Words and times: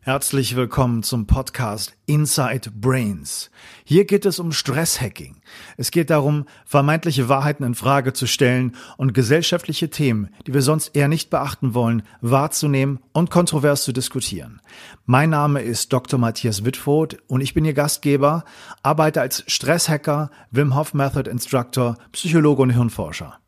Herzlich 0.00 0.54
willkommen 0.54 1.02
zum 1.02 1.26
Podcast 1.26 1.92
Inside 2.06 2.70
Brains. 2.70 3.50
Hier 3.84 4.06
geht 4.06 4.24
es 4.26 4.38
um 4.38 4.52
Stresshacking. 4.52 5.42
Es 5.76 5.90
geht 5.90 6.08
darum, 6.10 6.46
vermeintliche 6.64 7.28
Wahrheiten 7.28 7.64
in 7.64 7.74
Frage 7.74 8.12
zu 8.12 8.26
stellen 8.26 8.76
und 8.96 9.12
gesellschaftliche 9.12 9.90
Themen, 9.90 10.30
die 10.46 10.54
wir 10.54 10.62
sonst 10.62 10.96
eher 10.96 11.08
nicht 11.08 11.30
beachten 11.30 11.74
wollen, 11.74 12.04
wahrzunehmen 12.20 13.00
und 13.12 13.30
kontrovers 13.30 13.82
zu 13.82 13.92
diskutieren. 13.92 14.62
Mein 15.04 15.30
Name 15.30 15.62
ist 15.62 15.92
Dr. 15.92 16.18
Matthias 16.18 16.64
Wittfurt 16.64 17.18
und 17.26 17.40
ich 17.40 17.52
bin 17.52 17.64
Ihr 17.64 17.74
Gastgeber, 17.74 18.44
arbeite 18.84 19.20
als 19.20 19.42
Stresshacker, 19.48 20.30
Wim 20.52 20.76
Hof 20.76 20.94
Method 20.94 21.28
Instructor, 21.28 21.98
Psychologe 22.12 22.62
und 22.62 22.70
Hirnforscher. 22.70 23.40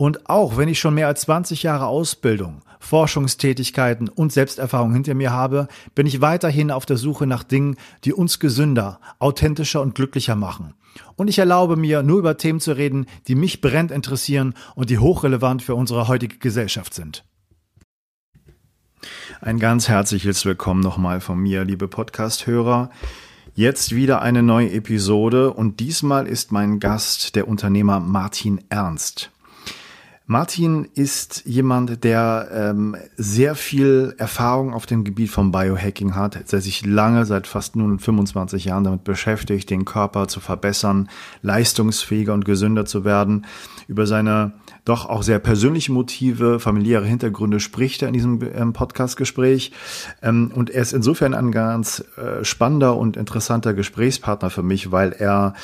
Und 0.00 0.30
auch 0.30 0.56
wenn 0.56 0.68
ich 0.68 0.78
schon 0.78 0.94
mehr 0.94 1.08
als 1.08 1.22
20 1.22 1.64
Jahre 1.64 1.86
Ausbildung, 1.86 2.62
Forschungstätigkeiten 2.78 4.08
und 4.08 4.32
Selbsterfahrung 4.32 4.92
hinter 4.92 5.14
mir 5.14 5.32
habe, 5.32 5.66
bin 5.96 6.06
ich 6.06 6.20
weiterhin 6.20 6.70
auf 6.70 6.86
der 6.86 6.96
Suche 6.96 7.26
nach 7.26 7.42
Dingen, 7.42 7.76
die 8.04 8.12
uns 8.12 8.38
gesünder, 8.38 9.00
authentischer 9.18 9.82
und 9.82 9.96
glücklicher 9.96 10.36
machen. 10.36 10.74
Und 11.16 11.26
ich 11.26 11.40
erlaube 11.40 11.74
mir, 11.74 12.04
nur 12.04 12.20
über 12.20 12.36
Themen 12.36 12.60
zu 12.60 12.76
reden, 12.76 13.06
die 13.26 13.34
mich 13.34 13.60
brennend 13.60 13.90
interessieren 13.90 14.54
und 14.76 14.88
die 14.88 14.98
hochrelevant 14.98 15.64
für 15.64 15.74
unsere 15.74 16.06
heutige 16.06 16.38
Gesellschaft 16.38 16.94
sind. 16.94 17.24
Ein 19.40 19.58
ganz 19.58 19.88
herzliches 19.88 20.44
Willkommen 20.44 20.80
nochmal 20.80 21.20
von 21.20 21.40
mir, 21.40 21.64
liebe 21.64 21.88
Podcast-Hörer. 21.88 22.90
Jetzt 23.54 23.92
wieder 23.96 24.22
eine 24.22 24.44
neue 24.44 24.70
Episode 24.70 25.52
und 25.52 25.80
diesmal 25.80 26.28
ist 26.28 26.52
mein 26.52 26.78
Gast 26.78 27.34
der 27.34 27.48
Unternehmer 27.48 27.98
Martin 27.98 28.60
Ernst. 28.68 29.32
Martin 30.30 30.86
ist 30.92 31.44
jemand, 31.46 32.04
der 32.04 32.50
ähm, 32.52 32.94
sehr 33.16 33.54
viel 33.54 34.14
Erfahrung 34.18 34.74
auf 34.74 34.84
dem 34.84 35.02
Gebiet 35.02 35.30
von 35.30 35.52
Biohacking 35.52 36.14
hat, 36.14 36.52
der 36.52 36.60
sich 36.60 36.84
lange, 36.84 37.24
seit 37.24 37.46
fast 37.46 37.76
nun 37.76 37.98
25 37.98 38.66
Jahren 38.66 38.84
damit 38.84 39.04
beschäftigt, 39.04 39.70
den 39.70 39.86
Körper 39.86 40.28
zu 40.28 40.40
verbessern, 40.40 41.08
leistungsfähiger 41.40 42.34
und 42.34 42.44
gesünder 42.44 42.84
zu 42.84 43.06
werden. 43.06 43.46
Über 43.86 44.06
seine 44.06 44.52
doch 44.84 45.06
auch 45.06 45.22
sehr 45.22 45.38
persönlichen 45.38 45.94
Motive, 45.94 46.60
familiäre 46.60 47.06
Hintergründe 47.06 47.58
spricht 47.58 48.02
er 48.02 48.08
in 48.08 48.14
diesem 48.14 48.40
ähm, 48.54 48.74
Podcast-Gespräch. 48.74 49.72
Ähm, 50.20 50.52
und 50.54 50.68
er 50.68 50.82
ist 50.82 50.92
insofern 50.92 51.32
ein 51.32 51.52
ganz 51.52 52.04
äh, 52.18 52.44
spannender 52.44 52.98
und 52.98 53.16
interessanter 53.16 53.72
Gesprächspartner 53.72 54.50
für 54.50 54.62
mich, 54.62 54.92
weil 54.92 55.12
er 55.12 55.54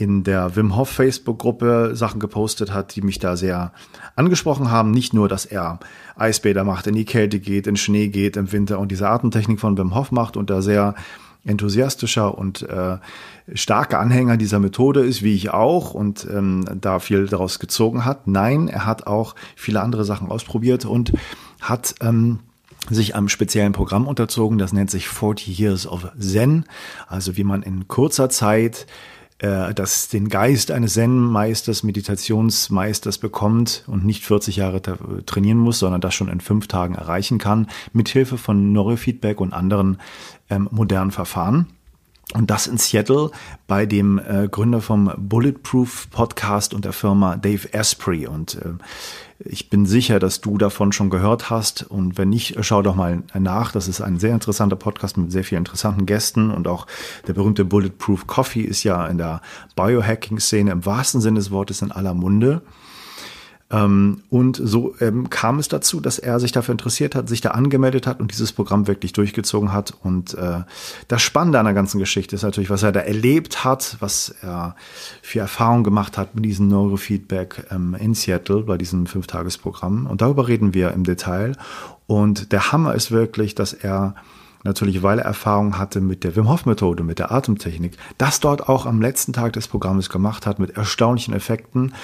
in 0.00 0.24
der 0.24 0.56
Wim 0.56 0.76
Hof 0.76 0.88
Facebook-Gruppe 0.88 1.92
Sachen 1.94 2.20
gepostet 2.20 2.72
hat, 2.72 2.96
die 2.96 3.02
mich 3.02 3.18
da 3.18 3.36
sehr 3.36 3.72
angesprochen 4.16 4.70
haben. 4.70 4.90
Nicht 4.90 5.12
nur, 5.12 5.28
dass 5.28 5.44
er 5.44 5.78
Eisbäder 6.16 6.64
macht, 6.64 6.86
in 6.86 6.94
die 6.94 7.04
Kälte 7.04 7.38
geht, 7.38 7.66
in 7.66 7.76
Schnee 7.76 8.08
geht 8.08 8.36
im 8.36 8.50
Winter 8.50 8.78
und 8.78 8.90
diese 8.90 9.08
Atemtechnik 9.08 9.60
von 9.60 9.76
Wim 9.76 9.94
Hof 9.94 10.10
macht 10.10 10.36
und 10.36 10.48
da 10.48 10.62
sehr 10.62 10.94
enthusiastischer 11.44 12.36
und 12.36 12.62
äh, 12.62 12.98
starker 13.54 13.98
Anhänger 13.98 14.36
dieser 14.36 14.58
Methode 14.58 15.00
ist, 15.00 15.22
wie 15.22 15.34
ich 15.34 15.50
auch, 15.50 15.94
und 15.94 16.26
ähm, 16.30 16.64
da 16.80 16.98
viel 16.98 17.26
daraus 17.26 17.58
gezogen 17.58 18.04
hat. 18.04 18.26
Nein, 18.26 18.68
er 18.68 18.86
hat 18.86 19.06
auch 19.06 19.34
viele 19.56 19.80
andere 19.80 20.04
Sachen 20.04 20.30
ausprobiert 20.30 20.84
und 20.84 21.12
hat 21.60 21.94
ähm, 22.00 22.40
sich 22.88 23.14
einem 23.14 23.28
speziellen 23.28 23.72
Programm 23.72 24.06
unterzogen, 24.06 24.58
das 24.58 24.72
nennt 24.72 24.90
sich 24.90 25.08
40 25.08 25.58
Years 25.58 25.86
of 25.86 26.08
Zen, 26.18 26.64
also 27.06 27.36
wie 27.36 27.44
man 27.44 27.62
in 27.62 27.88
kurzer 27.88 28.30
Zeit 28.30 28.86
äh, 29.40 29.74
das 29.74 30.08
den 30.08 30.28
Geist 30.28 30.70
eines 30.70 30.94
Zen-Meisters, 30.94 31.82
Meditationsmeisters 31.82 33.18
bekommt 33.18 33.84
und 33.86 34.04
nicht 34.04 34.24
40 34.24 34.56
Jahre 34.56 34.82
trainieren 35.24 35.58
muss, 35.58 35.78
sondern 35.78 36.00
das 36.00 36.14
schon 36.14 36.28
in 36.28 36.40
fünf 36.40 36.68
Tagen 36.68 36.94
erreichen 36.94 37.38
kann, 37.38 37.68
mithilfe 37.92 38.38
von 38.38 38.72
Neurofeedback 38.72 39.40
und 39.40 39.52
anderen 39.52 39.98
ähm, 40.50 40.68
modernen 40.70 41.10
Verfahren. 41.10 41.66
Und 42.34 42.48
das 42.50 42.68
in 42.68 42.78
Seattle 42.78 43.30
bei 43.66 43.86
dem 43.86 44.18
äh, 44.18 44.46
Gründer 44.48 44.80
vom 44.80 45.12
Bulletproof 45.16 46.10
Podcast 46.10 46.74
und 46.74 46.84
der 46.84 46.92
Firma 46.92 47.36
Dave 47.36 47.74
Asprey. 47.74 48.28
Und 48.28 48.54
äh, 48.54 48.74
ich 49.40 49.68
bin 49.68 49.84
sicher, 49.84 50.20
dass 50.20 50.40
du 50.40 50.56
davon 50.56 50.92
schon 50.92 51.10
gehört 51.10 51.50
hast. 51.50 51.82
Und 51.82 52.18
wenn 52.18 52.28
nicht, 52.28 52.56
schau 52.60 52.82
doch 52.82 52.94
mal 52.94 53.24
nach. 53.34 53.72
Das 53.72 53.88
ist 53.88 54.00
ein 54.00 54.18
sehr 54.18 54.34
interessanter 54.34 54.76
Podcast 54.76 55.16
mit 55.16 55.32
sehr 55.32 55.42
vielen 55.42 55.62
interessanten 55.62 56.06
Gästen. 56.06 56.50
Und 56.50 56.68
auch 56.68 56.86
der 57.26 57.32
berühmte 57.32 57.64
Bulletproof 57.64 58.28
Coffee 58.28 58.62
ist 58.62 58.84
ja 58.84 59.06
in 59.06 59.18
der 59.18 59.40
Biohacking-Szene 59.74 60.70
im 60.70 60.86
wahrsten 60.86 61.20
Sinne 61.20 61.40
des 61.40 61.50
Wortes 61.50 61.82
in 61.82 61.90
aller 61.90 62.14
Munde. 62.14 62.62
Ähm, 63.70 64.22
und 64.30 64.60
so 64.62 64.94
ähm, 65.00 65.30
kam 65.30 65.58
es 65.58 65.68
dazu, 65.68 66.00
dass 66.00 66.18
er 66.18 66.40
sich 66.40 66.50
dafür 66.50 66.72
interessiert 66.72 67.14
hat, 67.14 67.28
sich 67.28 67.40
da 67.40 67.50
angemeldet 67.50 68.06
hat 68.06 68.20
und 68.20 68.32
dieses 68.32 68.52
Programm 68.52 68.88
wirklich 68.88 69.12
durchgezogen 69.12 69.72
hat. 69.72 69.94
Und 70.02 70.34
äh, 70.34 70.62
das 71.08 71.22
Spannende 71.22 71.58
an 71.58 71.66
der 71.66 71.74
ganzen 71.74 71.98
Geschichte 71.98 72.34
ist 72.34 72.42
natürlich, 72.42 72.70
was 72.70 72.82
er 72.82 72.92
da 72.92 73.00
erlebt 73.00 73.64
hat, 73.64 73.96
was 74.00 74.34
er 74.42 74.74
für 75.22 75.40
Erfahrungen 75.40 75.84
gemacht 75.84 76.18
hat 76.18 76.34
mit 76.34 76.44
diesem 76.44 76.68
Neurofeedback 76.68 77.66
ähm, 77.70 77.94
in 77.98 78.14
Seattle 78.14 78.62
bei 78.62 78.76
diesem 78.76 79.06
Fünftagesprogramm. 79.06 80.06
Und 80.06 80.20
darüber 80.20 80.48
reden 80.48 80.74
wir 80.74 80.92
im 80.92 81.04
Detail. 81.04 81.52
Und 82.06 82.50
der 82.50 82.72
Hammer 82.72 82.94
ist 82.94 83.12
wirklich, 83.12 83.54
dass 83.54 83.72
er 83.72 84.16
natürlich 84.62 85.02
weil 85.02 85.18
er 85.18 85.24
Erfahrung 85.24 85.78
hatte 85.78 86.00
mit 86.00 86.24
der 86.24 86.36
Wim 86.36 86.48
Hof 86.48 86.66
Methode, 86.66 87.02
mit 87.02 87.18
der 87.18 87.32
Atemtechnik, 87.32 87.96
das 88.18 88.40
dort 88.40 88.68
auch 88.68 88.86
am 88.86 89.00
letzten 89.00 89.32
Tag 89.32 89.52
des 89.54 89.68
Programmes 89.68 90.10
gemacht 90.10 90.46
hat 90.46 90.58
mit 90.58 90.76
erstaunlichen 90.76 91.34
Effekten. 91.34 91.94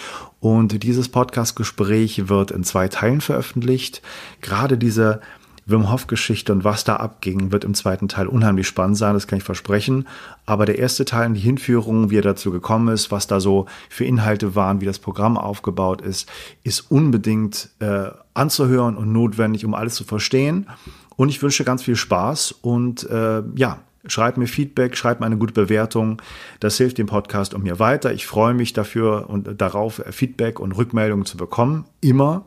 Und 0.40 0.82
dieses 0.82 1.08
Podcast-Gespräch 1.08 2.28
wird 2.28 2.50
in 2.50 2.64
zwei 2.64 2.88
Teilen 2.88 3.20
veröffentlicht. 3.20 4.02
Gerade 4.40 4.78
diese 4.78 5.20
Wim 5.68 5.90
Hof 5.90 6.06
Geschichte 6.06 6.52
und 6.52 6.62
was 6.62 6.84
da 6.84 6.96
abging, 6.96 7.50
wird 7.50 7.64
im 7.64 7.74
zweiten 7.74 8.06
Teil 8.06 8.28
unheimlich 8.28 8.68
spannend 8.68 8.96
sein, 8.96 9.14
das 9.14 9.26
kann 9.26 9.38
ich 9.38 9.44
versprechen. 9.44 10.06
Aber 10.46 10.64
der 10.64 10.78
erste 10.78 11.04
Teil, 11.04 11.32
die 11.32 11.40
Hinführung, 11.40 12.08
wie 12.08 12.18
er 12.18 12.22
dazu 12.22 12.52
gekommen 12.52 12.86
ist, 12.88 13.10
was 13.10 13.26
da 13.26 13.40
so 13.40 13.66
für 13.90 14.04
Inhalte 14.04 14.54
waren, 14.54 14.80
wie 14.80 14.86
das 14.86 15.00
Programm 15.00 15.36
aufgebaut 15.36 16.02
ist, 16.02 16.30
ist 16.62 16.88
unbedingt 16.88 17.70
äh, 17.80 18.10
anzuhören 18.32 18.96
und 18.96 19.12
notwendig, 19.12 19.64
um 19.64 19.74
alles 19.74 19.96
zu 19.96 20.04
verstehen. 20.04 20.68
Und 21.16 21.28
ich 21.30 21.42
wünsche 21.42 21.64
ganz 21.64 21.82
viel 21.82 21.96
Spaß 21.96 22.52
und 22.52 23.08
äh, 23.08 23.42
ja, 23.54 23.80
schreibt 24.06 24.38
mir 24.38 24.46
Feedback, 24.46 24.96
schreibt 24.96 25.20
mir 25.20 25.26
eine 25.26 25.38
gute 25.38 25.52
Bewertung. 25.52 26.22
Das 26.60 26.76
hilft 26.76 26.98
dem 26.98 27.06
Podcast 27.06 27.54
und 27.54 27.64
mir 27.64 27.78
weiter. 27.78 28.12
Ich 28.12 28.26
freue 28.26 28.54
mich 28.54 28.72
dafür 28.72 29.28
und 29.28 29.60
darauf, 29.60 30.02
Feedback 30.10 30.60
und 30.60 30.72
Rückmeldungen 30.72 31.24
zu 31.24 31.36
bekommen. 31.36 31.86
Immer. 32.00 32.44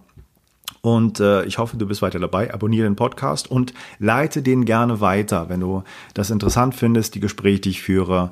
Und 0.82 1.20
äh, 1.20 1.44
ich 1.44 1.58
hoffe, 1.58 1.78
du 1.78 1.88
bist 1.88 2.02
weiter 2.02 2.20
dabei. 2.20 2.54
Abonniere 2.54 2.88
den 2.88 2.96
Podcast 2.96 3.52
und 3.52 3.74
leite 3.98 4.42
den 4.42 4.66
gerne 4.66 5.02
weiter, 5.02 5.50
wenn 5.50 5.60
du 5.60 5.84
das 6.14 6.30
interessant 6.30 6.76
findest, 6.76 7.16
die 7.16 7.20
Gespräche, 7.20 7.62
die 7.62 7.70
ich 7.72 7.82
führe 7.82 8.32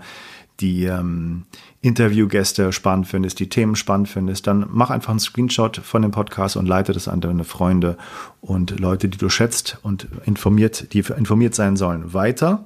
die 0.59 0.85
ähm, 0.85 1.45
Interviewgäste 1.87 2.73
spannend 2.73 3.07
findest, 3.07 3.39
die 3.39 3.49
Themen 3.49 3.75
spannend 3.75 4.09
findest, 4.09 4.45
dann 4.45 4.67
mach 4.69 4.89
einfach 4.89 5.11
einen 5.11 5.19
Screenshot 5.19 5.77
von 5.77 6.01
dem 6.01 6.11
Podcast 6.11 6.57
und 6.57 6.67
leite 6.67 6.91
das 6.91 7.07
an 7.07 7.21
deine 7.21 7.45
Freunde 7.45 7.97
und 8.41 8.79
Leute, 8.79 9.07
die 9.07 9.17
du 9.17 9.29
schätzt 9.29 9.77
und 9.83 10.07
informiert, 10.25 10.93
die 10.93 10.99
informiert 10.99 11.55
sein 11.55 11.77
sollen, 11.77 12.13
weiter. 12.13 12.65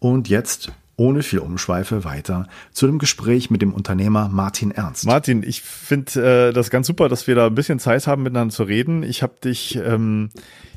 Und 0.00 0.28
jetzt 0.28 0.72
ohne 0.96 1.22
viel 1.22 1.40
Umschweife 1.40 2.04
weiter 2.04 2.48
zu 2.72 2.86
dem 2.86 2.98
Gespräch 2.98 3.50
mit 3.50 3.62
dem 3.62 3.72
Unternehmer 3.72 4.28
Martin 4.28 4.70
Ernst. 4.70 5.06
Martin, 5.06 5.42
ich 5.42 5.60
finde 5.62 6.48
äh, 6.48 6.52
das 6.52 6.70
ganz 6.70 6.86
super, 6.86 7.08
dass 7.08 7.26
wir 7.26 7.34
da 7.34 7.46
ein 7.46 7.54
bisschen 7.54 7.78
Zeit 7.78 8.06
haben, 8.06 8.22
miteinander 8.22 8.54
zu 8.54 8.64
reden. 8.64 9.02
Ich 9.02 9.22
habe 9.22 9.34
dich 9.44 9.76
ähm, 9.76 10.30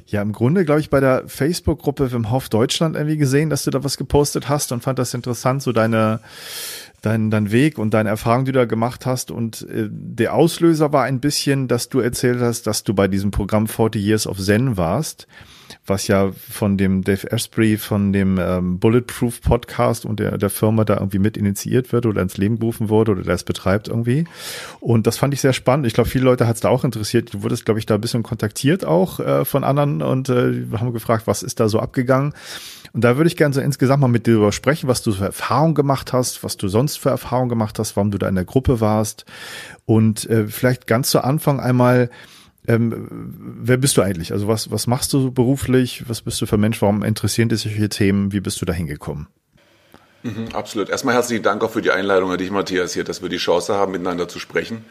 ja 0.05 0.21
im 0.21 0.33
Grunde, 0.33 0.65
glaube 0.65 0.81
ich, 0.81 0.89
bei 0.89 0.99
der 0.99 1.23
Facebook-Gruppe 1.27 2.11
Wim 2.11 2.31
Hof 2.31 2.49
Deutschland 2.49 2.95
irgendwie 2.95 3.17
gesehen, 3.17 3.49
dass 3.49 3.63
du 3.63 3.71
da 3.71 3.83
was 3.83 3.97
gepostet 3.97 4.49
hast 4.49 4.71
und 4.71 4.83
fand 4.83 4.99
das 4.99 5.13
interessant, 5.13 5.63
so 5.63 5.71
deine 5.71 6.19
dein, 7.01 7.31
dein 7.31 7.51
Weg 7.51 7.77
und 7.77 7.93
deine 7.93 8.09
Erfahrung, 8.09 8.45
die 8.45 8.51
du 8.51 8.59
da 8.59 8.65
gemacht 8.65 9.05
hast. 9.05 9.31
Und 9.31 9.67
äh, 9.69 9.87
der 9.89 10.33
Auslöser 10.33 10.91
war 10.91 11.03
ein 11.03 11.19
bisschen, 11.19 11.67
dass 11.67 11.89
du 11.89 11.99
erzählt 11.99 12.39
hast, 12.41 12.67
dass 12.67 12.83
du 12.83 12.93
bei 12.93 13.07
diesem 13.07 13.31
Programm 13.31 13.67
40 13.67 14.01
Years 14.01 14.27
of 14.27 14.39
Zen 14.39 14.77
warst 14.77 15.27
was 15.85 16.07
ja 16.07 16.31
von 16.31 16.77
dem 16.77 17.03
Dave 17.03 17.31
Asprey, 17.31 17.77
von 17.77 18.13
dem 18.13 18.37
ähm, 18.39 18.79
Bulletproof 18.79 19.41
Podcast 19.41 20.05
und 20.05 20.19
der, 20.19 20.37
der 20.37 20.49
Firma 20.49 20.85
da 20.85 20.95
irgendwie 20.95 21.19
mit 21.19 21.35
initiiert 21.35 21.91
wird 21.91 22.05
oder 22.05 22.21
ins 22.21 22.37
Leben 22.37 22.59
gerufen 22.59 22.89
wurde 22.89 23.11
oder 23.11 23.23
der 23.23 23.35
es 23.35 23.43
betreibt 23.43 23.87
irgendwie. 23.87 24.25
Und 24.79 25.07
das 25.07 25.17
fand 25.17 25.33
ich 25.33 25.41
sehr 25.41 25.53
spannend. 25.53 25.87
Ich 25.87 25.93
glaube, 25.93 26.09
viele 26.09 26.25
Leute 26.25 26.47
hat 26.47 26.55
es 26.55 26.61
da 26.61 26.69
auch 26.69 26.83
interessiert. 26.83 27.33
Du 27.33 27.43
wurdest, 27.43 27.65
glaube 27.65 27.79
ich, 27.79 27.85
da 27.85 27.95
ein 27.95 28.01
bisschen 28.01 28.23
kontaktiert 28.23 28.85
auch 28.85 29.19
äh, 29.19 29.45
von 29.45 29.63
anderen 29.63 30.01
und 30.01 30.29
äh, 30.29 30.65
haben 30.77 30.93
gefragt, 30.93 31.27
was 31.27 31.43
ist 31.43 31.59
da 31.59 31.67
so 31.69 31.79
abgegangen. 31.79 32.33
Und 32.93 33.03
da 33.03 33.17
würde 33.17 33.27
ich 33.27 33.37
gerne 33.37 33.53
so 33.53 33.61
insgesamt 33.61 34.01
mal 34.01 34.07
mit 34.07 34.27
dir 34.27 34.33
darüber 34.33 34.51
sprechen, 34.51 34.87
was 34.87 35.01
du 35.01 35.11
für 35.11 35.25
Erfahrungen 35.25 35.75
gemacht 35.75 36.13
hast, 36.13 36.43
was 36.43 36.57
du 36.57 36.67
sonst 36.67 36.97
für 36.97 37.09
Erfahrungen 37.09 37.49
gemacht 37.49 37.79
hast, 37.79 37.95
warum 37.95 38.11
du 38.11 38.17
da 38.17 38.27
in 38.27 38.35
der 38.35 38.45
Gruppe 38.45 38.81
warst. 38.81 39.25
Und 39.85 40.29
äh, 40.29 40.47
vielleicht 40.47 40.87
ganz 40.87 41.09
zu 41.11 41.23
Anfang 41.23 41.59
einmal, 41.59 42.09
ähm, 42.67 43.07
wer 43.61 43.77
bist 43.77 43.97
du 43.97 44.01
eigentlich? 44.01 44.31
Also 44.31 44.47
was, 44.47 44.71
was 44.71 44.87
machst 44.87 45.13
du 45.13 45.31
beruflich? 45.31 46.03
Was 46.07 46.21
bist 46.21 46.41
du 46.41 46.45
für 46.45 46.57
Mensch? 46.57 46.81
Warum 46.81 47.03
interessieren 47.03 47.49
dich 47.49 47.61
solche 47.61 47.89
Themen? 47.89 48.31
Wie 48.31 48.41
bist 48.41 48.61
du 48.61 48.65
da 48.65 48.73
hingekommen? 48.73 49.27
Mhm, 50.23 50.49
absolut. 50.53 50.89
Erstmal 50.89 51.15
herzlichen 51.15 51.43
Dank 51.43 51.63
auch 51.63 51.71
für 51.71 51.81
die 51.81 51.91
Einladung 51.91 52.31
an 52.31 52.37
dich, 52.37 52.51
Matthias, 52.51 52.93
hier, 52.93 53.03
dass 53.03 53.21
wir 53.21 53.29
die 53.29 53.37
Chance 53.37 53.75
haben, 53.75 53.91
miteinander 53.91 54.27
zu 54.27 54.39
sprechen. 54.39 54.83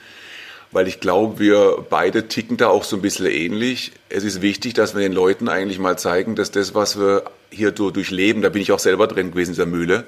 Weil 0.70 0.86
ich 0.86 1.00
glaube, 1.00 1.38
wir 1.38 1.86
beide 1.88 2.28
ticken 2.28 2.56
da 2.56 2.68
auch 2.68 2.84
so 2.84 2.96
ein 2.96 3.02
bisschen 3.02 3.26
ähnlich. 3.26 3.92
Es 4.08 4.24
ist 4.24 4.42
wichtig, 4.42 4.74
dass 4.74 4.94
wir 4.94 5.00
den 5.00 5.12
Leuten 5.12 5.48
eigentlich 5.48 5.78
mal 5.78 5.98
zeigen, 5.98 6.34
dass 6.34 6.50
das, 6.50 6.74
was 6.74 6.98
wir 6.98 7.24
hier 7.50 7.70
durchleben, 7.70 8.42
da 8.42 8.50
bin 8.50 8.60
ich 8.60 8.72
auch 8.72 8.78
selber 8.78 9.06
drin 9.06 9.30
gewesen 9.30 9.50
in 9.50 9.54
dieser 9.54 9.66
Mühle, 9.66 10.04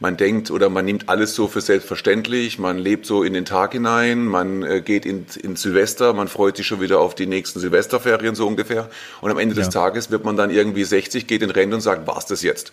man 0.00 0.16
denkt 0.16 0.50
oder 0.50 0.70
man 0.70 0.84
nimmt 0.84 1.08
alles 1.08 1.34
so 1.34 1.46
für 1.46 1.60
selbstverständlich, 1.60 2.58
man 2.58 2.78
lebt 2.78 3.06
so 3.06 3.22
in 3.22 3.32
den 3.32 3.44
Tag 3.44 3.72
hinein, 3.72 4.24
man 4.26 4.62
äh, 4.62 4.80
geht 4.80 5.06
in, 5.06 5.26
in 5.42 5.56
Silvester, 5.56 6.12
man 6.12 6.28
freut 6.28 6.56
sich 6.56 6.66
schon 6.66 6.80
wieder 6.80 7.00
auf 7.00 7.14
die 7.14 7.26
nächsten 7.26 7.60
Silvesterferien 7.60 8.34
so 8.34 8.46
ungefähr 8.46 8.88
und 9.20 9.30
am 9.30 9.38
Ende 9.38 9.54
ja. 9.54 9.62
des 9.62 9.70
Tages 9.70 10.10
wird 10.10 10.24
man 10.24 10.36
dann 10.36 10.50
irgendwie 10.50 10.84
60, 10.84 11.26
geht 11.26 11.42
in 11.42 11.50
Rente 11.50 11.76
und 11.76 11.82
sagt, 11.82 12.06
war's 12.06 12.26
das 12.26 12.42
jetzt? 12.42 12.72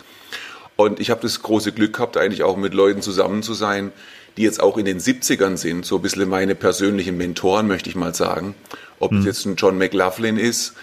Und 0.77 0.99
ich 0.99 1.09
habe 1.11 1.21
das 1.21 1.41
große 1.41 1.73
Glück 1.73 1.93
gehabt, 1.93 2.17
eigentlich 2.17 2.43
auch 2.43 2.57
mit 2.57 2.73
Leuten 2.73 3.01
zusammen 3.01 3.43
zu 3.43 3.53
sein, 3.53 3.91
die 4.37 4.43
jetzt 4.43 4.61
auch 4.61 4.77
in 4.77 4.85
den 4.85 4.99
70ern 4.99 5.57
sind, 5.57 5.85
so 5.85 5.97
ein 5.97 6.01
bisschen 6.01 6.29
meine 6.29 6.55
persönlichen 6.55 7.17
Mentoren, 7.17 7.67
möchte 7.67 7.89
ich 7.89 7.95
mal 7.95 8.15
sagen. 8.15 8.55
Ob 8.99 9.11
mhm. 9.11 9.19
es 9.19 9.25
jetzt 9.25 9.45
ein 9.45 9.55
John 9.55 9.77
McLaughlin 9.77 10.37
ist, 10.37 10.73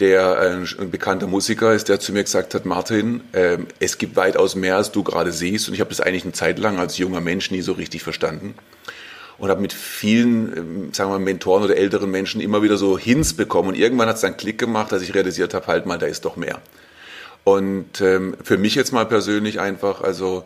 der 0.00 0.38
äh, 0.40 0.80
ein 0.80 0.90
bekannter 0.90 1.26
Musiker 1.26 1.72
ist, 1.72 1.88
der 1.88 1.98
zu 2.00 2.12
mir 2.12 2.22
gesagt 2.22 2.54
hat, 2.54 2.64
Martin, 2.66 3.22
äh, 3.32 3.58
es 3.80 3.98
gibt 3.98 4.16
weitaus 4.16 4.54
mehr, 4.54 4.76
als 4.76 4.92
du 4.92 5.02
gerade 5.02 5.32
siehst. 5.32 5.68
Und 5.68 5.74
ich 5.74 5.80
habe 5.80 5.90
das 5.90 6.00
eigentlich 6.00 6.24
eine 6.24 6.32
Zeit 6.32 6.58
lang 6.58 6.78
als 6.78 6.98
junger 6.98 7.20
Mensch 7.20 7.50
nie 7.50 7.62
so 7.62 7.72
richtig 7.72 8.02
verstanden. 8.02 8.54
Und 9.38 9.50
habe 9.50 9.60
mit 9.60 9.72
vielen, 9.72 10.56
ähm, 10.56 10.92
sagen 10.92 11.10
wir 11.10 11.18
mal, 11.18 11.24
Mentoren 11.24 11.64
oder 11.64 11.76
älteren 11.76 12.10
Menschen 12.10 12.40
immer 12.40 12.62
wieder 12.62 12.76
so 12.76 12.98
Hints 12.98 13.34
bekommen. 13.34 13.70
Und 13.70 13.74
irgendwann 13.76 14.08
hat 14.08 14.16
es 14.16 14.22
dann 14.22 14.36
Klick 14.36 14.58
gemacht, 14.58 14.92
dass 14.92 15.02
ich 15.02 15.14
realisiert 15.14 15.54
habe, 15.54 15.66
halt 15.66 15.86
mal, 15.86 15.98
da 15.98 16.06
ist 16.06 16.24
doch 16.24 16.36
mehr. 16.36 16.60
Und 17.44 18.00
ähm, 18.00 18.36
für 18.42 18.58
mich 18.58 18.74
jetzt 18.74 18.92
mal 18.92 19.06
persönlich 19.06 19.58
einfach, 19.58 20.02
also 20.02 20.44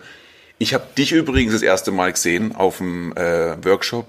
ich 0.62 0.74
habe 0.74 0.84
dich 0.96 1.10
übrigens 1.10 1.52
das 1.52 1.62
erste 1.62 1.90
Mal 1.90 2.12
gesehen 2.12 2.54
auf 2.54 2.78
dem 2.78 3.12
äh, 3.16 3.56
Workshop, 3.64 4.06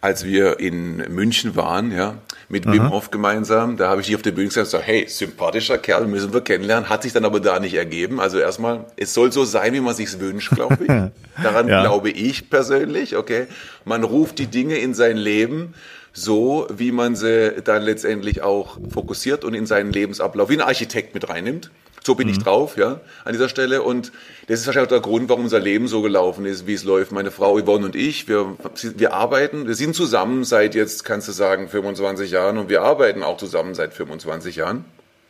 als 0.00 0.24
wir 0.24 0.58
in 0.58 0.96
München 0.96 1.54
waren, 1.54 1.92
ja, 1.92 2.16
mit 2.48 2.66
Aha. 2.66 2.74
Wim 2.74 2.90
Hof 2.90 3.12
gemeinsam. 3.12 3.76
Da 3.76 3.88
habe 3.88 4.00
ich 4.00 4.08
dich 4.08 4.16
auf 4.16 4.22
der 4.22 4.32
Bühne 4.32 4.48
gesagt, 4.48 4.66
so, 4.66 4.78
hey, 4.80 5.06
sympathischer 5.08 5.78
Kerl, 5.78 6.08
müssen 6.08 6.32
wir 6.32 6.40
kennenlernen. 6.40 6.88
Hat 6.88 7.04
sich 7.04 7.12
dann 7.12 7.24
aber 7.24 7.38
da 7.38 7.60
nicht 7.60 7.74
ergeben. 7.74 8.20
Also 8.20 8.38
erstmal, 8.38 8.86
es 8.96 9.14
soll 9.14 9.30
so 9.30 9.44
sein, 9.44 9.74
wie 9.74 9.80
man 9.80 9.94
sich's 9.94 10.18
wünscht, 10.18 10.50
glaube 10.56 10.78
ich. 10.80 10.88
Daran 11.42 11.68
ja. 11.68 11.82
glaube 11.82 12.10
ich 12.10 12.50
persönlich, 12.50 13.16
okay. 13.16 13.46
Man 13.84 14.02
ruft 14.02 14.40
die 14.40 14.48
Dinge 14.48 14.76
in 14.78 14.92
sein 14.92 15.16
Leben 15.16 15.74
so, 16.12 16.66
wie 16.74 16.90
man 16.90 17.14
sie 17.14 17.62
dann 17.62 17.82
letztendlich 17.82 18.42
auch 18.42 18.78
fokussiert 18.90 19.44
und 19.44 19.54
in 19.54 19.66
seinen 19.66 19.92
Lebensablauf 19.92 20.48
wie 20.48 20.54
ein 20.54 20.62
Architekt 20.62 21.14
mit 21.14 21.28
reinnimmt. 21.28 21.70
So 22.06 22.14
bin 22.14 22.28
mhm. 22.28 22.34
ich 22.34 22.38
drauf, 22.38 22.76
ja, 22.76 23.00
an 23.24 23.32
dieser 23.32 23.48
Stelle. 23.48 23.82
Und 23.82 24.12
das 24.46 24.60
ist 24.60 24.66
wahrscheinlich 24.68 24.86
auch 24.86 24.94
der 24.94 25.00
Grund, 25.00 25.28
warum 25.28 25.42
unser 25.42 25.58
Leben 25.58 25.88
so 25.88 26.02
gelaufen 26.02 26.46
ist, 26.46 26.64
wie 26.68 26.74
es 26.74 26.84
läuft. 26.84 27.10
Meine 27.10 27.32
Frau 27.32 27.60
Yvonne 27.60 27.84
und 27.84 27.96
ich, 27.96 28.28
wir, 28.28 28.56
wir 28.94 29.12
arbeiten, 29.12 29.66
wir 29.66 29.74
sind 29.74 29.96
zusammen 29.96 30.44
seit 30.44 30.76
jetzt, 30.76 31.04
kannst 31.04 31.26
du 31.26 31.32
sagen, 31.32 31.68
25 31.68 32.30
Jahren 32.30 32.58
und 32.58 32.68
wir 32.68 32.82
arbeiten 32.82 33.24
auch 33.24 33.38
zusammen 33.38 33.74
seit 33.74 33.92
25 33.92 34.54
Jahren. 34.54 34.84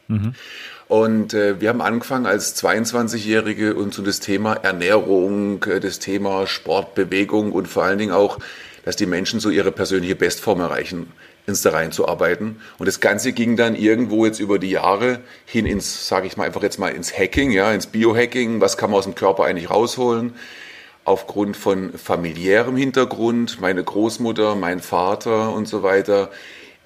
Mhm. 0.08 0.34
Und 0.86 1.32
äh, 1.32 1.62
wir 1.62 1.70
haben 1.70 1.80
angefangen 1.80 2.26
als 2.26 2.62
22-Jährige 2.62 3.74
uns 3.74 3.98
um 3.98 4.04
das 4.04 4.20
Thema 4.20 4.52
Ernährung, 4.52 5.64
äh, 5.64 5.80
das 5.80 5.98
Thema 5.98 6.46
Sport, 6.46 6.94
Bewegung 6.94 7.52
und 7.52 7.68
vor 7.68 7.84
allen 7.84 7.96
Dingen 7.96 8.12
auch, 8.12 8.38
dass 8.84 8.96
die 8.96 9.06
Menschen 9.06 9.40
so 9.40 9.48
ihre 9.48 9.72
persönliche 9.72 10.14
Bestform 10.14 10.60
erreichen 10.60 11.10
ins 11.46 11.62
da 11.62 11.70
reinzuarbeiten. 11.70 12.60
Und 12.78 12.86
das 12.86 13.00
Ganze 13.00 13.32
ging 13.32 13.56
dann 13.56 13.76
irgendwo 13.76 14.26
jetzt 14.26 14.40
über 14.40 14.58
die 14.58 14.70
Jahre 14.70 15.20
hin 15.44 15.66
ins, 15.66 16.08
sage 16.08 16.26
ich 16.26 16.36
mal 16.36 16.44
einfach 16.44 16.62
jetzt 16.62 16.78
mal 16.78 16.88
ins 16.88 17.16
Hacking, 17.16 17.50
ja, 17.50 17.72
ins 17.72 17.86
Biohacking. 17.86 18.60
Was 18.60 18.76
kann 18.76 18.90
man 18.90 18.98
aus 18.98 19.04
dem 19.04 19.14
Körper 19.14 19.44
eigentlich 19.44 19.70
rausholen? 19.70 20.34
Aufgrund 21.04 21.56
von 21.56 21.92
familiärem 21.92 22.76
Hintergrund, 22.76 23.60
meine 23.60 23.84
Großmutter, 23.84 24.56
mein 24.56 24.80
Vater 24.80 25.52
und 25.52 25.68
so 25.68 25.84
weiter. 25.84 26.30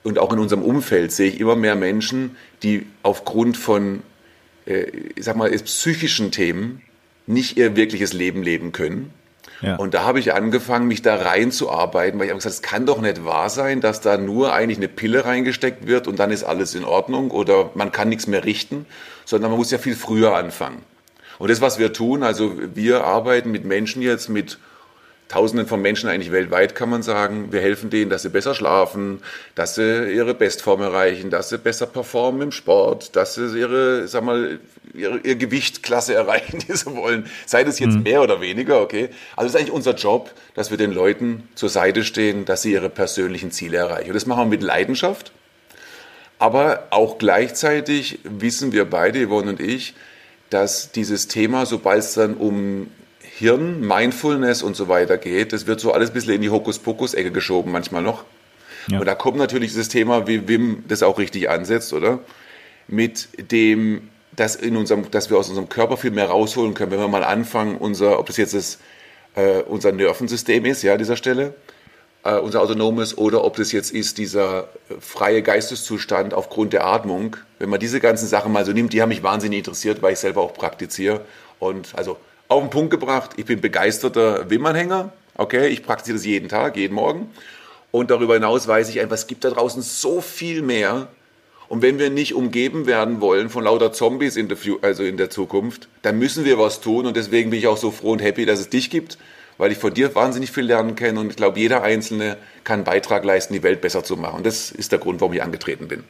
Und 0.02 0.18
auch 0.18 0.32
in 0.32 0.38
unserem 0.38 0.62
Umfeld 0.62 1.12
sehe 1.12 1.28
ich 1.28 1.40
immer 1.40 1.56
mehr 1.56 1.74
Menschen, 1.74 2.36
die 2.62 2.86
aufgrund 3.02 3.56
von, 3.56 4.02
äh, 4.66 4.86
ich 5.16 5.24
sag 5.24 5.36
mal, 5.36 5.50
psychischen 5.50 6.32
Themen 6.32 6.82
nicht 7.26 7.56
ihr 7.56 7.76
wirkliches 7.76 8.12
Leben 8.12 8.42
leben 8.42 8.72
können 8.72 9.14
ja. 9.62 9.76
Und 9.76 9.94
da 9.94 10.04
habe 10.04 10.18
ich 10.18 10.32
angefangen, 10.32 10.88
mich 10.88 11.02
da 11.02 11.16
reinzuarbeiten, 11.16 12.18
weil 12.18 12.26
ich 12.26 12.30
habe 12.30 12.38
gesagt, 12.38 12.54
es 12.54 12.62
kann 12.62 12.86
doch 12.86 13.00
nicht 13.00 13.24
wahr 13.24 13.50
sein, 13.50 13.80
dass 13.80 14.00
da 14.00 14.16
nur 14.16 14.54
eigentlich 14.54 14.78
eine 14.78 14.88
Pille 14.88 15.24
reingesteckt 15.24 15.86
wird 15.86 16.08
und 16.08 16.18
dann 16.18 16.30
ist 16.30 16.44
alles 16.44 16.74
in 16.74 16.84
Ordnung 16.84 17.30
oder 17.30 17.70
man 17.74 17.92
kann 17.92 18.08
nichts 18.08 18.26
mehr 18.26 18.44
richten, 18.44 18.86
sondern 19.24 19.50
man 19.50 19.58
muss 19.58 19.70
ja 19.70 19.78
viel 19.78 19.94
früher 19.94 20.34
anfangen. 20.34 20.82
Und 21.38 21.50
das, 21.50 21.60
was 21.60 21.78
wir 21.78 21.92
tun, 21.92 22.22
also 22.22 22.52
wir 22.74 23.04
arbeiten 23.04 23.50
mit 23.50 23.64
Menschen 23.64 24.02
jetzt 24.02 24.28
mit 24.28 24.58
Tausenden 25.30 25.68
von 25.68 25.80
Menschen 25.80 26.10
eigentlich 26.10 26.32
weltweit, 26.32 26.74
kann 26.74 26.90
man 26.90 27.04
sagen. 27.04 27.52
Wir 27.52 27.60
helfen 27.60 27.88
denen, 27.88 28.10
dass 28.10 28.22
sie 28.22 28.30
besser 28.30 28.52
schlafen, 28.52 29.22
dass 29.54 29.76
sie 29.76 30.12
ihre 30.12 30.34
Bestform 30.34 30.82
erreichen, 30.82 31.30
dass 31.30 31.50
sie 31.50 31.58
besser 31.58 31.86
performen 31.86 32.42
im 32.42 32.52
Sport, 32.52 33.14
dass 33.14 33.36
sie 33.36 33.56
ihre, 33.56 34.08
sag 34.08 34.24
mal, 34.24 34.58
ihre, 34.92 35.18
ihr 35.18 35.36
Gewichtklasse 35.36 36.14
erreichen, 36.16 36.58
die 36.58 36.74
sie 36.74 36.96
wollen. 36.96 37.30
Sei 37.46 37.62
das 37.62 37.78
jetzt 37.78 37.94
mhm. 37.94 38.02
mehr 38.02 38.22
oder 38.22 38.40
weniger, 38.40 38.80
okay? 38.80 39.10
Also 39.36 39.46
es 39.46 39.54
ist 39.54 39.60
eigentlich 39.60 39.72
unser 39.72 39.94
Job, 39.94 40.32
dass 40.54 40.72
wir 40.72 40.78
den 40.78 40.90
Leuten 40.90 41.48
zur 41.54 41.68
Seite 41.68 42.02
stehen, 42.02 42.44
dass 42.44 42.62
sie 42.62 42.72
ihre 42.72 42.90
persönlichen 42.90 43.52
Ziele 43.52 43.76
erreichen. 43.76 44.08
Und 44.08 44.14
das 44.14 44.26
machen 44.26 44.46
wir 44.46 44.58
mit 44.58 44.62
Leidenschaft. 44.64 45.30
Aber 46.40 46.88
auch 46.90 47.18
gleichzeitig 47.18 48.18
wissen 48.24 48.72
wir 48.72 48.84
beide, 48.84 49.24
Yvonne 49.24 49.50
und 49.50 49.60
ich, 49.60 49.94
dass 50.48 50.90
dieses 50.90 51.28
Thema, 51.28 51.66
sobald 51.66 52.00
es 52.00 52.14
dann 52.14 52.34
um 52.34 52.88
Hirn, 53.40 53.80
Mindfulness 53.80 54.62
und 54.62 54.76
so 54.76 54.88
weiter 54.88 55.16
geht, 55.16 55.54
das 55.54 55.66
wird 55.66 55.80
so 55.80 55.92
alles 55.92 56.10
ein 56.10 56.12
bisschen 56.12 56.34
in 56.34 56.42
die 56.42 56.50
Hokuspokus-Ecke 56.50 57.30
geschoben 57.30 57.72
manchmal 57.72 58.02
noch. 58.02 58.24
Ja. 58.88 59.00
Und 59.00 59.06
da 59.06 59.14
kommt 59.14 59.38
natürlich 59.38 59.70
dieses 59.70 59.88
Thema, 59.88 60.26
wie 60.26 60.46
Wim 60.46 60.84
das 60.88 61.02
auch 61.02 61.18
richtig 61.18 61.48
ansetzt, 61.48 61.94
oder? 61.94 62.18
Mit 62.86 63.28
dem, 63.50 64.10
dass, 64.36 64.56
in 64.56 64.76
unserem, 64.76 65.10
dass 65.10 65.30
wir 65.30 65.38
aus 65.38 65.48
unserem 65.48 65.70
Körper 65.70 65.96
viel 65.96 66.10
mehr 66.10 66.26
rausholen 66.28 66.74
können, 66.74 66.90
wenn 66.90 66.98
wir 66.98 67.08
mal 67.08 67.24
anfangen, 67.24 67.78
unser, 67.78 68.18
ob 68.18 68.26
das 68.26 68.36
jetzt 68.36 68.52
das, 68.52 68.78
äh, 69.36 69.62
unser 69.62 69.92
Nervensystem 69.92 70.66
ist, 70.66 70.82
ja, 70.82 70.92
an 70.92 70.98
dieser 70.98 71.16
Stelle, 71.16 71.54
äh, 72.24 72.36
unser 72.36 72.60
autonomes, 72.60 73.16
oder 73.16 73.42
ob 73.42 73.56
das 73.56 73.72
jetzt 73.72 73.90
ist 73.90 74.18
dieser 74.18 74.68
freie 75.00 75.40
Geisteszustand 75.40 76.34
aufgrund 76.34 76.74
der 76.74 76.84
Atmung. 76.84 77.36
Wenn 77.58 77.70
man 77.70 77.80
diese 77.80 78.00
ganzen 78.00 78.26
Sachen 78.28 78.52
mal 78.52 78.66
so 78.66 78.72
nimmt, 78.72 78.92
die 78.92 79.00
haben 79.00 79.08
mich 79.08 79.22
wahnsinnig 79.22 79.60
interessiert, 79.60 80.02
weil 80.02 80.12
ich 80.12 80.18
selber 80.18 80.42
auch 80.42 80.52
praktiziere. 80.52 81.22
Und 81.58 81.94
also 81.96 82.18
auf 82.50 82.62
den 82.62 82.70
Punkt 82.70 82.90
gebracht, 82.90 83.30
ich 83.36 83.44
bin 83.44 83.60
begeisterter 83.60 84.50
Wimmanhänger. 84.50 85.12
Okay, 85.36 85.68
ich 85.68 85.84
praktiziere 85.84 86.16
das 86.16 86.26
jeden 86.26 86.48
Tag, 86.48 86.76
jeden 86.76 86.94
Morgen. 86.94 87.30
Und 87.92 88.10
darüber 88.10 88.34
hinaus 88.34 88.66
weiß 88.66 88.88
ich 88.88 89.00
einfach, 89.00 89.14
es 89.14 89.28
gibt 89.28 89.44
da 89.44 89.50
draußen 89.50 89.82
so 89.82 90.20
viel 90.20 90.60
mehr. 90.60 91.06
Und 91.68 91.82
wenn 91.82 92.00
wir 92.00 92.10
nicht 92.10 92.34
umgeben 92.34 92.86
werden 92.86 93.20
wollen 93.20 93.50
von 93.50 93.62
lauter 93.62 93.92
Zombies 93.92 94.36
in 94.36 94.48
der, 94.48 94.58
also 94.82 95.04
in 95.04 95.16
der 95.16 95.30
Zukunft, 95.30 95.88
dann 96.02 96.18
müssen 96.18 96.44
wir 96.44 96.58
was 96.58 96.80
tun. 96.80 97.06
Und 97.06 97.16
deswegen 97.16 97.50
bin 97.50 97.60
ich 97.60 97.68
auch 97.68 97.76
so 97.76 97.92
froh 97.92 98.10
und 98.10 98.20
happy, 98.20 98.44
dass 98.46 98.58
es 98.58 98.68
dich 98.68 98.90
gibt, 98.90 99.16
weil 99.56 99.70
ich 99.70 99.78
von 99.78 99.94
dir 99.94 100.12
wahnsinnig 100.16 100.50
viel 100.50 100.64
lernen 100.64 100.96
kann. 100.96 101.18
Und 101.18 101.30
ich 101.30 101.36
glaube, 101.36 101.60
jeder 101.60 101.84
Einzelne 101.84 102.36
kann 102.64 102.80
einen 102.80 102.84
Beitrag 102.84 103.24
leisten, 103.24 103.54
die 103.54 103.62
Welt 103.62 103.80
besser 103.80 104.02
zu 104.02 104.16
machen. 104.16 104.38
Und 104.38 104.46
das 104.46 104.72
ist 104.72 104.90
der 104.90 104.98
Grund, 104.98 105.20
warum 105.20 105.34
ich 105.34 105.42
angetreten 105.42 105.86
bin. 105.86 106.02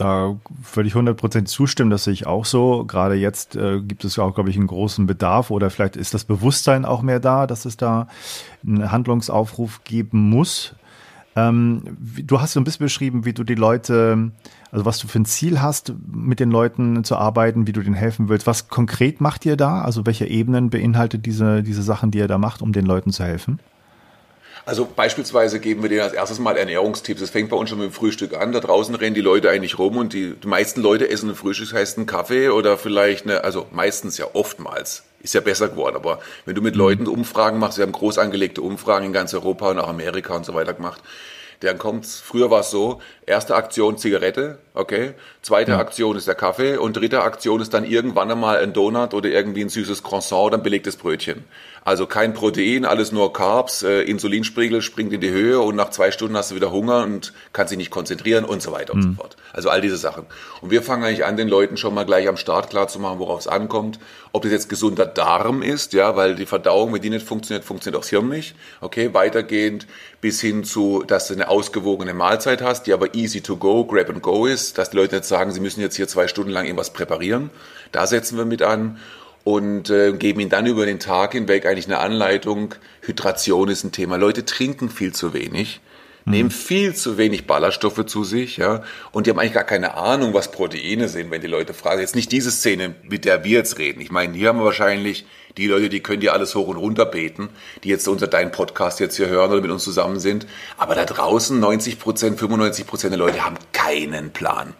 Da 0.00 0.38
würde 0.72 0.88
ich 0.88 0.94
100% 0.94 1.44
zustimmen, 1.44 1.90
das 1.90 2.04
sehe 2.04 2.14
ich 2.14 2.26
auch 2.26 2.46
so. 2.46 2.86
Gerade 2.86 3.16
jetzt 3.16 3.54
äh, 3.54 3.82
gibt 3.82 4.02
es 4.06 4.18
auch, 4.18 4.34
glaube 4.34 4.48
ich, 4.48 4.56
einen 4.56 4.66
großen 4.66 5.06
Bedarf 5.06 5.50
oder 5.50 5.68
vielleicht 5.68 5.94
ist 5.94 6.14
das 6.14 6.24
Bewusstsein 6.24 6.86
auch 6.86 7.02
mehr 7.02 7.20
da, 7.20 7.46
dass 7.46 7.66
es 7.66 7.76
da 7.76 8.08
einen 8.66 8.90
Handlungsaufruf 8.90 9.84
geben 9.84 10.30
muss. 10.30 10.74
Ähm, 11.36 11.98
du 12.00 12.40
hast 12.40 12.54
so 12.54 12.60
ein 12.60 12.64
bisschen 12.64 12.86
beschrieben, 12.86 13.26
wie 13.26 13.34
du 13.34 13.44
die 13.44 13.56
Leute, 13.56 14.32
also 14.72 14.86
was 14.86 15.00
du 15.00 15.06
für 15.06 15.18
ein 15.18 15.26
Ziel 15.26 15.60
hast, 15.60 15.92
mit 16.10 16.40
den 16.40 16.50
Leuten 16.50 17.04
zu 17.04 17.16
arbeiten, 17.16 17.66
wie 17.66 17.72
du 17.72 17.82
denen 17.82 17.94
helfen 17.94 18.30
willst. 18.30 18.46
Was 18.46 18.68
konkret 18.68 19.20
macht 19.20 19.44
ihr 19.44 19.58
da? 19.58 19.82
Also 19.82 20.06
welche 20.06 20.24
Ebenen 20.24 20.70
beinhaltet 20.70 21.26
diese, 21.26 21.62
diese 21.62 21.82
Sachen, 21.82 22.10
die 22.10 22.20
ihr 22.20 22.28
da 22.28 22.38
macht, 22.38 22.62
um 22.62 22.72
den 22.72 22.86
Leuten 22.86 23.12
zu 23.12 23.22
helfen? 23.22 23.60
Also 24.64 24.86
beispielsweise 24.86 25.58
geben 25.58 25.82
wir 25.82 25.88
denen 25.88 26.02
als 26.02 26.12
erstes 26.12 26.38
mal 26.38 26.56
Ernährungstipps. 26.56 27.20
Das 27.20 27.30
fängt 27.30 27.50
bei 27.50 27.56
uns 27.56 27.70
schon 27.70 27.78
mit 27.78 27.88
dem 27.88 27.92
Frühstück 27.92 28.34
an. 28.34 28.52
Da 28.52 28.60
draußen 28.60 28.94
rennen 28.94 29.14
die 29.14 29.20
Leute 29.20 29.50
eigentlich 29.50 29.78
rum 29.78 29.96
und 29.96 30.12
die, 30.12 30.34
die 30.34 30.46
meisten 30.46 30.80
Leute 30.82 31.08
essen 31.08 31.30
ein 31.30 31.34
Frühstück, 31.34 31.70
das 31.70 31.78
heißt 31.78 31.96
einen 31.98 32.06
Kaffee 32.06 32.50
oder 32.50 32.76
vielleicht 32.76 33.24
eine, 33.24 33.44
also 33.44 33.66
meistens 33.72 34.18
ja 34.18 34.26
oftmals, 34.32 35.02
ist 35.22 35.34
ja 35.34 35.40
besser 35.40 35.68
geworden. 35.68 35.96
Aber 35.96 36.20
wenn 36.44 36.54
du 36.54 36.62
mit 36.62 36.74
mhm. 36.74 36.80
Leuten 36.80 37.06
Umfragen 37.06 37.58
machst, 37.58 37.78
wir 37.78 37.82
haben 37.84 37.92
groß 37.92 38.18
angelegte 38.18 38.62
Umfragen 38.62 39.06
in 39.06 39.12
ganz 39.12 39.34
Europa 39.34 39.70
und 39.70 39.78
auch 39.78 39.88
Amerika 39.88 40.36
und 40.36 40.44
so 40.44 40.54
weiter 40.54 40.74
gemacht, 40.74 41.02
dann 41.60 41.78
kommt 41.78 42.06
früher 42.06 42.50
war 42.50 42.60
es 42.60 42.70
so, 42.70 43.00
erste 43.26 43.54
Aktion 43.54 43.98
Zigarette, 43.98 44.58
okay, 44.74 45.12
zweite 45.42 45.72
ja. 45.72 45.78
Aktion 45.78 46.16
ist 46.16 46.26
der 46.26 46.34
Kaffee 46.34 46.76
und 46.76 46.96
dritte 46.96 47.22
Aktion 47.22 47.60
ist 47.60 47.74
dann 47.74 47.84
irgendwann 47.84 48.30
einmal 48.30 48.58
ein 48.58 48.72
Donut 48.72 49.12
oder 49.12 49.28
irgendwie 49.28 49.62
ein 49.62 49.68
süßes 49.68 50.02
Croissant 50.02 50.46
oder 50.46 50.56
ein 50.56 50.62
belegtes 50.62 50.96
Brötchen. 50.96 51.44
Also 51.84 52.06
kein 52.06 52.34
Protein, 52.34 52.84
alles 52.84 53.10
nur 53.10 53.32
Carbs, 53.32 53.82
äh, 53.82 54.02
Insulinspiegel 54.02 54.82
springt 54.82 55.12
in 55.12 55.20
die 55.20 55.30
Höhe 55.30 55.60
und 55.60 55.76
nach 55.76 55.90
zwei 55.90 56.10
Stunden 56.10 56.36
hast 56.36 56.50
du 56.50 56.54
wieder 56.54 56.70
Hunger 56.72 57.04
und 57.04 57.32
kannst 57.52 57.70
dich 57.70 57.78
nicht 57.78 57.90
konzentrieren 57.90 58.44
und 58.44 58.60
so 58.60 58.70
weiter 58.72 58.92
und 58.92 59.00
mhm. 59.00 59.10
so 59.10 59.22
fort. 59.22 59.36
Also 59.52 59.70
all 59.70 59.80
diese 59.80 59.96
Sachen. 59.96 60.26
Und 60.60 60.70
wir 60.70 60.82
fangen 60.82 61.04
eigentlich 61.04 61.24
an, 61.24 61.36
den 61.36 61.48
Leuten 61.48 61.76
schon 61.76 61.94
mal 61.94 62.04
gleich 62.04 62.28
am 62.28 62.36
Start 62.36 62.70
klar 62.70 62.88
zu 62.88 62.98
machen, 62.98 63.18
worauf 63.18 63.40
es 63.40 63.48
ankommt. 63.48 63.98
Ob 64.32 64.42
das 64.42 64.52
jetzt 64.52 64.68
gesunder 64.68 65.06
Darm 65.06 65.62
ist, 65.62 65.92
ja, 65.92 66.16
weil 66.16 66.34
die 66.34 66.46
Verdauung, 66.46 66.92
wenn 66.92 67.02
die 67.02 67.10
nicht 67.10 67.26
funktioniert, 67.26 67.64
funktioniert 67.64 67.96
auch 67.96 68.02
das 68.02 68.10
Hirn 68.10 68.28
nicht. 68.28 68.54
Okay, 68.80 69.14
weitergehend 69.14 69.86
bis 70.20 70.40
hin 70.40 70.64
zu, 70.64 71.02
dass 71.06 71.28
du 71.28 71.34
eine 71.34 71.48
ausgewogene 71.48 72.12
Mahlzeit 72.12 72.62
hast, 72.62 72.86
die 72.86 72.92
aber 72.92 73.14
easy 73.14 73.40
to 73.40 73.56
go, 73.56 73.84
grab 73.86 74.10
and 74.10 74.22
go 74.22 74.46
ist, 74.46 74.76
dass 74.76 74.90
die 74.90 74.96
Leute 74.96 75.16
nicht 75.16 75.24
sagen, 75.24 75.50
sie 75.50 75.60
müssen 75.60 75.80
jetzt 75.80 75.96
hier 75.96 76.08
zwei 76.08 76.28
Stunden 76.28 76.50
lang 76.50 76.66
irgendwas 76.66 76.92
präparieren. 76.92 77.50
Da 77.90 78.06
setzen 78.06 78.36
wir 78.36 78.44
mit 78.44 78.62
an 78.62 78.98
und 79.44 79.90
äh, 79.90 80.12
geben 80.12 80.40
ihnen 80.40 80.50
dann 80.50 80.66
über 80.66 80.86
den 80.86 80.98
Tag 80.98 81.32
hinweg 81.32 81.66
eigentlich 81.66 81.86
eine 81.86 81.98
Anleitung. 81.98 82.74
Hydration 83.02 83.68
ist 83.68 83.84
ein 83.84 83.92
Thema. 83.92 84.16
Leute 84.16 84.44
trinken 84.44 84.90
viel 84.90 85.12
zu 85.12 85.32
wenig 85.32 85.80
nehmen 86.24 86.50
viel 86.50 86.94
zu 86.94 87.18
wenig 87.18 87.46
Ballaststoffe 87.46 88.06
zu 88.06 88.24
sich, 88.24 88.56
ja, 88.56 88.82
und 89.12 89.26
die 89.26 89.30
haben 89.30 89.38
eigentlich 89.38 89.54
gar 89.54 89.64
keine 89.64 89.94
Ahnung, 89.94 90.34
was 90.34 90.50
Proteine 90.50 91.08
sind, 91.08 91.30
wenn 91.30 91.40
die 91.40 91.46
Leute 91.46 91.74
fragen. 91.74 92.00
Jetzt 92.00 92.14
nicht 92.14 92.32
diese 92.32 92.50
Szene, 92.50 92.94
mit 93.02 93.24
der 93.24 93.44
wir 93.44 93.58
jetzt 93.58 93.78
reden. 93.78 94.00
Ich 94.00 94.10
meine, 94.10 94.34
hier 94.34 94.48
haben 94.48 94.58
wir 94.58 94.64
wahrscheinlich 94.64 95.26
die 95.56 95.66
Leute, 95.66 95.88
die 95.88 96.00
können 96.00 96.20
dir 96.20 96.32
alles 96.32 96.54
hoch 96.54 96.68
und 96.68 96.76
runter 96.76 97.06
beten, 97.06 97.48
die 97.84 97.88
jetzt 97.88 98.06
unter 98.08 98.26
deinen 98.26 98.52
Podcast 98.52 99.00
jetzt 99.00 99.16
hier 99.16 99.28
hören 99.28 99.50
oder 99.50 99.60
mit 99.60 99.70
uns 99.70 99.84
zusammen 99.84 100.20
sind. 100.20 100.46
Aber 100.78 100.94
da 100.94 101.04
draußen 101.04 101.58
90 101.58 101.98
Prozent, 101.98 102.38
95 102.38 102.86
Prozent 102.86 103.12
der 103.12 103.18
Leute 103.18 103.44
haben 103.44 103.56
keinen 103.72 104.30
Plan. 104.30 104.74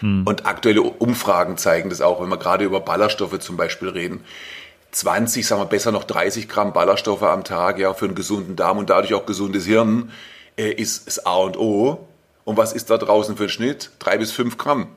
Hm. 0.00 0.26
Und 0.26 0.46
aktuelle 0.46 0.82
Umfragen 0.82 1.56
zeigen 1.56 1.90
das 1.90 2.00
auch, 2.00 2.20
wenn 2.20 2.28
wir 2.28 2.38
gerade 2.38 2.64
über 2.64 2.80
Ballaststoffe 2.80 3.38
zum 3.38 3.56
Beispiel 3.56 3.88
reden. 3.88 4.24
20, 4.92 5.46
sagen 5.46 5.60
wir 5.60 5.66
besser 5.66 5.92
noch 5.92 6.04
30 6.04 6.48
Gramm 6.48 6.72
Ballaststoffe 6.72 7.22
am 7.22 7.44
Tag, 7.44 7.78
ja, 7.78 7.94
für 7.94 8.04
einen 8.04 8.14
gesunden 8.14 8.56
Darm 8.56 8.78
und 8.78 8.90
dadurch 8.90 9.14
auch 9.14 9.26
gesundes 9.26 9.66
Hirn 9.66 10.12
äh, 10.56 10.70
ist, 10.70 11.08
ist 11.08 11.26
A 11.26 11.36
und 11.36 11.58
O. 11.58 12.06
Und 12.44 12.56
was 12.56 12.72
ist 12.72 12.90
da 12.90 12.98
draußen 12.98 13.36
für 13.36 13.44
ein 13.44 13.48
Schnitt? 13.48 13.90
Drei 13.98 14.18
bis 14.18 14.30
fünf 14.30 14.58
Gramm. 14.58 14.88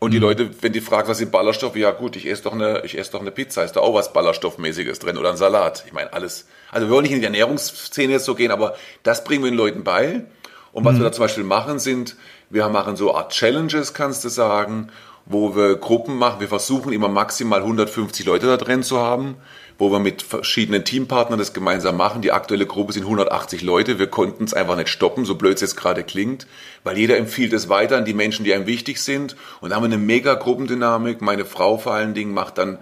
Und 0.00 0.12
die 0.12 0.16
mhm. 0.16 0.24
Leute, 0.24 0.50
wenn 0.62 0.72
die 0.72 0.80
fragen, 0.80 1.08
was 1.08 1.18
sind 1.18 1.30
Ballaststoffe, 1.30 1.76
ja 1.76 1.90
gut, 1.90 2.16
ich 2.16 2.26
esse 2.26 2.42
doch 2.42 2.54
eine, 2.54 2.82
ich 2.84 2.98
esse 2.98 3.12
doch 3.12 3.20
eine 3.20 3.30
Pizza, 3.30 3.64
ist 3.64 3.76
da 3.76 3.80
auch 3.80 3.94
was 3.94 4.12
Ballaststoffmäßiges 4.12 4.98
drin 4.98 5.18
oder 5.18 5.30
ein 5.30 5.36
Salat. 5.36 5.84
Ich 5.86 5.92
meine, 5.92 6.12
alles. 6.12 6.48
Also 6.70 6.88
wir 6.88 6.94
wollen 6.94 7.02
nicht 7.02 7.12
in 7.12 7.20
die 7.20 7.26
Ernährungsszene 7.26 8.14
jetzt 8.14 8.24
so 8.24 8.34
gehen, 8.34 8.50
aber 8.50 8.76
das 9.02 9.24
bringen 9.24 9.44
wir 9.44 9.50
den 9.50 9.58
Leuten 9.58 9.84
bei. 9.84 10.24
Und 10.72 10.84
was 10.84 10.94
mhm. 10.94 11.00
wir 11.00 11.04
da 11.04 11.12
zum 11.12 11.24
Beispiel 11.24 11.44
machen, 11.44 11.78
sind, 11.78 12.16
wir 12.50 12.68
machen 12.68 12.96
so 12.96 13.14
Art 13.14 13.32
Challenges, 13.32 13.94
kannst 13.94 14.24
du 14.24 14.28
sagen, 14.28 14.88
wo 15.24 15.56
wir 15.56 15.76
Gruppen 15.76 16.16
machen. 16.16 16.40
Wir 16.40 16.48
versuchen 16.48 16.92
immer 16.92 17.08
maximal 17.08 17.60
150 17.60 18.26
Leute 18.26 18.46
da 18.46 18.56
drin 18.56 18.82
zu 18.82 18.98
haben 18.98 19.36
wo 19.80 19.90
wir 19.90 19.98
mit 19.98 20.20
verschiedenen 20.20 20.84
Teampartnern 20.84 21.38
das 21.38 21.54
gemeinsam 21.54 21.96
machen. 21.96 22.20
Die 22.20 22.32
aktuelle 22.32 22.66
Gruppe 22.66 22.92
sind 22.92 23.04
180 23.04 23.62
Leute. 23.62 23.98
Wir 23.98 24.08
konnten 24.08 24.44
es 24.44 24.52
einfach 24.52 24.76
nicht 24.76 24.90
stoppen, 24.90 25.24
so 25.24 25.36
blöd 25.36 25.54
es 25.54 25.62
jetzt 25.62 25.76
gerade 25.76 26.04
klingt, 26.04 26.46
weil 26.84 26.98
jeder 26.98 27.16
empfiehlt 27.16 27.54
es 27.54 27.70
weiter 27.70 27.96
an 27.96 28.04
die 28.04 28.12
Menschen, 28.12 28.44
die 28.44 28.52
einem 28.52 28.66
wichtig 28.66 29.00
sind. 29.00 29.36
Und 29.62 29.70
da 29.70 29.76
haben 29.76 29.82
wir 29.82 29.86
eine 29.86 29.96
mega 29.96 30.34
Gruppendynamik. 30.34 31.22
Meine 31.22 31.46
Frau 31.46 31.78
vor 31.78 31.94
allen 31.94 32.12
Dingen 32.12 32.34
macht 32.34 32.58
dann 32.58 32.78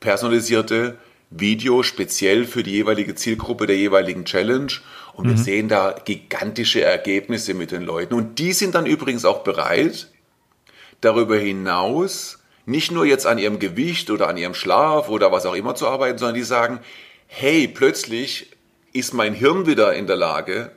personalisierte 0.00 0.98
Videos 1.34 1.86
speziell 1.86 2.44
für 2.44 2.62
die 2.62 2.72
jeweilige 2.72 3.14
Zielgruppe 3.14 3.66
der 3.66 3.76
jeweiligen 3.76 4.24
Challenge. 4.24 4.72
Und 5.14 5.26
wir 5.26 5.36
mhm. 5.36 5.42
sehen 5.42 5.68
da 5.68 5.94
gigantische 6.04 6.82
Ergebnisse 6.82 7.54
mit 7.54 7.70
den 7.70 7.82
Leuten. 7.82 8.14
Und 8.14 8.38
die 8.38 8.52
sind 8.52 8.74
dann 8.74 8.86
übrigens 8.86 9.24
auch 9.24 9.42
bereit, 9.44 10.08
darüber 11.00 11.36
hinaus 11.36 12.38
nicht 12.64 12.92
nur 12.92 13.04
jetzt 13.04 13.26
an 13.26 13.38
ihrem 13.38 13.58
Gewicht 13.58 14.10
oder 14.10 14.28
an 14.28 14.36
ihrem 14.36 14.54
Schlaf 14.54 15.08
oder 15.08 15.32
was 15.32 15.46
auch 15.46 15.54
immer 15.54 15.74
zu 15.74 15.88
arbeiten, 15.88 16.18
sondern 16.18 16.36
die 16.36 16.42
sagen, 16.42 16.80
hey, 17.26 17.66
plötzlich 17.66 18.52
ist 18.92 19.14
mein 19.14 19.34
Hirn 19.34 19.66
wieder 19.66 19.94
in 19.94 20.06
der 20.06 20.16
Lage 20.16 20.70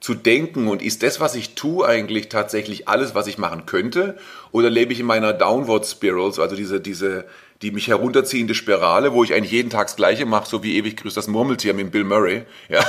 zu 0.00 0.14
denken 0.14 0.68
und 0.68 0.80
ist 0.80 1.02
das, 1.02 1.18
was 1.18 1.34
ich 1.34 1.56
tue, 1.56 1.86
eigentlich 1.86 2.28
tatsächlich 2.28 2.86
alles, 2.86 3.16
was 3.16 3.26
ich 3.26 3.36
machen 3.36 3.66
könnte? 3.66 4.16
Oder 4.52 4.70
lebe 4.70 4.92
ich 4.92 5.00
in 5.00 5.06
meiner 5.06 5.32
Downward 5.32 5.84
Spirals, 5.86 6.38
also 6.38 6.54
diese, 6.54 6.80
diese, 6.80 7.24
die 7.62 7.72
mich 7.72 7.88
herunterziehende 7.88 8.54
Spirale, 8.54 9.12
wo 9.12 9.24
ich 9.24 9.34
eigentlich 9.34 9.52
jeden 9.52 9.70
Tag 9.70 9.88
das 9.88 9.96
Gleiche 9.96 10.26
mache, 10.26 10.48
so 10.48 10.62
wie 10.62 10.76
ewig 10.76 10.96
grüßt 10.96 11.16
das 11.16 11.26
Murmeltier 11.26 11.74
mit 11.74 11.90
Bill 11.90 12.04
Murray, 12.04 12.44
ja, 12.68 12.84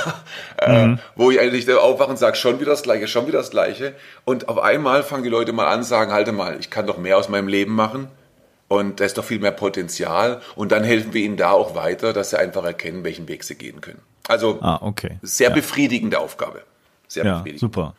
äh, 0.58 0.86
mhm. 0.86 0.94
äh, 0.94 0.98
wo 1.16 1.30
ich 1.30 1.40
eigentlich 1.40 1.68
aufwache 1.72 2.10
und 2.10 2.18
sage, 2.18 2.36
schon 2.36 2.60
wieder 2.60 2.70
das 2.70 2.82
Gleiche, 2.82 3.08
schon 3.08 3.26
wieder 3.26 3.38
das 3.38 3.50
Gleiche. 3.50 3.94
Und 4.24 4.48
auf 4.48 4.58
einmal 4.58 5.02
fangen 5.02 5.24
die 5.24 5.28
Leute 5.28 5.52
mal 5.52 5.66
an, 5.66 5.82
sagen, 5.82 6.12
halte 6.12 6.32
mal, 6.32 6.56
ich 6.60 6.70
kann 6.70 6.86
doch 6.86 6.98
mehr 6.98 7.18
aus 7.18 7.28
meinem 7.28 7.48
Leben 7.48 7.74
machen 7.74 8.08
und 8.68 9.00
da 9.00 9.04
ist 9.04 9.18
doch 9.18 9.24
viel 9.24 9.40
mehr 9.40 9.50
Potenzial. 9.50 10.40
Und 10.54 10.70
dann 10.70 10.84
helfen 10.84 11.12
wir 11.12 11.22
ihnen 11.22 11.36
da 11.36 11.50
auch 11.50 11.74
weiter, 11.74 12.12
dass 12.12 12.30
sie 12.30 12.38
einfach 12.38 12.64
erkennen, 12.64 13.02
welchen 13.02 13.26
Weg 13.26 13.42
sie 13.42 13.56
gehen 13.56 13.80
können. 13.80 14.00
Also 14.28 14.58
ah, 14.62 14.78
okay. 14.80 15.18
sehr 15.22 15.48
ja. 15.48 15.54
befriedigende 15.54 16.20
Aufgabe. 16.20 16.62
Sehr 17.08 17.24
ja, 17.24 17.38
befriedigend. 17.38 17.60
Super. 17.60 17.94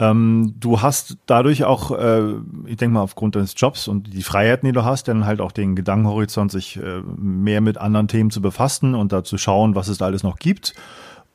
Ähm, 0.00 0.54
du 0.58 0.80
hast 0.80 1.18
dadurch 1.26 1.64
auch, 1.64 1.90
äh, 1.90 2.32
ich 2.64 2.78
denke 2.78 2.94
mal, 2.94 3.02
aufgrund 3.02 3.36
deines 3.36 3.54
Jobs 3.54 3.86
und 3.86 4.14
die 4.14 4.22
Freiheiten, 4.22 4.66
die 4.66 4.72
du 4.72 4.82
hast, 4.82 5.08
dann 5.08 5.26
halt 5.26 5.42
auch 5.42 5.52
den 5.52 5.76
Gedankenhorizont, 5.76 6.50
sich 6.50 6.78
äh, 6.78 7.02
mehr 7.16 7.60
mit 7.60 7.76
anderen 7.76 8.08
Themen 8.08 8.30
zu 8.30 8.40
befassen 8.40 8.94
und 8.94 9.12
da 9.12 9.22
zu 9.22 9.36
schauen, 9.36 9.74
was 9.74 9.88
es 9.88 9.98
da 9.98 10.06
alles 10.06 10.22
noch 10.22 10.38
gibt. 10.38 10.74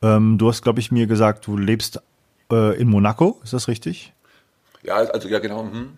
Ähm, 0.02 0.36
du 0.36 0.48
hast, 0.48 0.62
glaube 0.62 0.80
ich, 0.80 0.90
mir 0.90 1.06
gesagt, 1.06 1.46
du 1.46 1.56
lebst 1.56 2.02
äh, 2.50 2.76
in 2.76 2.88
Monaco, 2.88 3.40
ist 3.44 3.52
das 3.52 3.68
richtig? 3.68 4.12
Ja, 4.82 4.96
also 4.96 5.28
ja, 5.28 5.38
genau. 5.38 5.62
Hm. 5.62 5.96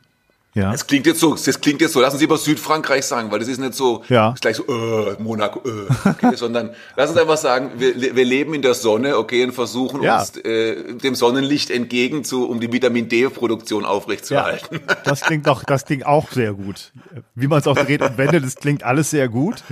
Ja. 0.58 0.72
Es 0.72 0.86
klingt 0.86 1.06
jetzt 1.06 1.20
so, 1.20 1.36
das 1.36 1.60
klingt 1.60 1.80
jetzt 1.80 1.92
so, 1.92 2.00
lassen 2.00 2.18
Sie 2.18 2.24
über 2.24 2.36
Südfrankreich 2.36 3.04
sagen, 3.04 3.30
weil 3.30 3.38
das 3.38 3.46
ist 3.46 3.58
nicht 3.58 3.74
so, 3.74 4.02
ja. 4.08 4.32
ist 4.32 4.42
gleich 4.42 4.56
so, 4.56 4.64
äh, 4.66 5.14
Monaco, 5.20 5.60
äh, 5.64 6.08
okay, 6.08 6.32
sondern 6.34 6.70
lass 6.96 7.10
uns 7.10 7.18
einfach 7.18 7.36
sagen, 7.36 7.70
wir, 7.76 8.16
wir 8.16 8.24
leben 8.24 8.54
in 8.54 8.62
der 8.62 8.74
Sonne, 8.74 9.18
okay, 9.18 9.44
und 9.44 9.52
versuchen 9.52 10.02
ja. 10.02 10.18
uns 10.18 10.36
äh, 10.38 10.94
dem 10.94 11.14
Sonnenlicht 11.14 11.70
entgegen 11.70 12.24
zu, 12.24 12.48
um 12.48 12.58
die 12.58 12.72
Vitamin 12.72 13.08
D-Produktion 13.08 13.84
aufrechtzuerhalten. 13.84 14.80
Ja, 14.88 14.96
das 15.04 15.20
klingt 15.20 15.46
doch, 15.46 15.62
das 15.62 15.84
klingt 15.84 16.04
auch 16.06 16.28
sehr 16.32 16.54
gut. 16.54 16.92
Wie 17.36 17.46
man 17.46 17.60
es 17.60 17.68
auch 17.68 17.76
dreht 17.76 18.02
und 18.02 18.18
wendet, 18.18 18.44
das 18.44 18.56
klingt 18.56 18.82
alles 18.82 19.10
sehr 19.10 19.28
gut. 19.28 19.62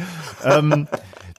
Ähm, 0.45 0.87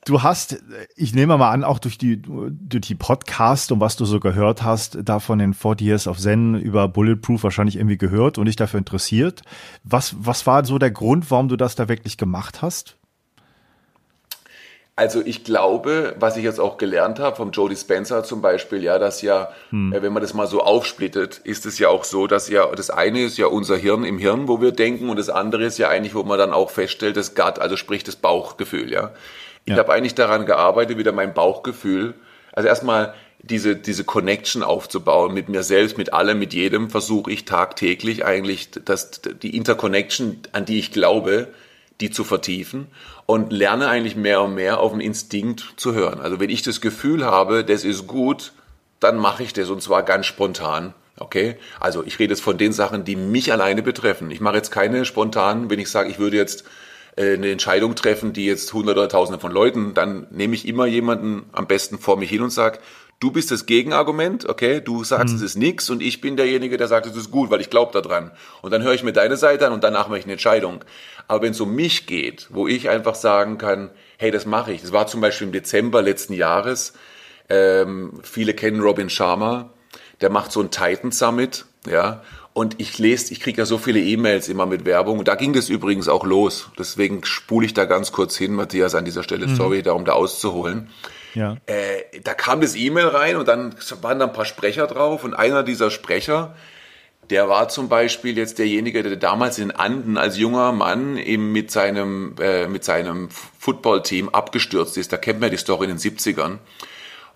Du 0.07 0.23
hast, 0.23 0.63
ich 0.95 1.13
nehme 1.13 1.37
mal 1.37 1.51
an, 1.51 1.65
auch 1.65 1.79
durch 1.79 1.97
die, 1.97 2.21
durch 2.21 2.87
die 2.87 2.95
Podcast 2.95 3.73
und 3.73 3.81
was 3.81 3.97
du 3.97 4.05
so 4.05 4.21
gehört 4.21 4.63
hast, 4.63 4.99
da 5.03 5.19
von 5.19 5.37
den 5.37 5.53
40 5.53 5.85
Years 5.85 6.07
of 6.07 6.17
Zen 6.17 6.55
über 6.55 6.87
Bulletproof 6.87 7.43
wahrscheinlich 7.43 7.75
irgendwie 7.75 7.97
gehört 7.97 8.37
und 8.37 8.45
dich 8.45 8.55
dafür 8.55 8.77
interessiert. 8.77 9.41
Was, 9.83 10.15
was 10.17 10.47
war 10.47 10.63
so 10.63 10.77
der 10.77 10.91
Grund, 10.91 11.29
warum 11.29 11.49
du 11.49 11.57
das 11.57 11.75
da 11.75 11.89
wirklich 11.89 12.17
gemacht 12.17 12.61
hast? 12.61 12.95
Also 14.95 15.21
ich 15.25 15.43
glaube, 15.43 16.15
was 16.17 16.37
ich 16.37 16.43
jetzt 16.45 16.61
auch 16.61 16.77
gelernt 16.77 17.19
habe 17.19 17.35
vom 17.35 17.51
Jody 17.51 17.75
Spencer 17.75 18.23
zum 18.23 18.41
Beispiel, 18.41 18.81
ja, 18.81 18.99
dass 18.99 19.21
ja, 19.21 19.49
hm. 19.71 19.91
Äh, 19.91 20.01
wenn 20.01 20.13
man 20.13 20.21
das 20.21 20.33
mal 20.33 20.47
so 20.47 20.61
aufsplittet, 20.61 21.41
ist 21.43 21.65
es 21.65 21.79
ja 21.79 21.89
auch 21.89 22.05
so, 22.05 22.27
dass 22.27 22.47
ja 22.47 22.65
das 22.73 22.89
eine 22.89 23.25
ist 23.25 23.37
ja 23.37 23.47
unser 23.47 23.75
Hirn 23.75 24.05
im 24.05 24.19
Hirn, 24.19 24.47
wo 24.47 24.61
wir 24.61 24.71
denken, 24.71 25.09
und 25.09 25.19
das 25.19 25.29
andere 25.29 25.65
ist 25.65 25.77
ja 25.77 25.89
eigentlich, 25.89 26.15
wo 26.15 26.23
man 26.23 26.39
dann 26.39 26.53
auch 26.53 26.71
feststellt, 26.71 27.17
das 27.17 27.35
Gut, 27.35 27.59
also 27.59 27.75
sprich 27.75 28.05
das 28.05 28.15
Bauchgefühl, 28.15 28.89
ja. 28.89 29.11
Ich 29.67 29.73
ja. 29.73 29.79
habe 29.79 29.93
eigentlich 29.93 30.15
daran 30.15 30.45
gearbeitet, 30.45 30.97
wieder 30.97 31.11
mein 31.11 31.33
Bauchgefühl, 31.33 32.13
also 32.53 32.69
erstmal 32.69 33.13
diese, 33.39 33.75
diese 33.75 34.05
Connection 34.05 34.63
aufzubauen 34.63 35.33
mit 35.33 35.49
mir 35.49 35.61
selbst, 35.61 35.97
mit 35.97 36.13
allem, 36.13 36.39
mit 36.39 36.53
jedem, 36.53 36.89
versuche 36.89 37.31
ich 37.31 37.43
tagtäglich 37.43 38.25
eigentlich, 38.25 38.71
dass 38.71 39.21
die 39.21 39.55
Interconnection, 39.55 40.39
an 40.53 40.63
die 40.63 40.79
ich 40.79 40.91
glaube, 40.91 41.49
die 41.99 42.09
zu 42.09 42.23
vertiefen 42.23 42.87
und 43.25 43.51
lerne 43.51 43.89
eigentlich 43.89 44.15
mehr 44.15 44.41
und 44.41 44.55
mehr 44.55 44.79
auf 44.79 44.93
den 44.93 45.01
Instinkt 45.01 45.73
zu 45.75 45.93
hören. 45.93 46.21
Also 46.21 46.39
wenn 46.39 46.49
ich 46.49 46.61
das 46.61 46.79
Gefühl 46.79 47.25
habe, 47.25 47.65
das 47.65 47.83
ist 47.83 48.07
gut, 48.07 48.53
dann 49.01 49.17
mache 49.17 49.43
ich 49.43 49.51
das 49.51 49.69
und 49.69 49.83
zwar 49.83 50.03
ganz 50.03 50.27
spontan. 50.27 50.93
Okay? 51.19 51.57
Also 51.81 52.05
ich 52.05 52.19
rede 52.19 52.33
jetzt 52.33 52.41
von 52.41 52.57
den 52.57 52.71
Sachen, 52.71 53.03
die 53.03 53.17
mich 53.17 53.51
alleine 53.51 53.83
betreffen. 53.83 54.31
Ich 54.31 54.39
mache 54.39 54.55
jetzt 54.55 54.71
keine 54.71 55.03
spontanen, 55.03 55.69
wenn 55.69 55.79
ich 55.79 55.89
sage, 55.89 56.09
ich 56.09 56.19
würde 56.19 56.37
jetzt 56.37 56.63
äh, 57.17 57.33
eine 57.33 57.51
Entscheidung 57.51 57.95
treffen, 57.95 58.31
die 58.31 58.45
jetzt 58.45 58.71
hunderte 58.73 59.01
oder 59.01 59.09
tausende 59.09 59.39
von 59.39 59.51
Leuten, 59.51 59.93
dann 59.93 60.27
nehme 60.29 60.55
ich 60.55 60.67
immer 60.67 60.85
jemanden 60.85 61.49
am 61.51 61.67
besten 61.67 61.99
vor 61.99 62.15
mich 62.17 62.29
hin 62.29 62.41
und 62.41 62.51
sage, 62.51 62.79
du 63.19 63.31
bist 63.31 63.49
das 63.51 63.65
Gegenargument, 63.65 64.47
okay, 64.47 64.81
du 64.81 65.03
sagst, 65.03 65.29
mhm. 65.29 65.35
es 65.37 65.41
ist 65.41 65.55
nix 65.55 65.89
und 65.89 66.01
ich 66.01 66.21
bin 66.21 66.37
derjenige, 66.37 66.77
der 66.77 66.87
sagt, 66.87 67.07
es 67.07 67.15
ist 67.15 67.31
gut, 67.31 67.49
weil 67.49 67.61
ich 67.61 67.69
glaube 67.69 67.99
daran. 67.99 68.31
Und 68.61 68.71
dann 68.71 68.83
höre 68.83 68.93
ich 68.93 69.03
mir 69.03 69.13
deine 69.13 69.37
Seite 69.37 69.65
an 69.67 69.73
und 69.73 69.83
danach 69.83 70.07
mache 70.07 70.19
ich 70.19 70.25
eine 70.25 70.33
Entscheidung. 70.33 70.83
Aber 71.27 71.41
wenn 71.41 71.51
es 71.51 71.59
um 71.59 71.75
mich 71.75 72.05
geht, 72.05 72.47
wo 72.51 72.67
ich 72.67 72.89
einfach 72.89 73.15
sagen 73.15 73.57
kann, 73.57 73.89
hey, 74.17 74.31
das 74.31 74.45
mache 74.45 74.71
ich. 74.71 74.81
Das 74.81 74.91
war 74.91 75.07
zum 75.07 75.19
Beispiel 75.21 75.47
im 75.47 75.53
Dezember 75.53 76.01
letzten 76.01 76.33
Jahres. 76.33 76.93
Ähm, 77.49 78.19
viele 78.23 78.53
kennen 78.53 78.81
Robin 78.81 79.09
Sharma. 79.09 79.71
Der 80.21 80.29
macht 80.29 80.51
so 80.51 80.61
ein 80.61 80.71
Titan 80.71 81.11
Summit, 81.11 81.65
ja. 81.89 82.23
Und 82.57 82.79
ich 82.79 82.97
lese, 82.97 83.31
ich 83.33 83.39
kriege 83.39 83.59
ja 83.59 83.67
so 83.67 83.77
viele 83.77 83.99
E-Mails 83.99 84.49
immer 84.49 84.65
mit 84.65 84.83
Werbung. 84.83 85.19
Und 85.19 85.27
da 85.27 85.35
ging 85.35 85.53
das 85.53 85.69
übrigens 85.69 86.07
auch 86.07 86.25
los. 86.25 86.71
Deswegen 86.79 87.23
spule 87.23 87.67
ich 87.67 87.75
da 87.75 87.85
ganz 87.85 88.11
kurz 88.11 88.35
hin, 88.35 88.55
Matthias, 88.55 88.95
an 88.95 89.05
dieser 89.05 89.21
Stelle. 89.21 89.45
Mhm. 89.45 89.55
Sorry, 89.55 89.83
da 89.83 89.91
um 89.91 90.05
da 90.05 90.13
auszuholen. 90.13 90.89
Ja. 91.35 91.57
Äh, 91.67 92.19
da 92.23 92.33
kam 92.33 92.61
das 92.61 92.75
E-Mail 92.75 93.09
rein 93.09 93.35
und 93.35 93.47
dann 93.47 93.75
waren 94.01 94.17
da 94.17 94.25
ein 94.25 94.33
paar 94.33 94.45
Sprecher 94.45 94.87
drauf. 94.87 95.23
Und 95.23 95.35
einer 95.35 95.61
dieser 95.61 95.91
Sprecher, 95.91 96.55
der 97.29 97.47
war 97.47 97.69
zum 97.69 97.89
Beispiel 97.89 98.35
jetzt 98.35 98.57
derjenige, 98.57 99.03
der 99.03 99.17
damals 99.17 99.59
in 99.59 99.69
Anden 99.69 100.17
als 100.17 100.39
junger 100.39 100.71
Mann 100.71 101.17
eben 101.17 101.51
mit 101.51 101.69
seinem, 101.69 102.33
äh, 102.39 102.67
mit 102.67 102.83
seinem 102.83 103.29
Footballteam 103.59 104.29
abgestürzt 104.29 104.97
ist. 104.97 105.13
Da 105.13 105.17
kennt 105.17 105.41
man 105.41 105.51
die 105.51 105.57
Story 105.57 105.83
in 105.83 105.91
den 105.91 105.99
70ern 105.99 106.57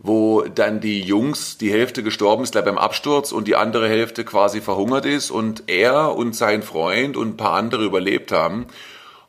wo 0.04 0.42
dann 0.42 0.80
die 0.82 1.02
Jungs, 1.02 1.58
die 1.60 1.72
Hälfte 1.72 2.02
gestorben 2.02 2.44
ist 2.44 2.54
beim 2.54 2.80
Absturz 2.80 3.32
und 3.32 3.48
die 3.48 3.56
andere 3.56 3.88
Hälfte 3.88 4.26
quasi 4.26 4.60
verhungert 4.60 5.06
ist 5.06 5.30
und 5.30 5.64
er 5.68 6.16
und 6.16 6.36
sein 6.36 6.64
Freund 6.64 7.16
und 7.16 7.30
ein 7.30 7.38
paar 7.38 7.54
andere 7.54 7.86
überlebt 7.86 8.32
haben. 8.32 8.66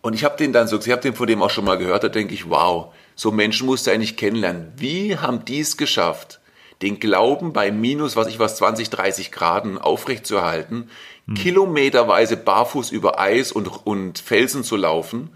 Und 0.01 0.15
ich 0.15 0.25
habe 0.25 0.37
den 0.37 0.53
dann 0.53 0.69
so, 0.69 0.79
ich 0.79 0.91
habe 0.91 1.03
den 1.03 1.15
von 1.15 1.27
dem 1.27 1.43
auch 1.43 1.51
schon 1.51 1.67
mal 1.67 1.77
gehört, 1.77 2.05
da 2.05 2.09
denke 2.09 2.33
ich, 2.33 2.49
wow, 2.49 2.93
so 3.15 3.31
Menschen 3.31 3.67
musst 3.67 3.87
du 3.87 3.91
eigentlich 3.91 4.17
kennenlernen. 4.17 4.73
Wie 4.77 5.19
haben 5.19 5.45
die 5.45 5.61
es 5.61 5.77
geschafft, 5.77 6.41
den 6.81 6.99
Glauben 6.99 7.53
bei 7.53 7.71
minus, 7.71 8.17
was 8.17 8.27
ich 8.27 8.39
was, 8.39 8.57
20, 8.57 8.89
30 8.89 9.31
Graden 9.31 9.79
aufrechtzuerhalten, 9.79 10.89
hm. 11.27 11.35
kilometerweise 11.35 12.39
barfuß 12.39 12.91
über 12.91 13.21
Eis 13.21 13.53
und, 13.53 13.69
und 13.87 14.19
Felsen 14.19 14.65
zu 14.65 14.77
laufen, 14.77 15.31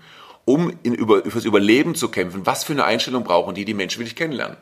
um 0.47 0.73
in, 0.83 0.95
über, 0.95 1.23
fürs 1.23 1.45
Überleben 1.45 1.95
zu 1.95 2.09
kämpfen. 2.09 2.47
Was 2.47 2.65
für 2.65 2.73
eine 2.73 2.85
Einstellung 2.85 3.23
brauchen 3.23 3.55
die, 3.55 3.67
die 3.67 3.75
Menschen 3.75 4.01
will 4.01 4.07
ich 4.07 4.17
kennenlernen. 4.17 4.57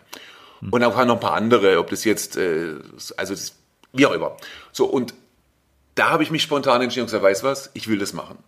Und 0.61 0.81
waren 0.81 1.09
noch 1.09 1.17
ein 1.17 1.21
paar 1.21 1.35
andere, 1.35 1.79
ob 1.79 1.91
das 1.91 2.05
jetzt, 2.05 2.37
äh, 2.37 2.75
also 3.17 3.35
das, 3.35 3.55
wie 3.93 4.07
auch 4.07 4.13
immer. 4.13 4.37
So, 4.73 4.87
und 4.87 5.15
da 5.95 6.11
habe 6.11 6.23
ich 6.23 6.31
mich 6.31 6.43
spontan 6.43 6.83
entschieden 6.83 7.03
und 7.03 7.07
gesagt, 7.07 7.23
weißt 7.23 7.45
was, 7.45 7.71
ich 7.75 7.89
will 7.89 7.99
das 7.99 8.13
machen. 8.13 8.39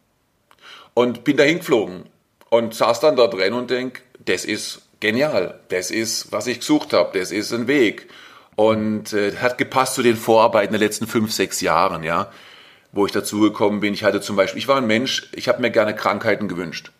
Und 0.94 1.24
bin 1.24 1.36
dahin 1.36 1.58
geflogen 1.58 2.04
und 2.48 2.74
saß 2.74 3.00
dann 3.00 3.16
da 3.16 3.26
drin 3.26 3.52
und 3.52 3.70
denk, 3.70 4.02
das 4.24 4.44
ist 4.44 4.82
genial, 5.00 5.60
das 5.68 5.90
ist, 5.90 6.32
was 6.32 6.46
ich 6.46 6.60
gesucht 6.60 6.92
habe, 6.92 7.18
das 7.18 7.30
ist 7.30 7.52
ein 7.52 7.66
Weg. 7.66 8.08
Und 8.56 9.12
äh, 9.12 9.36
hat 9.36 9.58
gepasst 9.58 9.94
zu 9.94 10.02
den 10.02 10.16
Vorarbeiten 10.16 10.72
der 10.72 10.80
letzten 10.80 11.06
fünf, 11.06 11.32
sechs 11.32 11.60
Jahren, 11.60 12.02
ja, 12.02 12.32
wo 12.92 13.04
ich 13.04 13.12
dazugekommen 13.12 13.80
bin. 13.80 13.92
Ich 13.92 14.02
hatte 14.02 14.22
zum 14.22 14.36
Beispiel, 14.36 14.58
ich 14.58 14.68
war 14.68 14.78
ein 14.78 14.86
Mensch, 14.86 15.28
ich 15.32 15.48
habe 15.48 15.60
mir 15.60 15.70
gerne 15.70 15.94
Krankheiten 15.94 16.48
gewünscht. 16.48 16.90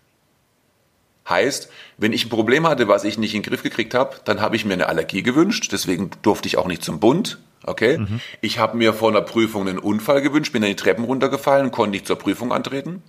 Heißt, 1.28 1.70
wenn 1.98 2.12
ich 2.12 2.24
ein 2.26 2.28
Problem 2.28 2.66
hatte, 2.66 2.88
was 2.88 3.04
ich 3.04 3.18
nicht 3.18 3.34
in 3.34 3.42
den 3.42 3.50
Griff 3.50 3.62
gekriegt 3.62 3.94
habe, 3.94 4.16
dann 4.24 4.40
habe 4.40 4.56
ich 4.56 4.64
mir 4.64 4.74
eine 4.74 4.88
Allergie 4.88 5.22
gewünscht. 5.22 5.68
Deswegen 5.72 6.10
durfte 6.22 6.46
ich 6.46 6.56
auch 6.56 6.66
nicht 6.66 6.84
zum 6.84 7.00
Bund. 7.00 7.38
Okay. 7.64 7.98
Mhm. 7.98 8.20
Ich 8.40 8.58
habe 8.58 8.76
mir 8.76 8.92
vor 8.94 9.10
einer 9.10 9.22
Prüfung 9.22 9.68
einen 9.68 9.78
Unfall 9.78 10.22
gewünscht, 10.22 10.52
bin 10.52 10.62
dann 10.62 10.70
die 10.70 10.76
Treppen 10.76 11.04
runtergefallen, 11.04 11.72
konnte 11.72 11.90
nicht 11.90 12.06
zur 12.06 12.16
Prüfung 12.16 12.52
antreten. 12.52 13.02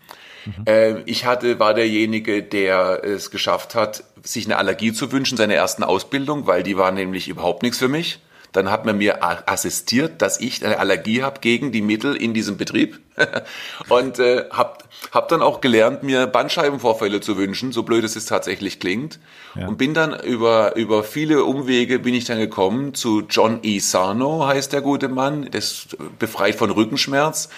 Mhm. 0.46 0.66
Äh, 0.66 1.02
ich 1.02 1.26
hatte, 1.26 1.60
war 1.60 1.74
derjenige, 1.74 2.42
der 2.42 3.04
es 3.04 3.30
geschafft 3.30 3.76
hat, 3.76 4.04
sich 4.24 4.46
eine 4.46 4.58
Allergie 4.58 4.94
zu 4.94 5.12
wünschen, 5.12 5.38
seine 5.38 5.54
ersten 5.54 5.84
Ausbildung, 5.84 6.48
weil 6.48 6.64
die 6.64 6.78
war 6.78 6.92
nämlich 6.92 7.28
überhaupt 7.28 7.62
nichts 7.62 7.78
für 7.78 7.88
mich. 7.88 8.20
Dann 8.52 8.72
hat 8.72 8.86
man 8.86 8.98
mir 8.98 9.24
assistiert, 9.48 10.22
dass 10.22 10.40
ich 10.40 10.66
eine 10.66 10.80
Allergie 10.80 11.24
habe 11.24 11.40
gegen 11.42 11.72
die 11.72 11.82
Mittel 11.82 12.16
in 12.16 12.34
diesem 12.34 12.58
Betrieb 12.58 13.00
und 13.90 14.20
äh, 14.20 14.46
habe 14.52 14.78
hab 15.12 15.28
dann 15.30 15.42
auch 15.42 15.62
gelernt, 15.62 16.04
mir 16.04 16.28
Bandscheibenvorfälle 16.28 17.22
zu 17.22 17.38
wünschen, 17.38 17.72
so 17.72 17.84
blöd 17.84 18.04
es 18.04 18.16
jetzt 18.16 18.30
tatsächlich 18.30 18.80
klingt. 18.80 19.20
Ja. 19.56 19.68
Und 19.68 19.78
bin 19.78 19.94
dann 19.94 20.20
über, 20.20 20.76
über 20.76 21.04
viele 21.04 21.44
Umwege 21.44 22.00
bin 22.00 22.14
ich 22.14 22.26
dann 22.26 22.40
gekommen 22.40 22.94
zu 22.94 23.24
John 23.30 23.60
E. 23.64 23.80
Sarno, 23.80 24.48
heißt 24.48 24.74
der 24.74 24.82
gute 24.82 25.08
Mann, 25.08 25.50
das 25.52 25.88
befreit 26.20 26.56
von 26.56 26.72
Rückenschmerz. 26.72 27.50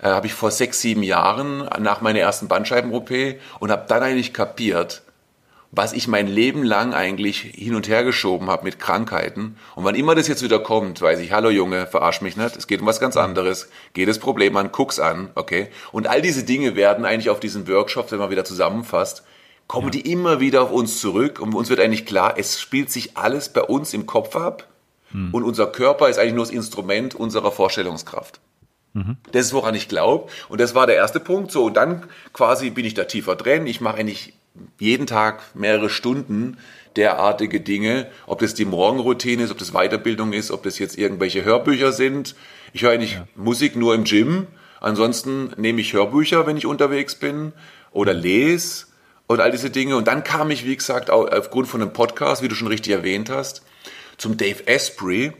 Äh, 0.00 0.08
habe 0.08 0.26
ich 0.26 0.34
vor 0.34 0.50
sechs, 0.50 0.80
sieben 0.80 1.02
Jahren 1.02 1.68
nach 1.80 2.00
meiner 2.00 2.20
ersten 2.20 2.48
Bandscheiben-OP 2.48 3.10
und 3.58 3.70
habe 3.70 3.84
dann 3.88 4.02
eigentlich 4.02 4.32
kapiert, 4.32 5.02
was 5.70 5.92
ich 5.92 6.08
mein 6.08 6.26
Leben 6.26 6.62
lang 6.62 6.94
eigentlich 6.94 7.40
hin 7.40 7.74
und 7.74 7.88
her 7.88 8.02
geschoben 8.02 8.48
habe 8.48 8.64
mit 8.64 8.78
Krankheiten. 8.78 9.56
Und 9.74 9.84
wann 9.84 9.94
immer 9.94 10.14
das 10.14 10.28
jetzt 10.28 10.42
wieder 10.42 10.60
kommt, 10.60 11.02
weiß 11.02 11.20
ich, 11.20 11.32
hallo 11.32 11.50
Junge, 11.50 11.86
verarsch 11.86 12.22
mich 12.22 12.36
nicht, 12.36 12.56
es 12.56 12.66
geht 12.66 12.80
um 12.80 12.86
was 12.86 13.00
ganz 13.00 13.16
anderes, 13.16 13.68
geh 13.92 14.06
das 14.06 14.18
Problem 14.18 14.56
an, 14.56 14.72
guck's 14.72 14.98
an, 14.98 15.30
okay? 15.34 15.68
Und 15.92 16.06
all 16.06 16.22
diese 16.22 16.44
Dinge 16.44 16.74
werden 16.74 17.04
eigentlich 17.04 17.30
auf 17.30 17.40
diesen 17.40 17.68
Workshops, 17.68 18.12
wenn 18.12 18.18
man 18.18 18.30
wieder 18.30 18.44
zusammenfasst, 18.44 19.24
kommen 19.66 19.88
ja. 19.88 20.00
die 20.00 20.10
immer 20.10 20.40
wieder 20.40 20.62
auf 20.62 20.72
uns 20.72 21.00
zurück 21.00 21.38
und 21.38 21.54
uns 21.54 21.68
wird 21.68 21.80
eigentlich 21.80 22.06
klar, 22.06 22.34
es 22.38 22.58
spielt 22.58 22.90
sich 22.90 23.18
alles 23.18 23.50
bei 23.50 23.62
uns 23.62 23.92
im 23.92 24.06
Kopf 24.06 24.36
ab 24.36 24.66
hm. 25.10 25.34
und 25.34 25.44
unser 25.44 25.66
Körper 25.66 26.08
ist 26.08 26.18
eigentlich 26.18 26.34
nur 26.34 26.44
das 26.46 26.54
Instrument 26.54 27.14
unserer 27.14 27.52
Vorstellungskraft. 27.52 28.40
Mhm. 28.94 29.18
Das 29.32 29.44
ist, 29.44 29.52
woran 29.52 29.74
ich 29.74 29.88
glaube. 29.88 30.30
Und 30.48 30.62
das 30.62 30.74
war 30.74 30.86
der 30.86 30.96
erste 30.96 31.20
Punkt. 31.20 31.52
So, 31.52 31.66
und 31.66 31.74
dann 31.74 32.04
quasi 32.32 32.70
bin 32.70 32.86
ich 32.86 32.94
da 32.94 33.04
tiefer 33.04 33.36
drin. 33.36 33.66
Ich 33.66 33.82
mache 33.82 33.98
eigentlich 33.98 34.32
jeden 34.78 35.06
Tag 35.06 35.42
mehrere 35.54 35.90
Stunden 35.90 36.58
derartige 36.96 37.60
Dinge, 37.60 38.08
ob 38.26 38.40
das 38.40 38.54
die 38.54 38.64
Morgenroutine 38.64 39.44
ist, 39.44 39.50
ob 39.50 39.58
das 39.58 39.72
Weiterbildung 39.72 40.32
ist, 40.32 40.50
ob 40.50 40.62
das 40.64 40.78
jetzt 40.78 40.98
irgendwelche 40.98 41.44
Hörbücher 41.44 41.92
sind. 41.92 42.34
Ich 42.72 42.82
höre 42.82 42.92
eigentlich 42.92 43.14
ja. 43.14 43.28
Musik 43.36 43.76
nur 43.76 43.94
im 43.94 44.04
Gym. 44.04 44.46
Ansonsten 44.80 45.52
nehme 45.56 45.80
ich 45.80 45.92
Hörbücher, 45.92 46.46
wenn 46.46 46.56
ich 46.56 46.66
unterwegs 46.66 47.14
bin 47.14 47.52
oder 47.92 48.14
lese 48.14 48.86
und 49.26 49.40
all 49.40 49.50
diese 49.50 49.70
Dinge. 49.70 49.96
Und 49.96 50.08
dann 50.08 50.24
kam 50.24 50.50
ich, 50.50 50.64
wie 50.64 50.76
gesagt, 50.76 51.10
aufgrund 51.10 51.68
von 51.68 51.82
einem 51.82 51.92
Podcast, 51.92 52.42
wie 52.42 52.48
du 52.48 52.54
schon 52.54 52.68
richtig 52.68 52.92
erwähnt 52.92 53.30
hast, 53.30 53.62
zum 54.16 54.36
Dave 54.36 54.64
Asprey. 54.66 55.32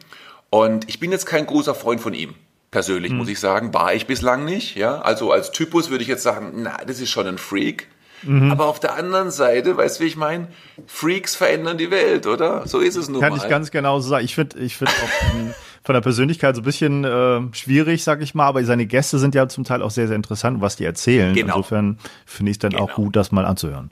Und 0.51 0.89
ich 0.89 1.01
bin 1.01 1.11
jetzt 1.11 1.27
kein 1.27 1.47
großer 1.47 1.75
Freund 1.75 2.01
von 2.01 2.15
ihm. 2.15 2.35
Persönlich 2.71 3.11
hm. 3.11 3.19
muss 3.19 3.29
ich 3.29 3.41
sagen, 3.41 3.73
war 3.75 3.95
ich 3.95 4.07
bislang 4.07 4.45
nicht. 4.45 4.77
Ja, 4.77 5.01
also 5.01 5.33
als 5.33 5.51
Typus 5.53 5.91
würde 5.91 6.03
ich 6.03 6.09
jetzt 6.09 6.23
sagen, 6.23 6.53
na, 6.57 6.77
das 6.87 7.01
ist 7.01 7.11
schon 7.11 7.27
ein 7.27 7.39
Freak. 7.39 7.89
Mhm. 8.23 8.51
Aber 8.51 8.67
auf 8.67 8.81
der 8.81 8.95
anderen 8.95 9.31
Seite, 9.31 9.77
weißt 9.77 9.99
du, 9.99 10.05
wie 10.05 10.09
ich 10.09 10.17
meine? 10.17 10.49
Freaks 10.87 11.37
verändern 11.37 11.79
die 11.79 11.91
Welt, 11.91 12.27
oder? 12.27 12.67
So 12.67 12.81
ist 12.81 12.97
es 12.97 13.09
nun 13.09 13.21
Kann 13.21 13.31
mal. 13.31 13.39
ich 13.39 13.49
ganz 13.49 13.71
genau 13.71 14.01
so 14.01 14.09
sagen. 14.09 14.25
Ich 14.25 14.35
finde, 14.35 14.59
ich 14.59 14.77
finde 14.77 14.93
auch 14.93 15.55
von 15.85 15.95
der 15.95 16.01
Persönlichkeit 16.01 16.55
so 16.55 16.61
ein 16.61 16.65
bisschen 16.65 17.05
äh, 17.05 17.41
schwierig, 17.53 18.05
sag 18.05 18.21
ich 18.21 18.35
mal, 18.35 18.47
aber 18.47 18.63
seine 18.65 18.87
Gäste 18.87 19.19
sind 19.19 19.35
ja 19.35 19.49
zum 19.49 19.65
Teil 19.65 19.83
auch 19.83 19.91
sehr, 19.91 20.07
sehr 20.07 20.17
interessant, 20.17 20.61
was 20.61 20.77
die 20.77 20.85
erzählen. 20.85 21.35
Genau. 21.35 21.57
Insofern 21.57 21.99
finde 22.27 22.51
ich 22.51 22.57
es 22.57 22.59
dann 22.59 22.73
genau. 22.73 22.85
auch 22.85 22.95
gut, 22.95 23.17
das 23.17 23.33
mal 23.33 23.47
anzuhören. 23.47 23.91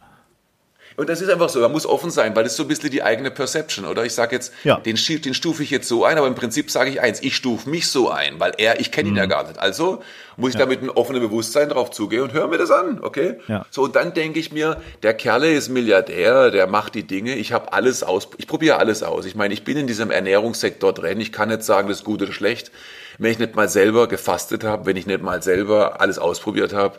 Und 0.96 1.10
das 1.10 1.20
ist 1.20 1.28
einfach 1.28 1.50
so, 1.50 1.60
man 1.60 1.72
muss 1.72 1.84
offen 1.84 2.10
sein, 2.10 2.34
weil 2.34 2.44
das 2.44 2.52
ist 2.52 2.56
so 2.56 2.64
ein 2.64 2.68
bisschen 2.68 2.90
die 2.90 3.02
eigene 3.02 3.30
Perception, 3.30 3.84
oder? 3.84 4.04
Ich 4.04 4.14
sage 4.14 4.34
jetzt, 4.34 4.52
ja. 4.64 4.80
den, 4.80 4.96
den 4.96 5.34
stufe 5.34 5.62
ich 5.62 5.70
jetzt 5.70 5.88
so 5.88 6.04
ein, 6.04 6.16
aber 6.16 6.26
im 6.26 6.34
Prinzip 6.34 6.70
sage 6.70 6.88
ich 6.90 7.00
eins, 7.02 7.20
ich 7.22 7.36
stufe 7.36 7.68
mich 7.68 7.88
so 7.88 8.10
ein, 8.10 8.40
weil 8.40 8.52
er, 8.56 8.80
ich 8.80 8.90
kenne 8.90 9.08
ihn 9.08 9.12
mhm. 9.12 9.18
ja 9.18 9.26
gar 9.26 9.46
nicht. 9.46 9.58
Also 9.58 10.02
muss 10.38 10.50
ich 10.50 10.54
ja. 10.54 10.60
da 10.60 10.66
mit 10.66 10.80
einem 10.80 10.90
offenen 10.90 11.20
Bewusstsein 11.20 11.68
drauf 11.68 11.90
zugehen 11.90 12.22
und 12.22 12.32
höre 12.32 12.48
mir 12.48 12.56
das 12.56 12.70
an, 12.70 13.00
okay? 13.02 13.38
Ja. 13.46 13.66
So, 13.70 13.82
und 13.82 13.94
dann 13.94 14.14
denke 14.14 14.38
ich 14.38 14.52
mir, 14.52 14.80
der 15.02 15.12
Kerle 15.12 15.52
ist 15.52 15.68
Milliardär, 15.68 16.50
der 16.50 16.66
macht 16.66 16.94
die 16.94 17.06
Dinge, 17.06 17.36
ich 17.36 17.52
habe 17.52 17.74
alles 17.74 18.02
aus, 18.02 18.28
ich 18.38 18.46
probiere 18.46 18.78
alles 18.78 19.02
aus. 19.02 19.26
Ich 19.26 19.34
meine, 19.34 19.52
ich 19.52 19.64
bin 19.64 19.76
in 19.76 19.86
diesem 19.86 20.10
Ernährungssektor 20.10 20.94
drin, 20.94 21.20
ich 21.20 21.32
kann 21.32 21.50
nicht 21.50 21.62
sagen, 21.62 21.88
das 21.88 21.98
ist 21.98 22.04
gut 22.04 22.22
oder 22.22 22.32
schlecht, 22.32 22.70
wenn 23.18 23.30
ich 23.30 23.38
nicht 23.38 23.54
mal 23.54 23.68
selber 23.68 24.08
gefastet 24.08 24.64
habe, 24.64 24.86
wenn 24.86 24.96
ich 24.96 25.06
nicht 25.06 25.22
mal 25.22 25.42
selber 25.42 26.00
alles 26.00 26.18
ausprobiert 26.18 26.72
habe 26.72 26.98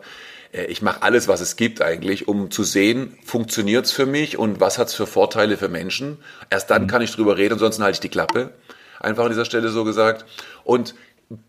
ich 0.52 0.82
mache 0.82 1.04
alles, 1.04 1.28
was 1.28 1.42
es 1.42 1.56
gibt 1.56 1.82
eigentlich, 1.82 2.28
um 2.28 2.52
zu 2.52 2.64
sehen, 2.64 3.18
funktioniert 3.24 3.86
es 3.86 3.92
für 3.92 4.06
mich 4.06 4.38
und 4.38 4.60
was 4.60 4.78
hat 4.78 4.88
es 4.88 4.94
für 4.94 5.08
Vorteile 5.08 5.58
für 5.58 5.70
Menschen. 5.70 6.18
Erst 6.50 6.70
dann 6.70 6.84
mhm. 6.84 6.88
kann 6.88 7.02
ich 7.02 7.12
drüber 7.12 7.38
reden, 7.38 7.54
ansonsten 7.54 7.84
halte 7.84 7.98
ich 7.98 8.00
die 8.02 8.10
Klappe. 8.10 8.54
Einfach 9.00 9.26
an 9.26 9.32
dieser 9.32 9.46
Stelle 9.46 9.70
so 9.70 9.84
gesagt. 9.84 10.26
Und 10.64 10.96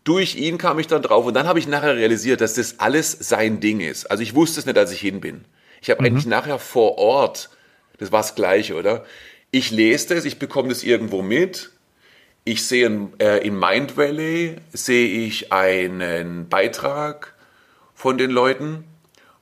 durch 0.04 0.36
ihn 0.36 0.58
kam 0.58 0.78
ich 0.78 0.88
dann 0.88 1.02
drauf 1.02 1.24
und 1.24 1.34
dann 1.34 1.46
habe 1.46 1.58
ich 1.58 1.68
nachher 1.68 1.96
realisiert, 1.96 2.40
dass 2.40 2.54
das 2.54 2.80
alles 2.80 3.12
sein 3.12 3.60
Ding 3.60 3.80
ist. 3.80 4.10
Also 4.10 4.22
ich 4.22 4.34
wusste 4.34 4.60
es 4.60 4.66
nicht, 4.66 4.76
als 4.76 4.92
ich 4.92 5.00
hin 5.00 5.20
bin. 5.20 5.44
Ich 5.80 5.90
habe 5.90 6.02
mhm. 6.02 6.06
eigentlich 6.06 6.26
nachher 6.26 6.58
vor 6.58 6.98
Ort, 6.98 7.50
das 7.98 8.12
war 8.12 8.20
das 8.20 8.34
Gleiche, 8.34 8.74
oder? 8.74 9.04
Ich 9.50 9.70
lese 9.70 10.14
das, 10.14 10.24
ich 10.24 10.38
bekomme 10.38 10.68
das 10.68 10.82
irgendwo 10.82 11.22
mit. 11.22 11.70
Ich 12.44 12.66
sehe 12.66 13.08
äh, 13.18 13.46
in 13.46 13.58
Mind 13.58 13.96
Valley 13.96 14.56
sehe 14.72 15.06
ich 15.06 15.52
einen 15.52 16.48
Beitrag 16.48 17.34
von 17.98 18.16
den 18.16 18.30
Leuten. 18.30 18.84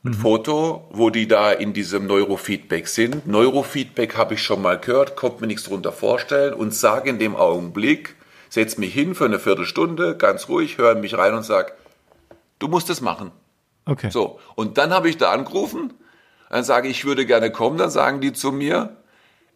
Ein 0.03 0.11
mhm. 0.11 0.15
Foto, 0.15 0.87
wo 0.89 1.11
die 1.11 1.27
da 1.27 1.51
in 1.51 1.73
diesem 1.73 2.07
Neurofeedback 2.07 2.87
sind. 2.87 3.27
Neurofeedback 3.27 4.17
habe 4.17 4.33
ich 4.33 4.41
schon 4.41 4.63
mal 4.63 4.79
gehört, 4.79 5.15
kommt 5.15 5.41
mir 5.41 5.47
nichts 5.47 5.65
drunter 5.65 5.91
vorstellen 5.91 6.55
und 6.55 6.73
sage 6.73 7.09
in 7.11 7.19
dem 7.19 7.35
Augenblick, 7.35 8.15
setz 8.49 8.77
mich 8.77 8.95
hin 8.95 9.13
für 9.13 9.25
eine 9.25 9.37
Viertelstunde, 9.37 10.17
ganz 10.17 10.49
ruhig, 10.49 10.79
höre 10.79 10.95
mich 10.95 11.15
rein 11.15 11.35
und 11.35 11.43
sage, 11.43 11.73
du 12.57 12.67
musst 12.67 12.89
es 12.89 12.99
machen. 12.99 13.31
Okay. 13.85 14.09
So. 14.09 14.39
Und 14.55 14.79
dann 14.79 14.91
habe 14.91 15.07
ich 15.07 15.17
da 15.17 15.31
angerufen, 15.31 15.93
dann 16.49 16.63
sage 16.63 16.87
ich, 16.87 16.99
ich 16.99 17.05
würde 17.05 17.27
gerne 17.27 17.51
kommen, 17.51 17.77
dann 17.77 17.91
sagen 17.91 18.21
die 18.21 18.33
zu 18.33 18.51
mir, 18.51 18.97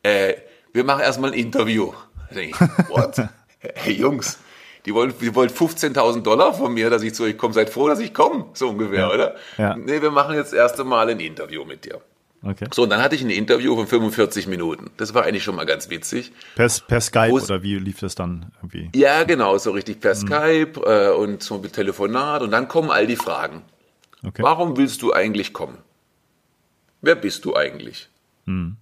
äh, 0.03 0.35
wir 0.73 0.83
machen 0.83 1.01
erstmal 1.01 1.31
ein 1.31 1.39
Interview. 1.39 1.91
Dann 2.29 2.37
denke 2.37 2.69
ich, 2.77 2.89
what? 2.89 3.19
hey 3.59 3.93
Jungs, 3.93 4.37
die 4.85 4.93
wollen, 4.93 5.13
die 5.19 5.33
wollen 5.35 5.49
15.000 5.49 6.21
Dollar 6.21 6.53
von 6.53 6.73
mir, 6.73 6.89
dass 6.89 7.03
ich 7.03 7.13
zu 7.13 7.23
euch 7.23 7.37
komme. 7.37 7.53
Seid 7.53 7.69
froh, 7.69 7.87
dass 7.87 7.99
ich 7.99 8.13
komme, 8.13 8.45
so 8.53 8.69
ungefähr, 8.69 8.99
ja. 8.99 9.13
oder? 9.13 9.35
Ja. 9.57 9.75
Nee, 9.75 10.01
wir 10.01 10.11
machen 10.11 10.35
jetzt 10.35 10.53
das 10.53 10.59
erste 10.59 10.83
Mal 10.83 11.09
ein 11.09 11.19
Interview 11.19 11.65
mit 11.65 11.85
dir. 11.85 12.01
Okay. 12.43 12.67
So, 12.73 12.83
und 12.83 12.89
dann 12.89 13.01
hatte 13.01 13.13
ich 13.13 13.21
ein 13.21 13.29
Interview 13.29 13.75
von 13.75 13.85
45 13.85 14.47
Minuten. 14.47 14.89
Das 14.97 15.13
war 15.13 15.23
eigentlich 15.23 15.43
schon 15.43 15.55
mal 15.55 15.65
ganz 15.65 15.91
witzig. 15.91 16.31
Per, 16.55 16.67
per 16.87 17.01
Skype 17.01 17.31
oder 17.31 17.61
wie 17.61 17.77
lief 17.77 17.99
das 17.99 18.15
dann 18.15 18.51
irgendwie? 18.57 18.89
Ja, 18.95 19.23
genau, 19.25 19.57
so 19.59 19.71
richtig 19.71 19.99
per 19.99 20.15
mhm. 20.15 20.19
Skype 20.19 20.81
äh, 20.83 21.09
und 21.11 21.43
so 21.43 21.59
mit 21.59 21.73
Telefonat. 21.73 22.41
Und 22.41 22.49
dann 22.49 22.67
kommen 22.67 22.89
all 22.89 23.05
die 23.05 23.15
Fragen. 23.15 23.61
Okay. 24.25 24.41
Warum 24.41 24.75
willst 24.77 25.03
du 25.03 25.13
eigentlich 25.13 25.53
kommen? 25.53 25.77
Wer 27.01 27.15
bist 27.15 27.45
du 27.45 27.55
eigentlich? 27.55 28.09
Mhm. 28.45 28.77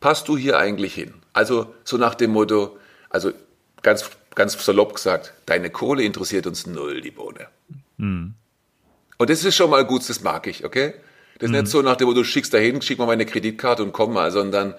Passt 0.00 0.26
du 0.26 0.36
hier 0.36 0.58
eigentlich 0.58 0.94
hin? 0.94 1.14
Also 1.32 1.72
so 1.84 1.96
nach 1.96 2.16
dem 2.16 2.32
Motto, 2.32 2.76
also 3.08 3.30
ganz 3.82 4.10
ganz 4.34 4.62
salopp 4.64 4.94
gesagt, 4.94 5.34
deine 5.46 5.70
Kohle 5.70 6.02
interessiert 6.02 6.46
uns 6.46 6.66
null, 6.66 7.00
die 7.00 7.10
Bohne. 7.10 7.48
Mhm. 7.96 8.34
Und 9.18 9.30
das 9.30 9.44
ist 9.44 9.56
schon 9.56 9.70
mal 9.70 9.84
gut, 9.84 10.08
das 10.08 10.22
mag 10.22 10.46
ich, 10.46 10.64
okay? 10.64 10.94
Das 11.38 11.46
ist 11.46 11.50
mhm. 11.50 11.60
nicht 11.60 11.68
so 11.68 11.82
nach 11.82 11.96
dem, 11.96 12.08
wo 12.08 12.12
du 12.12 12.24
schickst 12.24 12.54
dahin, 12.54 12.80
schick 12.82 12.98
mal 12.98 13.06
meine 13.06 13.26
Kreditkarte 13.26 13.82
und 13.82 13.92
komm 13.92 14.12
mal, 14.12 14.30
sondern 14.30 14.74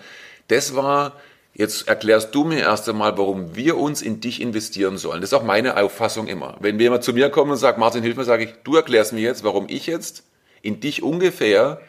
das 0.47 0.75
war, 0.75 1.13
jetzt 1.53 1.87
erklärst 1.87 2.33
du 2.33 2.43
mir 2.43 2.59
erst 2.59 2.87
einmal, 2.89 3.17
warum 3.17 3.55
wir 3.55 3.77
uns 3.77 4.01
in 4.01 4.21
dich 4.21 4.41
investieren 4.41 4.97
sollen. 4.97 5.21
Das 5.21 5.31
ist 5.31 5.37
auch 5.37 5.43
meine 5.43 5.77
Auffassung 5.77 6.27
immer. 6.27 6.57
Wenn 6.59 6.79
jemand 6.79 7.03
zu 7.03 7.13
mir 7.13 7.29
kommt 7.29 7.51
und 7.51 7.57
sagt, 7.57 7.77
Martin, 7.77 8.03
hilf 8.03 8.17
mir, 8.17 8.23
sage 8.23 8.45
ich, 8.45 8.53
du 8.63 8.75
erklärst 8.75 9.13
mir 9.13 9.21
jetzt, 9.21 9.43
warum 9.43 9.65
ich 9.69 9.87
jetzt 9.87 10.23
in 10.61 10.79
dich 10.79 11.03
ungefähr 11.03 11.81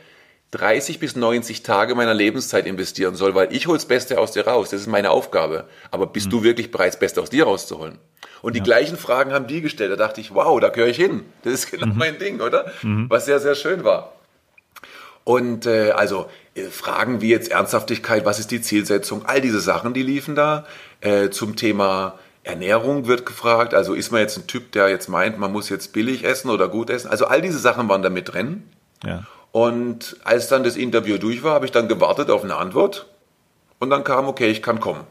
30 0.52 0.98
bis 0.98 1.16
90 1.16 1.62
Tage 1.62 1.94
meiner 1.94 2.14
Lebenszeit 2.14 2.66
investieren 2.66 3.14
soll, 3.14 3.34
weil 3.34 3.54
ich 3.54 3.66
hole 3.66 3.78
das 3.78 3.86
Beste 3.86 4.20
aus 4.20 4.32
dir 4.32 4.46
raus. 4.46 4.70
Das 4.70 4.82
ist 4.82 4.86
meine 4.86 5.10
Aufgabe. 5.10 5.64
Aber 5.90 6.06
bist 6.06 6.26
mhm. 6.26 6.30
du 6.30 6.42
wirklich 6.44 6.70
bereit, 6.70 6.92
das 6.92 6.98
Beste 7.00 7.22
aus 7.22 7.30
dir 7.30 7.44
rauszuholen? 7.44 7.98
Und 8.42 8.54
die 8.54 8.58
ja. 8.58 8.64
gleichen 8.64 8.98
Fragen 8.98 9.32
haben 9.32 9.46
die 9.46 9.62
gestellt. 9.62 9.90
Da 9.90 9.96
dachte 9.96 10.20
ich, 10.20 10.34
wow, 10.34 10.60
da 10.60 10.68
gehöre 10.68 10.88
ich 10.88 10.96
hin. 10.98 11.22
Das 11.42 11.54
ist 11.54 11.70
genau 11.70 11.86
mhm. 11.86 11.96
mein 11.96 12.18
Ding, 12.18 12.40
oder? 12.40 12.70
Mhm. 12.82 13.08
Was 13.08 13.24
sehr, 13.24 13.40
sehr 13.40 13.54
schön 13.54 13.82
war. 13.82 14.12
Und 15.24 15.64
äh, 15.64 15.92
also 15.92 16.28
äh, 16.54 16.64
Fragen 16.64 17.22
wie 17.22 17.30
jetzt 17.30 17.50
Ernsthaftigkeit, 17.50 18.26
was 18.26 18.38
ist 18.38 18.50
die 18.50 18.60
Zielsetzung, 18.60 19.24
all 19.24 19.40
diese 19.40 19.60
Sachen, 19.60 19.94
die 19.94 20.02
liefen 20.02 20.34
da. 20.34 20.66
Äh, 21.00 21.30
zum 21.30 21.56
Thema 21.56 22.18
Ernährung 22.44 23.06
wird 23.06 23.24
gefragt. 23.24 23.72
Also 23.72 23.94
ist 23.94 24.10
man 24.10 24.20
jetzt 24.20 24.36
ein 24.36 24.46
Typ, 24.46 24.72
der 24.72 24.90
jetzt 24.90 25.08
meint, 25.08 25.38
man 25.38 25.50
muss 25.50 25.70
jetzt 25.70 25.94
billig 25.94 26.24
essen 26.24 26.50
oder 26.50 26.68
gut 26.68 26.90
essen. 26.90 27.08
Also 27.08 27.24
all 27.26 27.40
diese 27.40 27.58
Sachen 27.58 27.88
waren 27.88 28.02
da 28.02 28.10
mit 28.10 28.34
drin. 28.34 28.64
Ja. 29.02 29.24
Und 29.52 30.16
als 30.24 30.48
dann 30.48 30.64
das 30.64 30.76
Interview 30.76 31.18
durch 31.18 31.42
war, 31.42 31.54
habe 31.54 31.66
ich 31.66 31.72
dann 31.72 31.86
gewartet 31.86 32.30
auf 32.30 32.42
eine 32.42 32.56
Antwort. 32.56 33.06
Und 33.78 33.90
dann 33.90 34.02
kam, 34.02 34.26
okay, 34.26 34.50
ich 34.50 34.62
kann 34.62 34.80
kommen. 34.80 35.04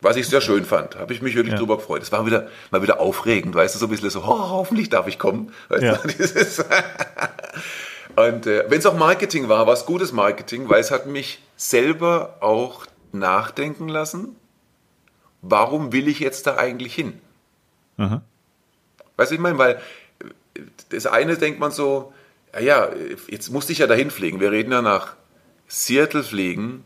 Was 0.00 0.16
ich 0.16 0.28
sehr 0.28 0.40
schön 0.40 0.64
fand. 0.64 0.96
Habe 0.96 1.12
ich 1.12 1.22
mich 1.22 1.34
wirklich 1.34 1.52
ja. 1.52 1.58
drüber 1.58 1.76
gefreut. 1.76 2.02
Es 2.02 2.10
war 2.12 2.26
wieder, 2.26 2.48
mal 2.70 2.82
wieder 2.82 3.00
aufregend, 3.00 3.54
weißt 3.54 3.74
du, 3.74 3.78
so 3.78 3.86
ein 3.86 3.90
bisschen 3.90 4.10
so, 4.10 4.20
oh, 4.20 4.50
hoffentlich 4.50 4.88
darf 4.88 5.06
ich 5.06 5.18
kommen. 5.18 5.52
Weißt 5.68 5.82
ja. 5.82 5.98
Und 8.16 8.46
äh, 8.46 8.64
wenn 8.68 8.78
es 8.78 8.86
auch 8.86 8.96
Marketing 8.96 9.48
war, 9.48 9.66
war 9.66 9.74
es 9.74 9.86
gutes 9.86 10.12
Marketing, 10.12 10.68
weil 10.68 10.80
es 10.80 10.90
hat 10.90 11.06
mich 11.06 11.40
selber 11.56 12.36
auch 12.40 12.86
nachdenken 13.12 13.88
lassen, 13.88 14.36
warum 15.40 15.92
will 15.92 16.08
ich 16.08 16.20
jetzt 16.20 16.46
da 16.46 16.56
eigentlich 16.56 16.94
hin? 16.94 17.20
Mhm. 17.96 18.20
Weißt 19.16 19.30
du, 19.30 19.34
ich 19.34 19.40
meine, 19.40 19.58
weil 19.58 19.80
äh, 20.54 20.60
das 20.90 21.06
eine 21.06 21.36
denkt 21.36 21.58
man 21.60 21.70
so, 21.70 22.12
ja, 22.60 22.90
jetzt 23.28 23.50
musste 23.50 23.72
ich 23.72 23.78
ja 23.78 23.86
dahin 23.86 24.10
fliegen. 24.10 24.40
Wir 24.40 24.50
reden 24.50 24.72
ja 24.72 24.82
nach 24.82 25.14
Seattle 25.68 26.22
fliegen. 26.22 26.84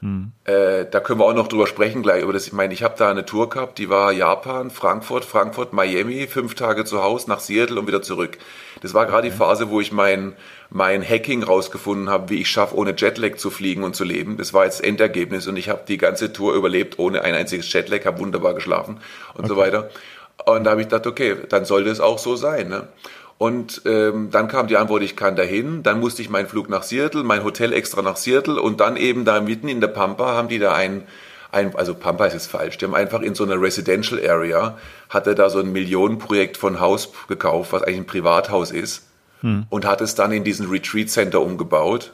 Hm. 0.00 0.32
Äh, 0.44 0.84
da 0.90 1.00
können 1.00 1.20
wir 1.20 1.24
auch 1.24 1.34
noch 1.34 1.48
drüber 1.48 1.66
sprechen 1.66 2.02
gleich. 2.02 2.22
Aber 2.22 2.32
das, 2.32 2.46
ich 2.46 2.52
meine, 2.52 2.74
ich 2.74 2.82
habe 2.82 2.94
da 2.98 3.10
eine 3.10 3.24
Tour 3.24 3.48
gehabt, 3.48 3.78
die 3.78 3.88
war 3.88 4.12
Japan, 4.12 4.70
Frankfurt, 4.70 5.24
Frankfurt, 5.24 5.72
Miami, 5.72 6.26
fünf 6.26 6.54
Tage 6.54 6.84
zu 6.84 7.02
Hause, 7.02 7.30
nach 7.30 7.40
Seattle 7.40 7.80
und 7.80 7.86
wieder 7.86 8.02
zurück. 8.02 8.36
Das 8.82 8.92
war 8.92 9.06
gerade 9.06 9.26
okay. 9.26 9.30
die 9.30 9.36
Phase, 9.36 9.70
wo 9.70 9.80
ich 9.80 9.92
mein, 9.92 10.34
mein 10.68 11.02
Hacking 11.02 11.42
rausgefunden 11.42 12.10
habe, 12.10 12.28
wie 12.28 12.40
ich 12.42 12.50
schaffe, 12.50 12.76
ohne 12.76 12.94
Jetlag 12.96 13.36
zu 13.36 13.50
fliegen 13.50 13.82
und 13.82 13.96
zu 13.96 14.04
leben. 14.04 14.36
Das 14.36 14.52
war 14.52 14.64
jetzt 14.64 14.84
Endergebnis 14.84 15.46
und 15.46 15.56
ich 15.56 15.70
habe 15.70 15.84
die 15.88 15.96
ganze 15.96 16.32
Tour 16.32 16.54
überlebt 16.54 16.98
ohne 16.98 17.22
ein 17.22 17.34
einziges 17.34 17.72
Jetlag, 17.72 18.04
habe 18.04 18.18
wunderbar 18.18 18.52
geschlafen 18.52 18.98
und 19.32 19.44
okay. 19.44 19.48
so 19.48 19.56
weiter. 19.56 19.90
Und 20.44 20.64
da 20.64 20.72
habe 20.72 20.82
ich 20.82 20.88
gedacht, 20.88 21.06
okay, 21.06 21.36
dann 21.48 21.64
sollte 21.64 21.88
es 21.88 22.00
auch 22.00 22.18
so 22.18 22.36
sein. 22.36 22.68
Ne? 22.68 22.88
Und 23.36 23.82
ähm, 23.84 24.30
dann 24.30 24.48
kam 24.48 24.68
die 24.68 24.76
Antwort, 24.76 25.02
ich 25.02 25.16
kann 25.16 25.36
dahin. 25.36 25.82
Dann 25.82 26.00
musste 26.00 26.22
ich 26.22 26.30
meinen 26.30 26.46
Flug 26.46 26.68
nach 26.68 26.82
Seattle, 26.82 27.24
mein 27.24 27.44
Hotel 27.44 27.72
extra 27.72 28.00
nach 28.02 28.16
Seattle 28.16 28.60
und 28.60 28.80
dann 28.80 28.96
eben 28.96 29.24
da 29.24 29.40
mitten 29.40 29.68
in 29.68 29.80
der 29.80 29.88
Pampa 29.88 30.34
haben 30.34 30.48
die 30.48 30.58
da 30.58 30.72
ein, 30.72 31.02
ein 31.50 31.74
also 31.74 31.94
Pampa 31.94 32.26
ist 32.26 32.34
jetzt 32.34 32.46
falsch, 32.46 32.78
die 32.78 32.84
haben 32.84 32.94
einfach 32.94 33.22
in 33.22 33.34
so 33.34 33.44
einer 33.44 33.60
Residential 33.60 34.20
Area, 34.24 34.78
hat 35.08 35.26
er 35.26 35.34
da 35.34 35.50
so 35.50 35.58
ein 35.58 35.72
Millionenprojekt 35.72 36.56
von 36.56 36.80
Haus 36.80 37.10
gekauft, 37.28 37.72
was 37.72 37.82
eigentlich 37.82 37.98
ein 37.98 38.06
Privathaus 38.06 38.70
ist 38.70 39.08
hm. 39.40 39.66
und 39.68 39.84
hat 39.84 40.00
es 40.00 40.14
dann 40.14 40.30
in 40.32 40.44
diesen 40.44 40.70
Retreat 40.70 41.10
Center 41.10 41.40
umgebaut. 41.40 42.12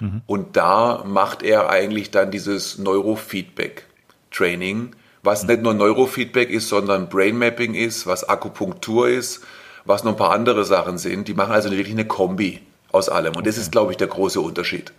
Mhm. 0.00 0.22
Und 0.26 0.56
da 0.56 1.02
macht 1.04 1.42
er 1.42 1.70
eigentlich 1.70 2.10
dann 2.10 2.30
dieses 2.30 2.78
Neurofeedback 2.78 3.84
Training, 4.30 4.94
was 5.22 5.42
mhm. 5.42 5.50
nicht 5.50 5.62
nur 5.62 5.74
Neurofeedback 5.74 6.50
ist, 6.50 6.68
sondern 6.68 7.08
Brain 7.08 7.38
Mapping 7.38 7.74
ist, 7.74 8.06
was 8.06 8.28
Akupunktur 8.28 9.08
ist, 9.08 9.44
was 9.88 10.04
noch 10.04 10.12
ein 10.12 10.18
paar 10.18 10.32
andere 10.32 10.64
Sachen 10.64 10.98
sind. 10.98 11.26
Die 11.28 11.34
machen 11.34 11.52
also 11.52 11.70
wirklich 11.70 11.90
eine 11.90 12.06
Kombi 12.06 12.60
aus 12.92 13.08
allem. 13.08 13.30
Und 13.32 13.38
okay. 13.38 13.46
das 13.46 13.58
ist, 13.58 13.72
glaube 13.72 13.90
ich, 13.90 13.96
der 13.96 14.06
große 14.06 14.40
Unterschied. 14.40 14.92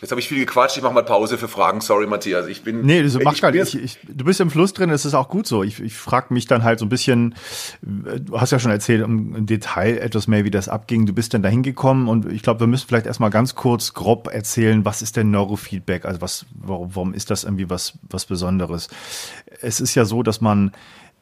Jetzt 0.00 0.10
habe 0.10 0.20
ich 0.20 0.28
viel 0.28 0.38
gequatscht, 0.38 0.76
ich 0.76 0.82
mache 0.82 0.94
mal 0.94 1.04
Pause 1.04 1.38
für 1.38 1.46
Fragen. 1.46 1.80
Sorry, 1.80 2.08
Matthias. 2.08 2.48
Ich 2.48 2.62
bin. 2.62 2.82
Nee, 2.82 3.04
das 3.04 3.16
macht 3.20 3.40
gar 3.40 3.52
nicht. 3.52 3.74
Ich, 3.74 3.82
ich, 3.82 3.98
du 4.08 4.24
bist 4.24 4.40
im 4.40 4.50
Fluss 4.50 4.72
drin, 4.72 4.90
das 4.90 5.04
ist 5.04 5.14
auch 5.14 5.28
gut 5.28 5.46
so. 5.46 5.62
Ich, 5.62 5.80
ich 5.80 5.94
frage 5.94 6.34
mich 6.34 6.46
dann 6.46 6.64
halt 6.64 6.80
so 6.80 6.86
ein 6.86 6.88
bisschen, 6.88 7.36
du 7.82 8.40
hast 8.40 8.50
ja 8.50 8.58
schon 8.58 8.72
erzählt 8.72 9.02
im 9.02 9.46
Detail 9.46 9.98
etwas 9.98 10.26
mehr, 10.26 10.44
wie 10.44 10.50
das 10.50 10.68
abging. 10.68 11.06
Du 11.06 11.12
bist 11.12 11.34
dann 11.34 11.42
da 11.42 11.48
hingekommen 11.48 12.08
und 12.08 12.32
ich 12.32 12.42
glaube, 12.42 12.60
wir 12.60 12.66
müssen 12.66 12.88
vielleicht 12.88 13.06
erstmal 13.06 13.30
ganz 13.30 13.54
kurz 13.54 13.94
grob 13.94 14.28
erzählen, 14.32 14.84
was 14.84 15.02
ist 15.02 15.16
denn 15.16 15.30
Neurofeedback? 15.30 16.04
Also 16.04 16.20
was, 16.20 16.46
warum, 16.54 16.94
warum 16.94 17.14
ist 17.14 17.30
das 17.30 17.44
irgendwie 17.44 17.70
was, 17.70 17.94
was 18.10 18.26
Besonderes? 18.26 18.88
Es 19.60 19.80
ist 19.80 19.94
ja 19.94 20.04
so, 20.04 20.24
dass 20.24 20.40
man 20.40 20.72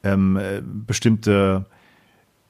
ähm, 0.05 0.40
bestimmte 0.87 1.66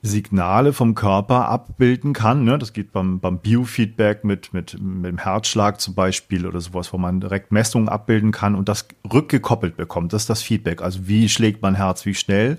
Signale 0.03 0.73
vom 0.73 0.95
Körper 0.95 1.49
abbilden 1.49 2.15
kann. 2.15 2.45
Ne? 2.45 2.59
Das 2.59 2.73
geht 2.73 2.93
beim, 2.93 3.21
beim 3.21 3.39
Biofeedback 3.39 4.25
mit, 4.25 4.55
mit, 4.55 4.81
mit 4.81 5.13
dem 5.13 5.19
Herzschlag 5.19 5.81
zum 5.81 5.95
Beispiel 5.95 6.47
oder 6.47 6.61
sowas, 6.61 6.93
wo 6.93 6.99
man 6.99 7.21
direkt 7.21 7.53
Messungen 7.53 7.89
abbilden 7.89 8.33
kann 8.33 8.55
und 8.55 8.69
das 8.69 8.89
rückgekoppelt 9.13 9.77
bekommt. 9.77 10.13
Das 10.13 10.23
ist 10.23 10.31
das 10.31 10.43
Feedback. 10.43 10.81
Also 10.81 11.07
wie 11.07 11.29
schlägt 11.29 11.61
mein 11.61 11.75
Herz, 11.75 12.07
wie 12.07 12.15
schnell. 12.15 12.59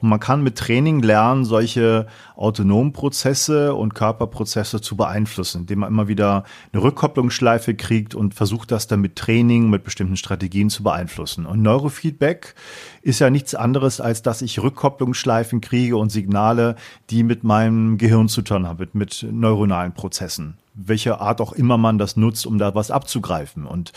Und 0.00 0.08
man 0.08 0.20
kann 0.20 0.42
mit 0.42 0.56
Training 0.56 1.02
lernen, 1.02 1.44
solche 1.44 2.06
autonomen 2.36 2.92
Prozesse 2.92 3.74
und 3.74 3.94
Körperprozesse 3.94 4.80
zu 4.80 4.96
beeinflussen, 4.96 5.62
indem 5.62 5.80
man 5.80 5.90
immer 5.90 6.08
wieder 6.08 6.44
eine 6.72 6.82
Rückkopplungsschleife 6.82 7.74
kriegt 7.74 8.14
und 8.14 8.34
versucht, 8.34 8.70
das 8.70 8.86
dann 8.86 9.00
mit 9.00 9.16
Training, 9.16 9.68
mit 9.70 9.84
bestimmten 9.84 10.16
Strategien 10.16 10.70
zu 10.70 10.82
beeinflussen. 10.82 11.46
Und 11.46 11.62
Neurofeedback 11.62 12.54
ist 13.02 13.18
ja 13.18 13.30
nichts 13.30 13.54
anderes, 13.54 14.00
als 14.00 14.22
dass 14.22 14.42
ich 14.42 14.62
Rückkopplungsschleifen 14.62 15.60
kriege 15.60 15.96
und 15.96 16.10
Signale, 16.10 16.76
die 17.10 17.22
mit 17.22 17.44
meinem 17.44 17.98
Gehirn 17.98 18.28
zu 18.28 18.42
tun 18.42 18.66
haben, 18.66 18.78
mit, 18.78 18.94
mit 18.94 19.26
neuronalen 19.30 19.92
Prozessen 19.92 20.59
welche 20.74 21.20
Art 21.20 21.40
auch 21.40 21.52
immer 21.52 21.78
man 21.78 21.98
das 21.98 22.16
nutzt, 22.16 22.46
um 22.46 22.58
da 22.58 22.74
was 22.74 22.90
abzugreifen. 22.90 23.66
Und 23.66 23.92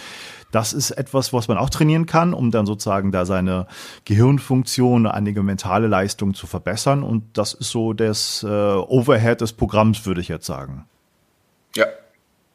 das 0.52 0.74
ist 0.74 0.92
etwas, 0.92 1.34
was 1.34 1.48
man 1.48 1.58
auch 1.58 1.70
trainieren 1.70 2.06
kann, 2.06 2.34
um 2.34 2.52
dann 2.52 2.66
sozusagen 2.66 3.12
da 3.12 3.26
seine 3.26 3.68
Gehirnfunktion, 4.06 5.08
einige 5.08 5.44
mentale 5.44 5.88
Leistung 5.88 6.34
zu 6.34 6.48
verbessern. 6.48 7.04
Und 7.04 7.38
das 7.38 7.54
ist 7.54 7.72
so 7.72 7.94
das 7.94 8.44
äh, 8.44 8.48
Overhead 8.48 9.42
des 9.42 9.54
Programms, 9.54 10.06
würde 10.06 10.22
ich 10.22 10.28
jetzt 10.28 10.46
sagen. 10.46 10.86
Ja, 11.76 11.86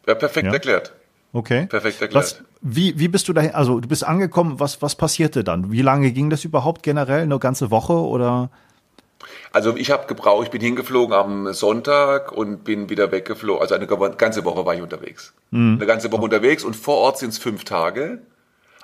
ja 0.07 0.14
perfekt 0.14 0.46
ja? 0.46 0.52
erklärt. 0.52 0.92
Okay. 1.33 1.66
Perfekt 1.66 2.00
erklärt. 2.00 2.24
Was, 2.24 2.42
wie, 2.61 2.98
wie 2.98 3.09
bist 3.09 3.28
du 3.28 3.33
dahin? 3.33 3.52
Also 3.52 3.81
du 3.81 3.88
bist 3.88 4.04
angekommen, 4.04 4.61
was, 4.61 4.81
was 4.81 4.94
passierte 4.94 5.44
dann? 5.44 5.70
Wie 5.70 5.83
lange 5.83 6.12
ging 6.12 6.31
das 6.31 6.44
überhaupt 6.44 6.83
generell? 6.83 7.22
Eine 7.22 7.38
ganze 7.38 7.70
Woche 7.70 7.94
oder? 7.94 8.50
Also 9.52 9.76
ich 9.76 9.90
habe 9.90 10.07
gebraucht, 10.07 10.44
ich 10.44 10.50
bin 10.50 10.61
hingeflogen 10.61 11.14
am 11.14 11.52
Sonntag 11.52 12.33
und 12.33 12.64
bin 12.64 12.88
wieder 12.88 13.11
weggeflogen. 13.11 13.61
Also 13.61 13.74
eine 13.74 13.87
ganze 13.87 14.44
Woche 14.44 14.64
war 14.64 14.74
ich 14.74 14.83
unterwegs. 14.83 15.35
Mhm. 15.50 15.76
Eine 15.76 15.87
ganze 15.87 16.12
Woche 16.12 16.22
unterwegs 16.22 16.64
und 16.64 16.76
vor 16.76 16.96
Ort 16.98 17.18
sind 17.18 17.31
es 17.31 17.38
fünf 17.38 17.64
Tage. 17.64 18.20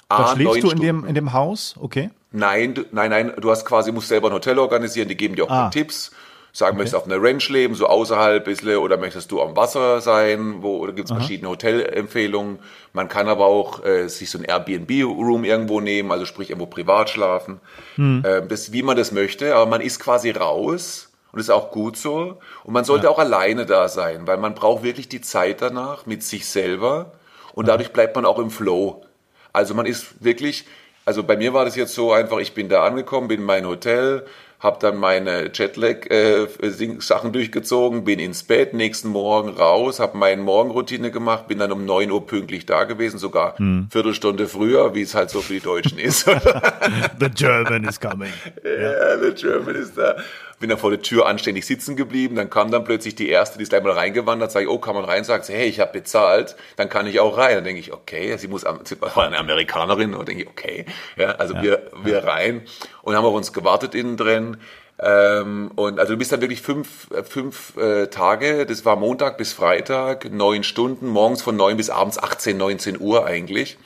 Da 0.08 0.34
schläfst 0.34 0.62
du 0.62 0.70
in 0.70 0.80
dem, 0.80 1.04
in 1.06 1.14
dem 1.14 1.32
Haus? 1.32 1.74
Okay. 1.80 2.10
Nein, 2.30 2.74
du, 2.74 2.84
nein, 2.90 3.10
nein, 3.10 3.32
du 3.38 3.50
hast 3.50 3.64
quasi, 3.64 3.92
musst 3.92 4.08
selber 4.08 4.28
ein 4.28 4.34
Hotel 4.34 4.58
organisieren, 4.58 5.08
die 5.08 5.16
geben 5.16 5.36
dir 5.36 5.44
auch 5.44 5.50
ah. 5.50 5.70
Tipps. 5.70 6.10
Sagen, 6.56 6.76
okay. 6.76 6.84
möchtest 6.84 6.94
du 6.94 6.98
auf 6.98 7.06
einer 7.06 7.20
Ranch 7.20 7.48
leben, 7.48 7.74
so 7.74 7.88
außerhalb 7.88 8.44
bisschen, 8.44 8.76
oder 8.76 8.96
möchtest 8.96 9.32
du 9.32 9.42
am 9.42 9.56
Wasser 9.56 10.00
sein, 10.00 10.62
wo, 10.62 10.76
oder 10.76 10.92
gibt 10.92 11.10
es 11.10 11.16
verschiedene 11.16 11.50
Hotelempfehlungen. 11.50 12.60
Man 12.92 13.08
kann 13.08 13.26
aber 13.26 13.46
auch 13.46 13.84
äh, 13.84 14.06
sich 14.06 14.30
so 14.30 14.38
ein 14.38 14.44
Airbnb-Room 14.44 15.42
irgendwo 15.42 15.80
nehmen, 15.80 16.12
also 16.12 16.26
sprich 16.26 16.50
irgendwo 16.50 16.66
privat 16.66 17.10
schlafen. 17.10 17.60
Hm. 17.96 18.22
Äh, 18.24 18.46
das, 18.46 18.70
wie 18.70 18.84
man 18.84 18.96
das 18.96 19.10
möchte, 19.10 19.56
aber 19.56 19.66
man 19.66 19.80
ist 19.80 19.98
quasi 19.98 20.30
raus 20.30 21.10
und 21.32 21.40
ist 21.40 21.50
auch 21.50 21.72
gut 21.72 21.96
so. 21.96 22.38
Und 22.62 22.72
man 22.72 22.84
sollte 22.84 23.06
ja. 23.06 23.10
auch 23.10 23.18
alleine 23.18 23.66
da 23.66 23.88
sein, 23.88 24.28
weil 24.28 24.36
man 24.36 24.54
braucht 24.54 24.84
wirklich 24.84 25.08
die 25.08 25.20
Zeit 25.20 25.60
danach 25.60 26.06
mit 26.06 26.22
sich 26.22 26.46
selber 26.46 27.14
und 27.52 27.66
dadurch 27.66 27.92
bleibt 27.92 28.14
man 28.14 28.24
auch 28.24 28.38
im 28.38 28.52
Flow. 28.52 29.04
Also 29.52 29.74
man 29.74 29.86
ist 29.86 30.22
wirklich, 30.22 30.66
also 31.04 31.24
bei 31.24 31.36
mir 31.36 31.52
war 31.52 31.64
das 31.64 31.74
jetzt 31.74 31.94
so 31.94 32.12
einfach, 32.12 32.38
ich 32.38 32.54
bin 32.54 32.68
da 32.68 32.84
angekommen, 32.84 33.26
bin 33.26 33.40
in 33.40 33.46
mein 33.46 33.66
Hotel, 33.66 34.24
habe 34.64 34.78
dann 34.80 34.96
meine 34.96 35.50
Jetlag-Sachen 35.52 37.28
äh, 37.28 37.32
durchgezogen, 37.32 38.02
bin 38.02 38.18
ins 38.18 38.44
Bett, 38.44 38.72
nächsten 38.72 39.08
Morgen 39.08 39.50
raus, 39.50 40.00
habe 40.00 40.16
meine 40.16 40.40
Morgenroutine 40.40 41.10
gemacht, 41.10 41.48
bin 41.48 41.58
dann 41.58 41.70
um 41.70 41.84
9 41.84 42.10
Uhr 42.10 42.26
pünktlich 42.26 42.64
da 42.64 42.84
gewesen, 42.84 43.18
sogar 43.18 43.58
hm. 43.58 43.88
Viertelstunde 43.90 44.48
früher, 44.48 44.94
wie 44.94 45.02
es 45.02 45.14
halt 45.14 45.28
so 45.28 45.42
für 45.42 45.52
die 45.52 45.60
Deutschen 45.60 45.98
ist. 45.98 46.24
the 47.20 47.28
German 47.28 47.84
is 47.84 48.00
coming. 48.00 48.32
Yeah, 48.64 49.16
the 49.20 49.34
German 49.34 49.76
is 49.76 49.92
da. 49.94 50.16
Bin 50.64 50.70
dann 50.70 50.78
vor 50.78 50.88
der 50.88 51.02
Tür 51.02 51.26
anständig 51.26 51.66
sitzen 51.66 51.94
geblieben, 51.94 52.36
dann 52.36 52.48
kam 52.48 52.70
dann 52.70 52.84
plötzlich 52.84 53.14
die 53.14 53.28
erste, 53.28 53.58
die 53.58 53.64
ist 53.64 53.68
gleich 53.68 53.82
mal 53.82 53.92
reingewandert, 53.92 54.50
sage 54.50 54.64
ich, 54.64 54.70
oh, 54.70 54.78
kann 54.78 54.94
man 54.94 55.04
rein, 55.04 55.22
sagt 55.22 55.44
sie, 55.44 55.52
hey, 55.52 55.66
ich 55.66 55.78
habe 55.78 55.92
bezahlt, 55.92 56.56
dann 56.76 56.88
kann 56.88 57.06
ich 57.06 57.20
auch 57.20 57.36
rein. 57.36 57.56
Dann 57.56 57.64
denke 57.64 57.80
ich, 57.80 57.92
okay, 57.92 58.34
sie 58.38 58.48
muss, 58.48 58.64
sie 58.84 58.98
war 58.98 59.18
eine 59.18 59.36
Amerikanerin, 59.36 60.14
und 60.14 60.26
denke 60.26 60.44
ich, 60.44 60.48
okay, 60.48 60.86
ja, 61.18 61.32
also 61.32 61.52
ja, 61.52 61.62
wir, 61.62 61.90
wir 62.02 62.24
rein. 62.24 62.62
Und 63.02 63.14
haben 63.14 63.26
auf 63.26 63.34
uns 63.34 63.52
gewartet 63.52 63.94
innen 63.94 64.16
drin. 64.16 64.56
Ähm, 64.98 65.70
und 65.74 66.00
also 66.00 66.14
du 66.14 66.18
bist 66.18 66.32
dann 66.32 66.40
wirklich 66.40 66.62
fünf, 66.62 67.08
fünf 67.28 67.76
äh, 67.76 68.06
Tage, 68.06 68.64
das 68.64 68.86
war 68.86 68.96
Montag 68.96 69.36
bis 69.36 69.52
Freitag, 69.52 70.32
neun 70.32 70.64
Stunden, 70.64 71.08
morgens 71.08 71.42
von 71.42 71.56
neun 71.56 71.76
bis 71.76 71.90
abends 71.90 72.18
18, 72.18 72.56
19 72.56 72.98
Uhr 72.98 73.26
eigentlich. 73.26 73.76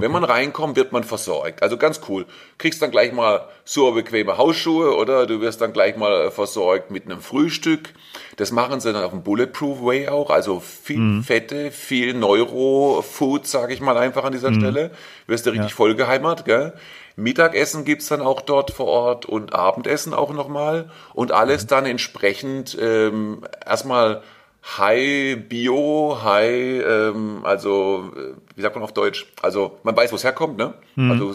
Wenn 0.00 0.10
man 0.10 0.24
reinkommt, 0.24 0.76
wird 0.76 0.90
man 0.90 1.04
versorgt. 1.04 1.62
Also 1.62 1.76
ganz 1.76 2.00
cool. 2.08 2.26
Kriegst 2.58 2.82
dann 2.82 2.90
gleich 2.90 3.12
mal 3.12 3.48
super 3.64 3.92
bequeme 3.92 4.36
Hausschuhe 4.36 4.96
oder 4.96 5.26
du 5.26 5.40
wirst 5.40 5.60
dann 5.60 5.72
gleich 5.72 5.96
mal 5.96 6.32
versorgt 6.32 6.90
mit 6.90 7.04
einem 7.04 7.20
Frühstück. 7.20 7.94
Das 8.36 8.50
machen 8.50 8.80
sie 8.80 8.92
dann 8.92 9.04
auf 9.04 9.12
dem 9.12 9.22
Bulletproof 9.22 9.82
Way 9.82 10.08
auch. 10.08 10.30
Also 10.30 10.58
viel 10.58 10.98
mhm. 10.98 11.22
Fette, 11.22 11.70
viel 11.70 12.14
Neuro-Food, 12.14 13.46
sage 13.46 13.72
ich 13.72 13.80
mal 13.80 13.96
einfach 13.96 14.24
an 14.24 14.32
dieser 14.32 14.50
mhm. 14.50 14.60
Stelle. 14.60 14.90
Wirst 15.28 15.46
du 15.46 15.50
richtig 15.50 15.70
ja. 15.70 15.76
vollgeheimert, 15.76 16.44
gell? 16.44 16.72
Mittagessen 17.16 17.84
gibt's 17.84 18.08
dann 18.08 18.20
auch 18.20 18.40
dort 18.40 18.72
vor 18.72 18.86
Ort 18.86 19.26
und 19.26 19.54
Abendessen 19.54 20.14
auch 20.14 20.32
nochmal. 20.32 20.90
Und 21.12 21.30
alles 21.30 21.64
mhm. 21.64 21.68
dann 21.68 21.86
entsprechend 21.86 22.76
ähm, 22.80 23.46
erstmal 23.64 24.22
High 24.66 25.36
Bio, 25.46 26.18
High, 26.22 26.84
ähm, 26.86 27.40
also 27.44 28.12
wie 28.56 28.62
sagt 28.62 28.74
man 28.74 28.82
auf 28.82 28.94
Deutsch? 28.94 29.26
Also 29.42 29.78
man 29.82 29.94
weiß, 29.94 30.10
wo 30.10 30.16
es 30.16 30.24
herkommt, 30.24 30.56
ne? 30.56 30.74
Mhm. 30.96 31.10
Also 31.10 31.34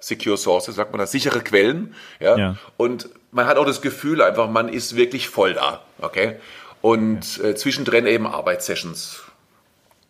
Secure 0.00 0.36
Sources, 0.36 0.74
sagt 0.74 0.92
man 0.92 0.98
da, 0.98 1.06
sichere 1.06 1.40
Quellen, 1.40 1.94
ja? 2.20 2.36
ja? 2.36 2.56
Und 2.76 3.08
man 3.32 3.46
hat 3.46 3.56
auch 3.56 3.64
das 3.64 3.80
Gefühl 3.80 4.20
einfach, 4.20 4.50
man 4.50 4.68
ist 4.68 4.96
wirklich 4.96 5.28
voll 5.28 5.54
da, 5.54 5.82
okay? 6.00 6.36
Und 6.82 7.38
okay. 7.38 7.50
Äh, 7.50 7.54
zwischendrin 7.54 8.06
eben 8.06 8.26
Arbeitssessions. 8.26 9.22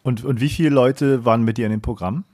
Und, 0.02 0.24
und 0.24 0.40
wie 0.40 0.48
viele 0.48 0.70
Leute 0.70 1.24
waren 1.24 1.44
mit 1.44 1.58
dir 1.58 1.66
in 1.66 1.70
dem 1.70 1.80
Programm? 1.80 2.24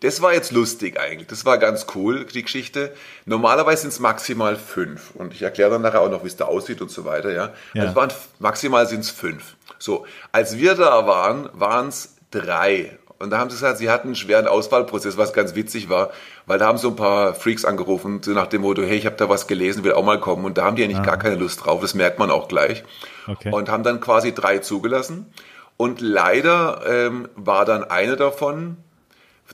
Das 0.00 0.20
war 0.20 0.32
jetzt 0.32 0.52
lustig 0.52 0.98
eigentlich. 0.98 1.28
Das 1.28 1.44
war 1.44 1.58
ganz 1.58 1.86
cool, 1.94 2.24
die 2.24 2.42
Geschichte. 2.42 2.92
Normalerweise 3.24 3.82
sind 3.82 3.92
es 3.92 4.00
maximal 4.00 4.56
fünf. 4.56 5.12
Und 5.14 5.32
ich 5.32 5.42
erkläre 5.42 5.70
dann 5.70 5.82
nachher 5.82 6.00
auch 6.00 6.10
noch, 6.10 6.24
wie 6.24 6.28
es 6.28 6.36
da 6.36 6.46
aussieht 6.46 6.80
und 6.80 6.90
so 6.90 7.04
weiter. 7.04 7.30
Ja. 7.30 7.52
ja. 7.74 7.82
Also 7.82 7.94
waren, 7.94 8.12
maximal 8.38 8.86
sind 8.86 9.00
es 9.00 9.10
fünf. 9.10 9.54
So, 9.78 10.06
als 10.32 10.58
wir 10.58 10.74
da 10.74 11.06
waren, 11.06 11.48
waren 11.52 11.88
es 11.88 12.16
drei. 12.30 12.98
Und 13.22 13.30
da 13.30 13.38
haben 13.38 13.50
sie 13.50 13.56
gesagt, 13.56 13.78
sie 13.78 13.88
hatten 13.88 14.08
einen 14.08 14.16
schweren 14.16 14.48
Auswahlprozess, 14.48 15.16
was 15.16 15.32
ganz 15.32 15.54
witzig 15.54 15.88
war, 15.88 16.10
weil 16.46 16.58
da 16.58 16.66
haben 16.66 16.78
so 16.78 16.88
ein 16.88 16.96
paar 16.96 17.34
Freaks 17.34 17.64
angerufen, 17.64 18.20
so 18.20 18.32
nach 18.32 18.48
dem 18.48 18.62
Motto, 18.62 18.82
hey, 18.82 18.96
ich 18.96 19.06
habe 19.06 19.14
da 19.14 19.28
was 19.28 19.46
gelesen, 19.46 19.84
will 19.84 19.92
auch 19.92 20.04
mal 20.04 20.18
kommen. 20.18 20.44
Und 20.44 20.58
da 20.58 20.64
haben 20.64 20.74
die 20.74 20.82
eigentlich 20.82 20.98
ah. 20.98 21.02
gar 21.02 21.18
keine 21.18 21.36
Lust 21.36 21.64
drauf, 21.64 21.80
das 21.80 21.94
merkt 21.94 22.18
man 22.18 22.32
auch 22.32 22.48
gleich. 22.48 22.82
Okay. 23.28 23.52
Und 23.52 23.68
haben 23.68 23.84
dann 23.84 24.00
quasi 24.00 24.34
drei 24.34 24.58
zugelassen. 24.58 25.32
Und 25.76 26.00
leider 26.00 26.82
ähm, 26.84 27.28
war 27.36 27.64
dann 27.64 27.84
eine 27.84 28.16
davon, 28.16 28.76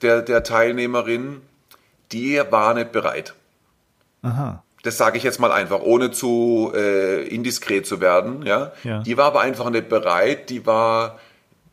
der, 0.02 0.22
der 0.22 0.42
Teilnehmerin, 0.42 1.42
die 2.12 2.40
war 2.50 2.74
nicht 2.74 2.92
bereit. 2.92 3.34
Aha. 4.22 4.62
Das 4.82 4.96
sage 4.96 5.18
ich 5.18 5.24
jetzt 5.24 5.40
mal 5.40 5.52
einfach, 5.52 5.80
ohne 5.80 6.10
zu 6.10 6.72
äh, 6.74 7.26
indiskret 7.26 7.86
zu 7.86 8.00
werden. 8.00 8.46
Ja? 8.46 8.72
ja? 8.84 9.00
Die 9.00 9.16
war 9.16 9.26
aber 9.26 9.40
einfach 9.40 9.70
nicht 9.70 9.88
bereit. 9.88 10.50
Die 10.50 10.66
war, 10.66 11.18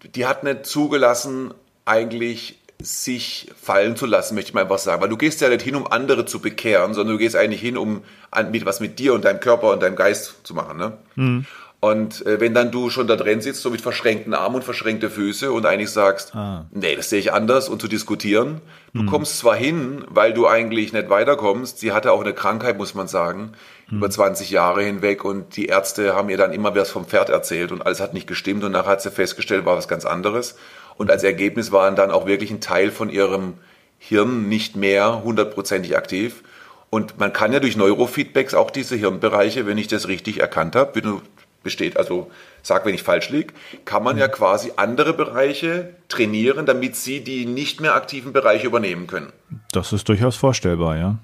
die 0.03 0.25
hat 0.25 0.43
nicht 0.43 0.65
zugelassen, 0.65 1.53
eigentlich 1.85 2.59
sich 2.81 3.51
fallen 3.59 3.95
zu 3.95 4.05
lassen, 4.05 4.35
möchte 4.35 4.49
ich 4.49 4.53
mal 4.53 4.61
einfach 4.61 4.79
sagen. 4.79 5.01
Weil 5.01 5.09
du 5.09 5.17
gehst 5.17 5.41
ja 5.41 5.49
nicht 5.49 5.61
hin, 5.61 5.75
um 5.75 5.87
andere 5.87 6.25
zu 6.25 6.39
bekehren, 6.39 6.93
sondern 6.93 7.13
du 7.15 7.19
gehst 7.19 7.35
eigentlich 7.35 7.61
hin, 7.61 7.77
um 7.77 8.03
an, 8.31 8.51
mit, 8.51 8.65
was 8.65 8.79
mit 8.79 8.99
dir 8.99 9.13
und 9.13 9.23
deinem 9.23 9.39
Körper 9.39 9.71
und 9.71 9.81
deinem 9.81 9.95
Geist 9.95 10.35
zu 10.43 10.53
machen. 10.53 10.77
Ne? 10.77 10.97
Mhm. 11.15 11.45
Und 11.85 12.25
äh, 12.25 12.39
wenn 12.39 12.55
dann 12.55 12.71
du 12.71 12.89
schon 12.89 13.05
da 13.05 13.15
drin 13.15 13.41
sitzt, 13.41 13.61
so 13.61 13.69
mit 13.69 13.79
verschränkten 13.79 14.33
Armen 14.33 14.55
und 14.55 14.63
verschränkte 14.63 15.11
Füße 15.11 15.51
und 15.51 15.67
eigentlich 15.67 15.91
sagst, 15.91 16.33
ah. 16.33 16.65
nee, 16.71 16.95
das 16.95 17.11
sehe 17.11 17.19
ich 17.19 17.31
anders 17.31 17.69
und 17.69 17.79
zu 17.79 17.87
diskutieren, 17.87 18.61
du 18.95 19.01
hm. 19.01 19.05
kommst 19.05 19.37
zwar 19.37 19.55
hin, 19.55 20.03
weil 20.07 20.33
du 20.33 20.47
eigentlich 20.47 20.93
nicht 20.93 21.11
weiterkommst, 21.11 21.77
sie 21.77 21.91
hatte 21.91 22.11
auch 22.11 22.21
eine 22.21 22.33
Krankheit, 22.33 22.79
muss 22.79 22.95
man 22.95 23.07
sagen, 23.07 23.51
hm. 23.89 23.99
über 23.99 24.09
20 24.09 24.49
Jahre 24.49 24.81
hinweg 24.81 25.23
und 25.23 25.57
die 25.57 25.67
Ärzte 25.67 26.15
haben 26.15 26.29
ihr 26.29 26.37
dann 26.37 26.53
immer 26.53 26.75
was 26.75 26.89
vom 26.89 27.05
Pferd 27.05 27.29
erzählt 27.29 27.71
und 27.71 27.85
alles 27.85 27.99
hat 27.99 28.15
nicht 28.15 28.25
gestimmt 28.25 28.63
und 28.63 28.71
nachher 28.71 28.93
hat 28.93 29.03
sie 29.03 29.11
festgestellt, 29.11 29.65
war 29.65 29.77
was 29.77 29.87
ganz 29.87 30.05
anderes. 30.05 30.55
Und 30.97 31.11
als 31.11 31.23
Ergebnis 31.23 31.71
waren 31.71 31.95
dann 31.95 32.09
auch 32.09 32.25
wirklich 32.25 32.49
ein 32.49 32.61
Teil 32.61 32.89
von 32.89 33.11
ihrem 33.11 33.59
Hirn 33.99 34.49
nicht 34.49 34.75
mehr 34.75 35.21
hundertprozentig 35.23 35.95
aktiv. 35.95 36.41
Und 36.89 37.19
man 37.19 37.31
kann 37.31 37.53
ja 37.53 37.59
durch 37.59 37.77
Neurofeedbacks 37.77 38.55
auch 38.55 38.71
diese 38.71 38.95
Hirnbereiche, 38.95 39.67
wenn 39.67 39.77
ich 39.77 39.87
das 39.87 40.07
richtig 40.07 40.39
erkannt 40.39 40.75
habe, 40.75 40.95
wenn 40.95 41.03
du 41.03 41.21
besteht, 41.65 41.97
also 41.97 42.31
sag, 42.61 42.85
wenn 42.85 42.95
ich 42.95 43.03
falsch 43.03 43.29
liege, 43.29 43.53
kann 43.83 44.03
man 44.03 44.17
ja 44.17 44.29
quasi 44.29 44.71
andere 44.77 45.11
Bereiche 45.11 45.89
trainieren, 46.07 46.65
damit 46.65 46.95
sie 46.95 47.21
die 47.21 47.45
nicht 47.45 47.81
mehr 47.81 47.95
aktiven 47.95 48.31
Bereiche 48.31 48.67
übernehmen 48.67 49.07
können. 49.07 49.33
Das 49.73 49.91
ist 49.91 50.07
durchaus 50.07 50.37
vorstellbar, 50.37 50.95
ja. 50.95 51.17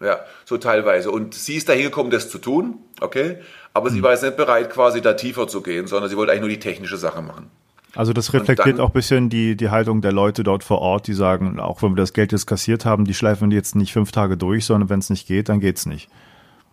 Ja, 0.00 0.20
so 0.44 0.58
teilweise. 0.58 1.10
Und 1.10 1.32
sie 1.32 1.54
ist 1.54 1.70
dahin 1.70 1.84
gekommen, 1.84 2.10
das 2.10 2.28
zu 2.28 2.38
tun, 2.38 2.78
okay, 3.00 3.38
aber 3.72 3.88
sie 3.88 3.96
hm. 3.96 4.02
war 4.02 4.10
jetzt 4.10 4.22
nicht 4.22 4.36
bereit, 4.36 4.68
quasi 4.68 5.00
da 5.00 5.14
tiefer 5.14 5.48
zu 5.48 5.62
gehen, 5.62 5.86
sondern 5.86 6.10
sie 6.10 6.16
wollte 6.18 6.32
eigentlich 6.32 6.42
nur 6.42 6.50
die 6.50 6.60
technische 6.60 6.98
Sache 6.98 7.22
machen. 7.22 7.50
Also 7.94 8.12
das 8.12 8.32
reflektiert 8.32 8.78
dann, 8.78 8.84
auch 8.84 8.90
ein 8.90 8.92
bisschen 8.92 9.30
die, 9.30 9.56
die 9.56 9.70
Haltung 9.70 10.00
der 10.02 10.12
Leute 10.12 10.42
dort 10.42 10.64
vor 10.64 10.80
Ort, 10.80 11.06
die 11.06 11.14
sagen, 11.14 11.60
auch 11.60 11.80
wenn 11.82 11.92
wir 11.92 11.96
das 11.96 12.12
Geld 12.12 12.32
jetzt 12.32 12.46
kassiert 12.46 12.84
haben, 12.84 13.04
die 13.04 13.14
schleifen 13.14 13.50
jetzt 13.52 13.76
nicht 13.76 13.92
fünf 13.92 14.10
Tage 14.10 14.36
durch, 14.36 14.64
sondern 14.64 14.90
wenn 14.90 14.98
es 14.98 15.10
nicht 15.10 15.28
geht, 15.28 15.48
dann 15.48 15.60
geht's 15.60 15.86
nicht. 15.86 16.10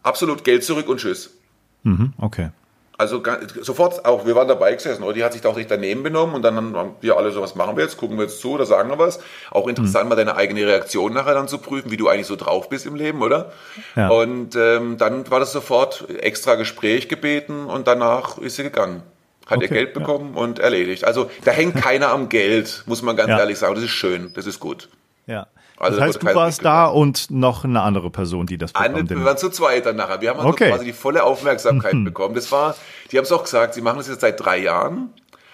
Absolut 0.03 0.43
Geld 0.43 0.63
zurück 0.63 0.89
und 0.89 0.99
tschüss. 0.99 1.37
Mhm, 1.83 2.13
okay. 2.17 2.49
Also 3.01 3.23
sofort 3.61 4.05
auch, 4.05 4.27
wir 4.27 4.35
waren 4.35 4.47
dabei 4.47 4.75
gesessen, 4.75 5.01
oder 5.01 5.13
die 5.13 5.23
hat 5.23 5.33
sich 5.33 5.41
da 5.41 5.49
auch 5.49 5.55
nicht 5.55 5.71
daneben 5.71 6.03
benommen 6.03 6.35
und 6.35 6.43
dann 6.43 6.55
haben 6.55 6.95
wir 7.01 7.17
alle 7.17 7.31
so, 7.31 7.41
was 7.41 7.55
machen 7.55 7.75
wir 7.75 7.83
jetzt, 7.83 7.97
gucken 7.97 8.15
wir 8.17 8.25
jetzt 8.25 8.39
zu 8.39 8.51
oder 8.51 8.67
sagen 8.67 8.91
wir 8.91 8.99
was. 8.99 9.19
Auch 9.49 9.67
interessant, 9.67 10.03
mhm. 10.03 10.09
mal 10.09 10.15
deine 10.15 10.35
eigene 10.35 10.67
Reaktion 10.67 11.11
nachher 11.11 11.33
dann 11.33 11.47
zu 11.47 11.57
prüfen, 11.57 11.89
wie 11.89 11.97
du 11.97 12.09
eigentlich 12.09 12.27
so 12.27 12.35
drauf 12.35 12.69
bist 12.69 12.85
im 12.85 12.93
Leben, 12.93 13.23
oder? 13.23 13.53
Ja. 13.95 14.09
Und 14.09 14.55
ähm, 14.55 14.99
dann 14.99 15.27
war 15.31 15.39
das 15.39 15.51
sofort 15.51 16.05
extra 16.19 16.53
Gespräch 16.53 17.09
gebeten 17.09 17.65
und 17.65 17.87
danach 17.87 18.37
ist 18.37 18.57
sie 18.57 18.63
gegangen. 18.63 19.01
Hat 19.47 19.57
okay, 19.57 19.65
ihr 19.65 19.69
Geld 19.69 19.93
bekommen 19.95 20.33
ja. 20.35 20.41
und 20.41 20.59
erledigt. 20.59 21.03
Also 21.03 21.31
da 21.43 21.49
hängt 21.49 21.77
keiner 21.77 22.09
am 22.09 22.29
Geld, 22.29 22.83
muss 22.85 23.01
man 23.01 23.15
ganz 23.15 23.29
ja. 23.29 23.39
ehrlich 23.39 23.57
sagen. 23.57 23.73
Das 23.73 23.83
ist 23.83 23.89
schön, 23.89 24.31
das 24.35 24.45
ist 24.45 24.59
gut. 24.59 24.89
Ja. 25.31 25.47
Also 25.77 25.97
das 25.97 26.09
heißt, 26.09 26.21
du 26.21 26.35
warst 26.35 26.63
da 26.63 26.85
und 26.85 27.31
noch 27.31 27.63
eine 27.63 27.81
andere 27.81 28.11
Person, 28.11 28.45
die 28.45 28.57
das 28.57 28.71
bekommen 28.71 29.09
Wir 29.09 29.25
waren 29.25 29.37
zu 29.37 29.49
zweit 29.49 29.87
dann 29.87 29.95
nachher. 29.95 30.21
Wir 30.21 30.29
haben 30.29 30.39
also 30.39 30.49
okay. 30.49 30.69
quasi 30.69 30.85
die 30.85 30.93
volle 30.93 31.23
Aufmerksamkeit 31.23 31.93
mhm. 31.93 32.03
bekommen. 32.03 32.35
Das 32.35 32.51
war, 32.51 32.75
die 33.11 33.17
haben 33.17 33.23
es 33.23 33.31
auch 33.31 33.43
gesagt, 33.43 33.73
sie 33.73 33.81
machen 33.81 33.97
das 33.97 34.07
jetzt 34.07 34.21
seit 34.21 34.39
drei 34.39 34.57
Jahren. 34.57 35.09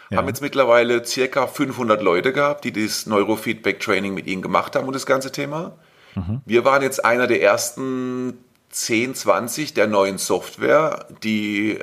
Ja. 0.09 0.17
Haben 0.17 0.27
jetzt 0.27 0.41
mittlerweile 0.41 1.05
circa 1.05 1.47
500 1.47 2.01
Leute 2.01 2.33
gehabt, 2.33 2.65
die 2.65 2.71
das 2.71 3.05
Neurofeedback-Training 3.05 4.13
mit 4.13 4.27
ihnen 4.27 4.41
gemacht 4.41 4.75
haben 4.75 4.87
und 4.87 4.93
das 4.93 5.05
ganze 5.05 5.31
Thema. 5.31 5.73
Mhm. 6.15 6.41
Wir 6.45 6.65
waren 6.65 6.81
jetzt 6.81 7.05
einer 7.05 7.27
der 7.27 7.41
ersten 7.41 8.33
10, 8.69 9.15
20 9.15 9.73
der 9.73 9.87
neuen 9.87 10.17
Software, 10.17 11.05
die 11.23 11.79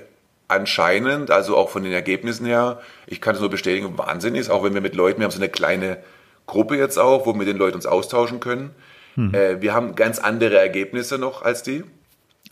anscheinend, 0.48 1.30
also 1.30 1.57
auch 1.57 1.70
von 1.70 1.83
den 1.83 1.92
Ergebnissen 1.92 2.46
her, 2.46 2.80
ich 3.07 3.20
kann 3.20 3.35
es 3.35 3.40
nur 3.40 3.50
bestätigen, 3.50 3.96
Wahnsinn 3.96 4.35
ist, 4.35 4.50
auch 4.50 4.62
wenn 4.62 4.74
wir 4.74 4.83
mit 4.83 4.94
Leuten, 4.94 5.20
wir 5.20 5.24
haben 5.24 5.33
so 5.33 5.38
eine 5.38 5.48
kleine 5.48 5.98
Gruppe 6.46 6.76
jetzt 6.76 6.98
auch, 6.98 7.26
wo 7.26 7.33
wir 7.33 7.38
mit 7.38 7.48
den 7.48 7.57
Leuten 7.57 7.76
uns 7.76 7.87
austauschen 7.87 8.40
können. 8.40 8.70
Mhm. 9.16 9.35
Äh, 9.35 9.62
wir 9.62 9.74
haben 9.74 9.94
ganz 9.94 10.18
andere 10.18 10.59
Ergebnisse 10.59 11.18
noch 11.18 11.42
als 11.42 11.62
die. 11.62 11.85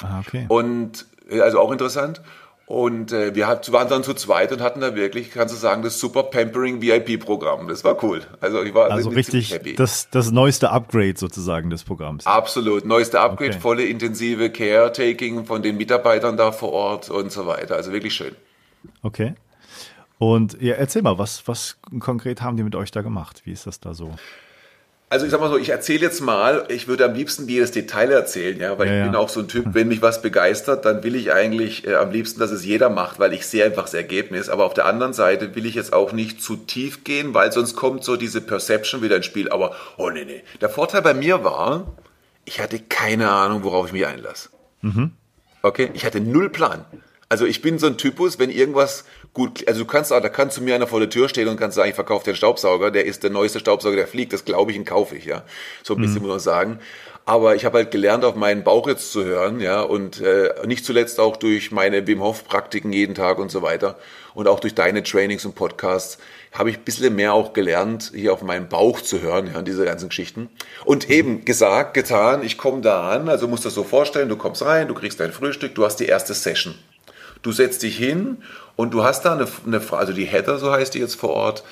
Ah, 0.02 0.20
okay. 0.20 0.46
Und 0.48 1.06
äh, 1.30 1.40
also 1.40 1.60
auch 1.60 1.72
interessant. 1.72 2.22
Und 2.66 3.12
äh, 3.12 3.34
wir 3.34 3.48
hat, 3.48 3.70
waren 3.72 3.88
dann 3.88 4.02
zu 4.02 4.14
zweit 4.14 4.50
und 4.52 4.62
hatten 4.62 4.80
da 4.80 4.94
wirklich, 4.94 5.30
kannst 5.30 5.52
du 5.54 5.58
sagen, 5.58 5.82
das 5.82 5.98
super 5.98 6.22
Pampering 6.22 6.80
VIP-Programm. 6.80 7.68
Das 7.68 7.84
war 7.84 8.02
cool. 8.02 8.22
Also 8.40 8.62
ich 8.62 8.72
war 8.72 8.90
also 8.90 9.10
richtig 9.10 9.52
happy. 9.52 9.74
Das, 9.74 10.08
das 10.10 10.30
neueste 10.30 10.70
Upgrade 10.70 11.14
sozusagen 11.16 11.68
des 11.68 11.84
Programms. 11.84 12.24
Absolut, 12.26 12.86
neueste 12.86 13.20
Upgrade, 13.20 13.50
okay. 13.50 13.60
volle 13.60 13.84
intensive 13.84 14.48
Caretaking 14.48 15.44
von 15.44 15.62
den 15.62 15.76
Mitarbeitern 15.76 16.36
da 16.36 16.52
vor 16.52 16.72
Ort 16.72 17.10
und 17.10 17.30
so 17.30 17.46
weiter. 17.46 17.76
Also 17.76 17.92
wirklich 17.92 18.14
schön. 18.14 18.34
Okay. 19.02 19.34
Und 20.22 20.62
ja, 20.62 20.74
erzähl 20.74 21.02
mal, 21.02 21.18
was, 21.18 21.42
was 21.48 21.78
konkret 21.98 22.42
haben 22.42 22.56
die 22.56 22.62
mit 22.62 22.76
euch 22.76 22.92
da 22.92 23.02
gemacht? 23.02 23.42
Wie 23.44 23.50
ist 23.50 23.66
das 23.66 23.80
da 23.80 23.92
so? 23.92 24.14
Also 25.08 25.26
ich 25.26 25.32
sag 25.32 25.40
mal 25.40 25.50
so, 25.50 25.58
ich 25.58 25.70
erzähle 25.70 26.02
jetzt 26.02 26.20
mal, 26.20 26.64
ich 26.68 26.86
würde 26.86 27.06
am 27.06 27.14
liebsten 27.14 27.48
jedes 27.48 27.72
Detail 27.72 28.12
erzählen, 28.12 28.56
ja, 28.60 28.78
weil 28.78 28.86
ja, 28.86 28.98
ich 28.98 29.04
bin 29.04 29.16
auch 29.16 29.28
so 29.28 29.40
ein 29.40 29.48
Typ, 29.48 29.74
wenn 29.74 29.88
mich 29.88 30.00
was 30.00 30.22
begeistert, 30.22 30.84
dann 30.84 31.02
will 31.02 31.16
ich 31.16 31.32
eigentlich 31.32 31.88
äh, 31.88 31.96
am 31.96 32.12
liebsten, 32.12 32.38
dass 32.38 32.52
es 32.52 32.64
jeder 32.64 32.88
macht, 32.88 33.18
weil 33.18 33.32
ich 33.32 33.48
sehe 33.48 33.64
einfach 33.64 33.82
das 33.82 33.94
Ergebnis. 33.94 34.48
Aber 34.48 34.64
auf 34.64 34.74
der 34.74 34.86
anderen 34.86 35.12
Seite 35.12 35.56
will 35.56 35.66
ich 35.66 35.74
jetzt 35.74 35.92
auch 35.92 36.12
nicht 36.12 36.40
zu 36.40 36.54
tief 36.54 37.02
gehen, 37.02 37.34
weil 37.34 37.50
sonst 37.50 37.74
kommt 37.74 38.04
so 38.04 38.14
diese 38.14 38.40
Perception 38.40 39.02
wieder 39.02 39.16
ins 39.16 39.26
Spiel. 39.26 39.50
Aber, 39.50 39.74
oh 39.96 40.08
nee, 40.08 40.24
nee. 40.24 40.44
Der 40.60 40.68
Vorteil 40.68 41.02
bei 41.02 41.14
mir 41.14 41.42
war, 41.42 41.96
ich 42.44 42.60
hatte 42.60 42.78
keine 42.78 43.28
Ahnung, 43.28 43.64
worauf 43.64 43.88
ich 43.88 43.92
mich 43.92 44.06
einlasse. 44.06 44.50
Mhm. 44.82 45.10
Okay, 45.62 45.90
ich 45.94 46.04
hatte 46.04 46.20
null 46.20 46.48
Plan. 46.48 46.84
Also 47.32 47.46
ich 47.46 47.62
bin 47.62 47.78
so 47.78 47.86
ein 47.86 47.96
Typus, 47.96 48.38
wenn 48.38 48.50
irgendwas 48.50 49.06
gut, 49.32 49.66
also 49.66 49.80
du 49.80 49.86
kannst 49.86 50.12
auch, 50.12 50.20
da 50.20 50.28
kann 50.28 50.50
zu 50.50 50.62
mir 50.62 50.74
einer 50.74 50.86
vor 50.86 51.00
der 51.00 51.08
Tür 51.08 51.30
stehen 51.30 51.48
und 51.48 51.56
kannst 51.56 51.76
sagen, 51.76 51.88
ich 51.88 51.94
verkaufe 51.94 52.26
den 52.26 52.36
Staubsauger, 52.36 52.90
der 52.90 53.06
ist 53.06 53.22
der 53.22 53.30
neueste 53.30 53.58
Staubsauger, 53.58 53.96
der 53.96 54.06
fliegt, 54.06 54.34
das 54.34 54.44
glaube 54.44 54.70
ich, 54.70 54.76
den 54.76 54.84
kaufe 54.84 55.16
ich, 55.16 55.24
ja. 55.24 55.42
So 55.82 55.94
ein 55.94 56.02
bisschen 56.02 56.16
mhm. 56.16 56.24
muss 56.24 56.30
man 56.30 56.40
sagen. 56.40 56.78
Aber 57.24 57.56
ich 57.56 57.64
habe 57.64 57.78
halt 57.78 57.90
gelernt, 57.90 58.26
auf 58.26 58.34
meinen 58.34 58.64
Bauch 58.64 58.86
jetzt 58.86 59.12
zu 59.12 59.24
hören, 59.24 59.60
ja, 59.60 59.80
und 59.80 60.20
äh, 60.20 60.50
nicht 60.66 60.84
zuletzt 60.84 61.20
auch 61.20 61.38
durch 61.38 61.72
meine 61.72 62.06
Wim 62.06 62.20
Hof 62.20 62.44
Praktiken 62.44 62.92
jeden 62.92 63.14
Tag 63.14 63.38
und 63.38 63.50
so 63.50 63.62
weiter 63.62 63.96
und 64.34 64.46
auch 64.46 64.60
durch 64.60 64.74
deine 64.74 65.02
Trainings 65.02 65.46
und 65.46 65.54
Podcasts 65.54 66.18
habe 66.52 66.68
ich 66.68 66.76
ein 66.76 66.84
bisschen 66.84 67.14
mehr 67.14 67.32
auch 67.32 67.54
gelernt, 67.54 68.12
hier 68.14 68.34
auf 68.34 68.42
meinen 68.42 68.68
Bauch 68.68 69.00
zu 69.00 69.22
hören, 69.22 69.50
ja, 69.54 69.62
diese 69.62 69.86
ganzen 69.86 70.10
Geschichten. 70.10 70.50
Und 70.84 71.08
eben 71.08 71.46
gesagt, 71.46 71.94
getan, 71.94 72.44
ich 72.44 72.58
komme 72.58 72.82
da 72.82 73.08
an, 73.08 73.30
also 73.30 73.48
musst 73.48 73.64
du 73.64 73.68
das 73.68 73.74
so 73.74 73.84
vorstellen, 73.84 74.28
du 74.28 74.36
kommst 74.36 74.62
rein, 74.62 74.88
du 74.88 74.94
kriegst 74.94 75.18
dein 75.18 75.32
Frühstück, 75.32 75.74
du 75.74 75.86
hast 75.86 75.96
die 75.96 76.06
erste 76.06 76.34
Session. 76.34 76.74
Du 77.42 77.52
setzt 77.52 77.82
dich 77.82 77.96
hin 77.96 78.38
und 78.76 78.94
du 78.94 79.02
hast 79.02 79.24
da 79.24 79.34
eine, 79.34 79.46
eine 79.66 79.80
also 79.92 80.12
die 80.12 80.24
Heather, 80.24 80.58
so 80.58 80.72
heißt 80.72 80.94
die 80.94 81.00
jetzt 81.00 81.16
vor 81.16 81.30
Ort, 81.30 81.64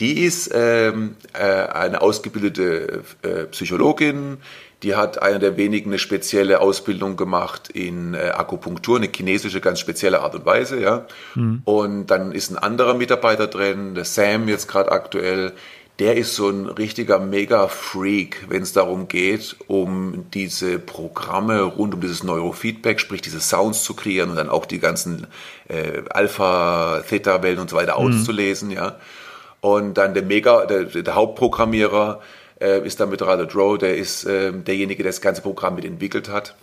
Die 0.00 0.24
ist 0.24 0.50
ähm, 0.54 1.16
äh, 1.34 1.44
eine 1.44 2.00
ausgebildete 2.00 3.02
äh, 3.22 3.44
Psychologin, 3.50 4.38
die 4.82 4.96
hat 4.96 5.20
einer 5.20 5.38
der 5.38 5.58
wenigen 5.58 5.90
eine 5.90 5.98
spezielle 5.98 6.62
Ausbildung 6.62 7.18
gemacht 7.18 7.68
in 7.68 8.14
äh, 8.14 8.30
Akupunktur, 8.30 8.96
eine 8.96 9.10
chinesische 9.14 9.60
ganz 9.60 9.78
spezielle 9.78 10.22
Art 10.22 10.34
und 10.34 10.46
Weise, 10.46 10.80
ja. 10.80 11.06
Mhm. 11.34 11.60
Und 11.66 12.06
dann 12.06 12.32
ist 12.32 12.50
ein 12.50 12.56
anderer 12.56 12.94
Mitarbeiter 12.94 13.46
drin, 13.46 13.94
der 13.94 14.06
Sam 14.06 14.48
jetzt 14.48 14.68
gerade 14.68 14.90
aktuell, 14.90 15.52
der 16.00 16.16
ist 16.16 16.34
so 16.34 16.48
ein 16.48 16.66
richtiger 16.66 17.18
Mega-Freak, 17.18 18.46
wenn 18.48 18.62
es 18.62 18.72
darum 18.72 19.06
geht, 19.06 19.54
um 19.66 20.24
diese 20.32 20.78
Programme 20.78 21.60
rund 21.62 21.92
um 21.92 22.00
dieses 22.00 22.22
Neurofeedback, 22.22 22.98
sprich 22.98 23.20
diese 23.20 23.40
Sounds 23.40 23.84
zu 23.84 23.92
kreieren 23.94 24.30
und 24.30 24.36
dann 24.36 24.48
auch 24.48 24.64
die 24.64 24.78
ganzen 24.78 25.26
äh, 25.68 26.02
Alpha, 26.08 27.02
Theta-Wellen 27.06 27.58
und 27.58 27.68
so 27.68 27.76
weiter 27.76 28.00
mhm. 28.00 28.06
auszulesen, 28.06 28.70
ja. 28.70 28.96
Und 29.60 29.94
dann 29.98 30.14
der 30.14 30.22
Mega, 30.22 30.64
der, 30.64 30.84
der 30.84 31.14
Hauptprogrammierer 31.14 32.20
äh, 32.62 32.84
ist 32.86 32.98
dann 32.98 33.10
mit 33.10 33.20
Rado 33.20 33.44
Drow, 33.44 33.76
der 33.76 33.98
ist 33.98 34.24
äh, 34.24 34.52
derjenige, 34.54 35.02
der 35.02 35.12
das 35.12 35.20
ganze 35.20 35.42
Programm 35.42 35.74
mit 35.74 35.84
entwickelt 35.84 36.30
hat 36.30 36.54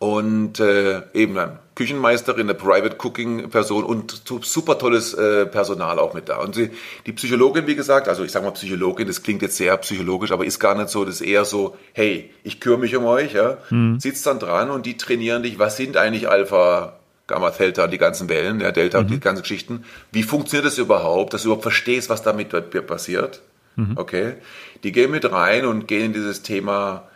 und 0.00 0.58
äh, 0.60 1.02
eben 1.12 1.34
dann 1.34 1.58
Küchenmeisterin, 1.74 2.48
eine 2.48 2.54
Private 2.54 2.96
Cooking 2.98 3.50
Person 3.50 3.84
und 3.84 4.22
super 4.42 4.78
tolles 4.78 5.12
äh, 5.12 5.44
Personal 5.44 5.98
auch 5.98 6.14
mit 6.14 6.30
da. 6.30 6.38
Und 6.38 6.54
sie, 6.54 6.70
die 7.04 7.12
Psychologin, 7.12 7.66
wie 7.66 7.74
gesagt, 7.74 8.08
also 8.08 8.24
ich 8.24 8.32
sage 8.32 8.46
mal 8.46 8.52
Psychologin, 8.52 9.06
das 9.06 9.22
klingt 9.22 9.42
jetzt 9.42 9.58
sehr 9.58 9.76
psychologisch, 9.76 10.32
aber 10.32 10.46
ist 10.46 10.58
gar 10.58 10.74
nicht 10.74 10.88
so, 10.88 11.04
das 11.04 11.16
ist 11.16 11.26
eher 11.26 11.44
so, 11.44 11.76
hey, 11.92 12.30
ich 12.44 12.60
kümmere 12.60 12.80
mich 12.80 12.96
um 12.96 13.04
euch, 13.04 13.34
ja, 13.34 13.58
mhm. 13.68 14.00
sitzt 14.00 14.26
dann 14.26 14.38
dran 14.38 14.70
und 14.70 14.86
die 14.86 14.96
trainieren 14.96 15.42
dich, 15.42 15.58
was 15.58 15.76
sind 15.76 15.98
eigentlich 15.98 16.30
Alpha, 16.30 16.94
Gamma, 17.26 17.50
Delta, 17.50 17.86
die 17.86 17.98
ganzen 17.98 18.30
Wellen, 18.30 18.60
ja, 18.60 18.72
Delta 18.72 18.98
mhm. 18.98 19.04
und 19.04 19.10
die 19.12 19.20
ganzen 19.20 19.42
Geschichten. 19.42 19.84
Wie 20.12 20.22
funktioniert 20.22 20.64
das 20.64 20.78
überhaupt, 20.78 21.34
dass 21.34 21.42
du 21.42 21.48
überhaupt 21.48 21.64
verstehst, 21.64 22.08
was 22.08 22.22
damit 22.22 22.48
passiert? 22.86 23.42
Mhm. 23.76 23.92
Okay. 23.96 24.34
Die 24.82 24.92
gehen 24.92 25.10
mit 25.10 25.30
rein 25.30 25.66
und 25.66 25.86
gehen 25.88 26.06
in 26.06 26.12
dieses 26.14 26.40
Thema 26.42 27.09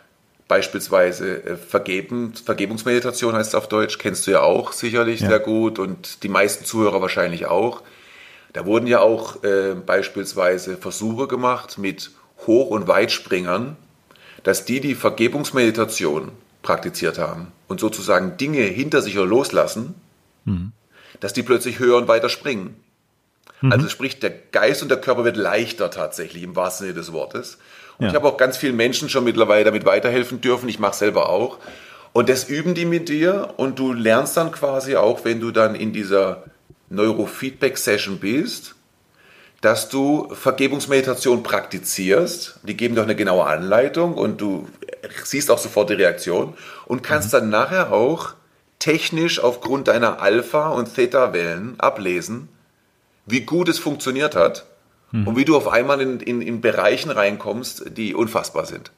Beispielsweise 0.47 1.43
äh, 1.43 1.57
Vergeben, 1.57 2.33
Vergebungsmeditation 2.33 3.33
heißt 3.33 3.49
es 3.49 3.55
auf 3.55 3.67
Deutsch, 3.67 3.97
kennst 3.97 4.27
du 4.27 4.31
ja 4.31 4.41
auch 4.41 4.73
sicherlich 4.73 5.21
ja. 5.21 5.29
sehr 5.29 5.39
gut 5.39 5.79
und 5.79 6.23
die 6.23 6.29
meisten 6.29 6.65
Zuhörer 6.65 7.01
wahrscheinlich 7.01 7.47
auch. 7.47 7.81
Da 8.53 8.65
wurden 8.65 8.87
ja 8.87 8.99
auch 8.99 9.43
äh, 9.43 9.73
beispielsweise 9.73 10.77
Versuche 10.77 11.27
gemacht 11.27 11.77
mit 11.77 12.11
Hoch- 12.45 12.69
und 12.69 12.87
Weitspringern, 12.87 13.75
dass 14.43 14.65
die 14.65 14.79
die 14.79 14.95
Vergebungsmeditation 14.95 16.31
praktiziert 16.61 17.17
haben 17.17 17.51
und 17.67 17.79
sozusagen 17.79 18.37
Dinge 18.37 18.61
hinter 18.61 19.01
sich 19.01 19.17
oder 19.17 19.27
loslassen, 19.27 19.95
mhm. 20.45 20.71
dass 21.19 21.33
die 21.33 21.43
plötzlich 21.43 21.79
höher 21.79 21.97
und 21.97 22.07
weiter 22.07 22.29
springen. 22.29 22.75
Mhm. 23.61 23.71
Also 23.71 23.89
sprich, 23.89 24.19
der 24.19 24.29
Geist 24.29 24.83
und 24.83 24.89
der 24.89 25.01
Körper 25.01 25.23
wird 25.23 25.37
leichter 25.37 25.89
tatsächlich 25.89 26.43
im 26.43 26.55
wahrsten 26.55 26.85
Sinne 26.87 26.99
des 26.99 27.11
Wortes. 27.11 27.57
Und 27.97 28.05
ja. 28.05 28.09
ich 28.09 28.15
habe 28.15 28.27
auch 28.27 28.37
ganz 28.37 28.57
vielen 28.57 28.75
Menschen 28.75 29.09
schon 29.09 29.23
mittlerweile 29.23 29.63
damit 29.65 29.85
weiterhelfen 29.85 30.41
dürfen. 30.41 30.69
Ich 30.69 30.79
mache 30.79 30.95
selber 30.95 31.29
auch. 31.29 31.57
Und 32.13 32.29
das 32.29 32.45
üben 32.45 32.75
die 32.75 32.85
mit 32.85 33.09
dir 33.09 33.53
und 33.57 33.77
du 33.77 33.93
lernst 33.93 34.37
dann 34.37 34.51
quasi 34.51 34.95
auch, 34.95 35.25
wenn 35.25 35.39
du 35.39 35.51
dann 35.51 35.75
in 35.75 35.91
dieser 35.91 36.43
Neurofeedback-Session 36.89 38.19
bist, 38.19 38.75
dass 39.61 39.89
du 39.89 40.29
Vergebungsmeditation 40.33 41.43
praktizierst. 41.43 42.59
Die 42.63 42.77
geben 42.77 42.95
dir 42.95 43.03
eine 43.03 43.15
genaue 43.15 43.45
Anleitung 43.45 44.13
und 44.13 44.39
du 44.39 44.67
siehst 45.23 45.51
auch 45.51 45.57
sofort 45.57 45.89
die 45.89 45.95
Reaktion 45.95 46.53
und 46.85 47.03
kannst 47.03 47.29
mhm. 47.29 47.37
dann 47.37 47.49
nachher 47.49 47.91
auch 47.91 48.33
technisch 48.79 49.39
aufgrund 49.39 49.87
deiner 49.87 50.21
Alpha- 50.21 50.69
und 50.69 50.93
Theta-Wellen 50.93 51.79
ablesen, 51.79 52.49
wie 53.25 53.41
gut 53.41 53.67
es 53.67 53.79
funktioniert 53.79 54.35
hat 54.35 54.65
mhm. 55.21 55.27
und 55.27 55.37
wie 55.37 55.45
du 55.45 55.55
auf 55.55 55.67
einmal 55.67 56.01
in, 56.01 56.19
in, 56.19 56.41
in 56.41 56.61
Bereichen 56.61 57.11
reinkommst, 57.11 57.97
die 57.97 58.13
unfassbar 58.13 58.65
sind. 58.65 58.91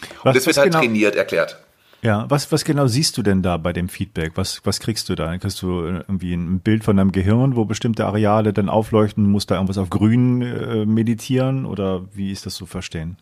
Und 0.00 0.24
was, 0.24 0.34
das 0.36 0.46
wird 0.46 0.56
halt 0.56 0.70
genau, 0.70 0.80
trainiert, 0.80 1.16
erklärt. 1.16 1.58
Ja, 2.02 2.26
was, 2.28 2.50
was 2.50 2.64
genau 2.64 2.88
siehst 2.88 3.16
du 3.16 3.22
denn 3.22 3.42
da 3.42 3.56
bei 3.58 3.72
dem 3.72 3.88
Feedback? 3.88 4.32
Was, 4.34 4.60
was 4.64 4.80
kriegst 4.80 5.08
du 5.08 5.14
da? 5.14 5.38
Kriegst 5.38 5.62
du 5.62 5.82
irgendwie 5.82 6.34
ein 6.34 6.58
Bild 6.58 6.82
von 6.82 6.96
deinem 6.96 7.12
Gehirn, 7.12 7.54
wo 7.54 7.64
bestimmte 7.64 8.06
Areale 8.06 8.52
dann 8.52 8.68
aufleuchten? 8.68 9.24
Musst 9.24 9.52
da 9.52 9.54
irgendwas 9.54 9.78
auf 9.78 9.88
grün 9.88 10.42
äh, 10.42 10.84
meditieren 10.84 11.64
oder 11.64 12.02
wie 12.12 12.32
ist 12.32 12.44
das 12.44 12.56
zu 12.56 12.66
verstehen? 12.66 13.18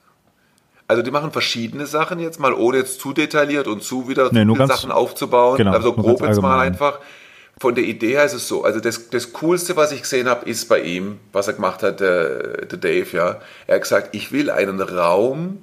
Also 0.89 1.03
die 1.03 1.11
machen 1.11 1.31
verschiedene 1.31 1.87
Sachen 1.87 2.19
jetzt 2.19 2.41
mal, 2.41 2.55
ohne 2.55 2.79
jetzt 2.79 3.01
zu 3.01 3.13
detailliert 3.13 3.69
und 3.69 3.83
zu 3.83 4.09
wieder 4.09 4.31
nee, 4.33 4.67
Sachen 4.67 4.91
aufzubauen. 4.91 5.59
Genau, 5.59 5.73
also 5.73 5.93
grob 5.93 6.23
jetzt 6.23 6.41
mal 6.41 6.61
einfach 6.61 7.01
von 7.61 7.75
der 7.75 7.85
Idee 7.85 8.13
her 8.13 8.25
ist 8.25 8.33
es 8.33 8.49
so, 8.49 8.65
also 8.65 8.81
das, 8.81 9.11
das 9.11 9.35
Coolste, 9.35 9.77
was 9.77 9.93
ich 9.93 10.01
gesehen 10.01 10.29
habe, 10.29 10.49
ist 10.49 10.69
bei 10.69 10.81
ihm, 10.81 11.21
was 11.31 11.47
er 11.47 11.53
gemacht 11.53 11.83
hat, 11.83 12.01
der, 12.01 12.65
der 12.65 12.79
Dave, 12.79 13.15
ja. 13.15 13.41
Er 13.67 13.75
hat 13.75 13.83
gesagt, 13.83 14.15
ich 14.15 14.33
will 14.33 14.51
einen 14.51 14.81
Raum 14.81 15.63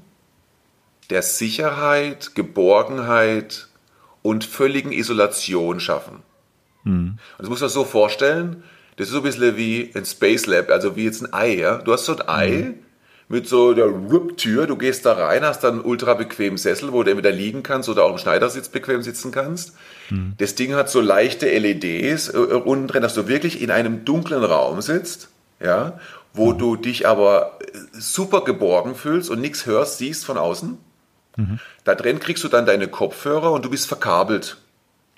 der 1.09 1.23
Sicherheit, 1.23 2.35
Geborgenheit 2.35 3.67
und 4.21 4.45
völligen 4.45 4.91
Isolation 4.91 5.79
schaffen. 5.79 6.21
Mhm. 6.83 7.17
Und 7.37 7.39
das 7.39 7.49
muss 7.49 7.61
man 7.61 7.69
so 7.69 7.83
vorstellen, 7.83 8.63
das 8.97 9.07
ist 9.07 9.13
so 9.13 9.19
ein 9.19 9.23
bisschen 9.23 9.57
wie 9.57 9.91
ein 9.95 10.05
Space 10.05 10.45
Lab, 10.45 10.69
also 10.69 10.95
wie 10.95 11.05
jetzt 11.05 11.23
ein 11.23 11.33
Ei, 11.33 11.55
ja. 11.55 11.79
Du 11.79 11.93
hast 11.93 12.05
so 12.05 12.15
ein 12.15 12.29
Ei, 12.29 12.49
mhm 12.49 12.86
mit 13.29 13.47
so 13.47 13.73
der 13.73 13.87
Rip-Tür. 13.87 14.67
Du 14.67 14.77
gehst 14.77 15.05
da 15.05 15.13
rein, 15.13 15.43
hast 15.43 15.63
dann 15.63 15.75
einen 15.75 15.85
ultra 15.85 16.13
bequemen 16.13 16.57
Sessel, 16.57 16.93
wo 16.93 17.03
du 17.03 17.11
entweder 17.11 17.31
liegen 17.31 17.63
kannst 17.63 17.89
oder 17.89 18.05
auch 18.05 18.11
im 18.11 18.17
Schneidersitz 18.17 18.69
bequem 18.69 19.01
sitzen 19.01 19.31
kannst. 19.31 19.73
Mhm. 20.09 20.33
Das 20.37 20.55
Ding 20.55 20.75
hat 20.75 20.89
so 20.89 21.01
leichte 21.01 21.47
LEDs 21.47 22.29
äh, 22.29 22.37
unten 22.37 22.87
drin, 22.87 23.01
dass 23.01 23.13
du 23.13 23.27
wirklich 23.27 23.61
in 23.61 23.71
einem 23.71 24.05
dunklen 24.05 24.43
Raum 24.43 24.81
sitzt, 24.81 25.29
ja, 25.59 25.99
wo 26.33 26.53
mhm. 26.53 26.57
du 26.57 26.75
dich 26.77 27.07
aber 27.07 27.59
äh, 27.61 27.77
super 27.91 28.43
geborgen 28.43 28.95
fühlst 28.95 29.29
und 29.29 29.41
nichts 29.41 29.65
hörst, 29.65 29.97
siehst 29.97 30.25
von 30.25 30.37
außen. 30.37 30.77
Mhm. 31.35 31.59
Da 31.83 31.95
drin 31.95 32.19
kriegst 32.19 32.43
du 32.43 32.47
dann 32.47 32.65
deine 32.65 32.87
Kopfhörer 32.87 33.51
und 33.51 33.65
du 33.65 33.69
bist 33.69 33.87
verkabelt. 33.87 34.57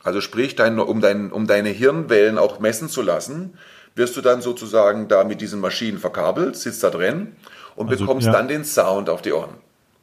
Also 0.01 0.21
sprich, 0.21 0.55
dein, 0.55 0.79
um, 0.79 1.01
dein, 1.01 1.31
um 1.31 1.45
deine 1.45 1.69
Hirnwellen 1.69 2.37
auch 2.37 2.59
messen 2.59 2.89
zu 2.89 3.01
lassen, 3.01 3.57
wirst 3.95 4.15
du 4.15 4.21
dann 4.21 4.41
sozusagen 4.41 5.09
da 5.09 5.25
mit 5.25 5.41
diesen 5.41 5.59
Maschinen 5.59 5.99
verkabelt, 5.99 6.55
sitzt 6.55 6.83
da 6.83 6.89
drin 6.89 7.35
und 7.79 7.89
also, 7.89 8.05
bekommst 8.05 8.27
ja. 8.27 8.33
dann 8.33 8.47
den 8.47 8.65
Sound 8.65 9.09
auf 9.09 9.21
die 9.21 9.31
Ohren. 9.31 9.55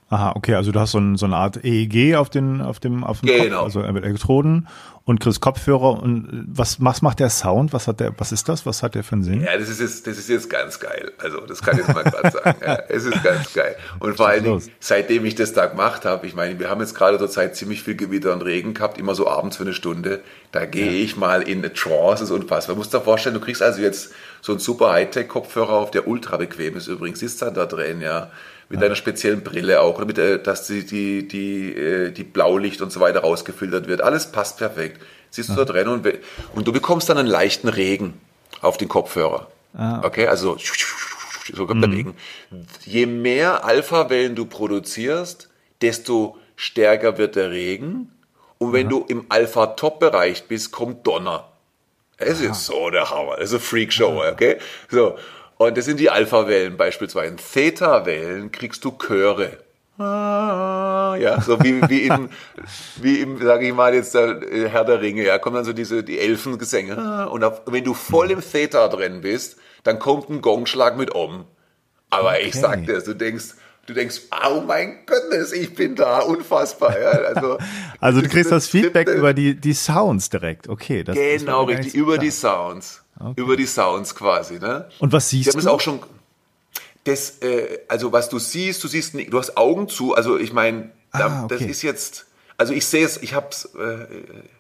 Aha, 0.09 0.33
okay, 0.37 0.55
also 0.55 0.71
du 0.71 0.79
hast 0.79 0.93
so, 0.93 0.99
ein, 0.99 1.17
so 1.17 1.27
eine 1.27 1.37
Art 1.37 1.65
EEG 1.65 2.15
auf 2.15 2.31
den, 2.31 2.63
auf 2.63 2.79
dem, 2.79 3.03
auf 3.03 3.21
dem 3.21 3.27
genau. 3.27 3.65
Kopf, 3.65 3.77
also 3.77 3.93
mit 3.93 4.05
Elektroden 4.05 4.69
und 5.07 5.21
kriegst 5.21 5.41
Kopfhörer 5.41 6.03
und 6.03 6.47
was, 6.49 6.83
was 6.83 7.03
macht 7.03 7.21
der 7.21 7.29
Sound? 7.31 7.73
Was 7.73 7.87
hat 7.87 8.01
der, 8.01 8.13
was 8.19 8.33
ist 8.33 8.49
das? 8.49 8.67
Was 8.67 8.83
hat 8.83 8.95
der 8.95 9.05
für 9.05 9.13
einen 9.13 9.23
Sinn? 9.23 9.41
Ja, 9.41 9.57
das 9.57 9.69
ist 9.69 9.81
jetzt, 9.81 10.07
das 10.07 10.19
ist 10.19 10.29
jetzt 10.29 10.51
ganz 10.51 10.81
geil. 10.81 11.13
Also, 11.19 11.41
das 11.41 11.63
kann 11.63 11.79
ich 11.79 11.87
jetzt 11.87 11.95
mal 11.95 12.03
gerade 12.03 12.31
sagen. 12.31 12.59
Ja, 12.61 12.79
es 12.89 13.05
ist 13.05 13.23
ganz 13.23 13.53
geil. 13.53 13.77
Und 14.01 14.17
vor 14.17 14.27
allen 14.27 14.43
Dingen, 14.43 14.63
seitdem 14.81 15.25
ich 15.25 15.37
das 15.37 15.53
da 15.53 15.67
gemacht 15.67 16.05
habe, 16.05 16.27
ich 16.27 16.35
meine, 16.35 16.59
wir 16.59 16.69
haben 16.69 16.81
jetzt 16.81 16.97
gerade 16.97 17.19
zur 17.19 17.31
Zeit 17.31 17.55
ziemlich 17.55 17.85
viel 17.85 17.95
Gewitter 17.95 18.33
und 18.33 18.43
Regen 18.43 18.75
gehabt, 18.75 18.99
immer 18.99 19.15
so 19.15 19.29
abends 19.29 19.57
für 19.57 19.63
eine 19.63 19.75
Stunde. 19.75 20.23
Da 20.51 20.67
gehe 20.67 20.87
ja. 20.87 21.05
ich 21.05 21.17
mal 21.17 21.43
in 21.43 21.59
eine 21.59 21.73
Trance, 21.73 22.23
das 22.23 22.31
ist 22.31 22.31
unfassbar. 22.33 22.75
Du 22.75 22.79
musst 22.81 22.93
dir 22.93 23.01
vorstellen, 23.01 23.35
du 23.35 23.41
kriegst 23.41 23.63
also 23.63 23.81
jetzt 23.81 24.13
so 24.41 24.53
einen 24.53 24.59
super 24.61 24.93
Hightech-Kopfhörer 24.93 25.73
auf, 25.73 25.91
der 25.91 26.07
ultra 26.07 26.37
bequem 26.37 26.77
ist 26.77 26.87
übrigens, 26.87 27.23
ist 27.23 27.43
dann 27.43 27.55
da 27.55 27.67
drin, 27.67 28.01
ja 28.01 28.31
mit 28.69 28.81
ja. 28.81 28.87
einer 28.87 28.97
speziellen 28.97 29.43
Brille 29.43 29.81
auch, 29.81 29.99
damit, 29.99 30.19
äh, 30.19 30.43
dass 30.43 30.67
die, 30.67 30.85
die, 30.85 31.29
die, 31.29 31.73
äh, 31.75 32.11
die 32.11 32.25
Blaulicht 32.25 32.81
und 32.83 32.91
so 32.91 33.01
weiter 33.01 33.21
rausgefiltert 33.21 33.87
wird. 33.87 34.01
Alles 34.01 34.33
passt 34.33 34.59
perfekt. 34.59 35.01
Siehst 35.31 35.51
du 35.51 35.55
ja. 35.55 35.65
da 35.65 35.73
drin 35.73 35.89
und, 35.89 36.07
und 36.55 36.67
du 36.67 36.73
bekommst 36.73 37.09
dann 37.09 37.19
einen 37.19 37.29
leichten 37.29 37.69
Regen 37.69 38.15
auf 38.61 38.77
den 38.77 38.89
Kopfhörer. 38.89 39.49
Ah. 39.75 40.01
Okay, 40.05 40.27
also 40.27 40.57
so 41.53 41.67
kommt 41.67 41.81
mhm. 41.81 41.83
der 41.83 41.91
Regen. 41.91 42.15
Je 42.85 43.07
mehr 43.07 43.65
Alpha-Wellen 43.65 44.35
du 44.35 44.47
produzierst, 44.47 45.49
desto 45.83 46.39
stärker 46.57 47.19
wird 47.19 47.37
der 47.37 47.51
Regen. 47.51 48.11
Und 48.59 48.73
wenn 48.73 48.87
ja. 48.87 48.91
du 48.91 49.05
im 49.07 49.27
Alpha-Top-Bereich 49.29 50.45
bist, 50.45 50.73
kommt 50.73 51.07
Donner. 51.07 51.53
Es 52.19 52.41
ist 52.41 52.67
so 52.67 52.91
der 52.91 53.11
Hammer. 53.11 53.39
Es 53.39 53.51
ist 53.51 53.55
eine 53.55 53.61
Freakshow, 53.61 54.23
okay? 54.25 54.59
So. 54.89 55.17
Und 55.59 55.77
das 55.77 55.85
sind 55.87 56.01
die 56.01 56.11
Alpha-Wellen 56.11 56.77
beispielsweise. 56.77 57.37
Theta-Wellen 57.37 58.53
kriegst 58.53 58.85
du 58.85 58.93
Chöre. 58.93 59.59
Ah, 59.99 61.17
ja, 61.19 61.41
so 61.41 61.59
wie, 61.63 61.81
wie 61.89 62.03
im, 62.03 62.29
wie 63.01 63.21
im, 63.21 63.43
sage 63.43 63.67
ich 63.67 63.73
mal 63.73 63.95
jetzt, 63.95 64.15
der 64.15 64.43
äh, 64.43 64.69
Herr 64.69 64.85
der 64.85 65.01
Ringe, 65.01 65.25
ja, 65.25 65.39
kommen 65.39 65.57
dann 65.57 65.65
so 65.65 65.73
diese, 65.73 66.05
die 66.05 66.19
Elfengesänge. 66.19 66.99
Ah, 66.99 67.25
und 67.25 67.43
auf, 67.43 67.63
wenn 67.67 67.85
du 67.85 67.95
voll 67.95 68.31
im 68.31 68.43
Theta 68.43 68.89
drin 68.89 69.23
bist, 69.23 69.57
dann 69.85 69.99
kommt 69.99 70.29
ein 70.29 70.43
Gongschlag 70.43 70.99
mit 70.99 71.15
Om. 71.15 71.47
Aber 72.11 72.31
okay. 72.31 72.47
ich 72.47 72.55
sag 72.55 72.85
dir, 72.85 73.01
du 73.01 73.15
denkst, 73.15 73.55
du 73.87 73.95
denkst, 73.95 74.23
oh 74.49 74.61
mein 74.61 75.07
Gottes, 75.07 75.53
ich 75.53 75.75
bin 75.75 75.95
da, 75.95 76.21
unfassbar. 76.21 76.99
Ja, 76.99 77.11
also, 77.11 77.59
also 78.01 78.21
du 78.21 78.29
kriegst 78.29 78.53
das 78.53 78.67
Feedback 78.67 79.09
über 79.09 79.33
die, 79.33 79.55
die 79.55 79.75
Sounds 79.75 80.29
direkt, 80.29 80.69
okay. 80.69 81.05
Das, 81.05 81.17
genau, 81.17 81.67
das 81.67 81.79
richtig, 81.79 81.95
über 81.95 82.19
die 82.19 82.31
Sounds. 82.31 83.03
Okay. 83.19 83.41
Über 83.41 83.57
die 83.57 83.67
Sounds 83.67 84.15
quasi. 84.15 84.59
Ne? 84.59 84.89
Und 84.99 85.13
was 85.13 85.31
siehst 85.31 85.55
du? 85.55 85.71
auch 85.71 85.81
schon. 85.81 86.01
Das, 87.05 87.39
äh, 87.41 87.79
also 87.89 88.13
was 88.13 88.29
du 88.29 88.39
siehst, 88.39 88.83
du 88.85 88.89
siehst, 88.89 89.15
du 89.15 89.39
hast 89.39 89.57
Augen 89.57 89.89
zu. 89.89 90.15
Also 90.15 90.39
ich 90.39 90.53
meine, 90.53 90.91
ah, 91.13 91.45
okay. 91.45 91.57
das 91.59 91.63
ist 91.67 91.83
jetzt. 91.83 92.27
Also 92.59 92.73
ich 92.73 92.85
sehe 92.85 93.05
es, 93.07 93.17
ich 93.23 93.35
habe 93.35 93.49
es. 93.51 93.65
Äh, 93.75 94.07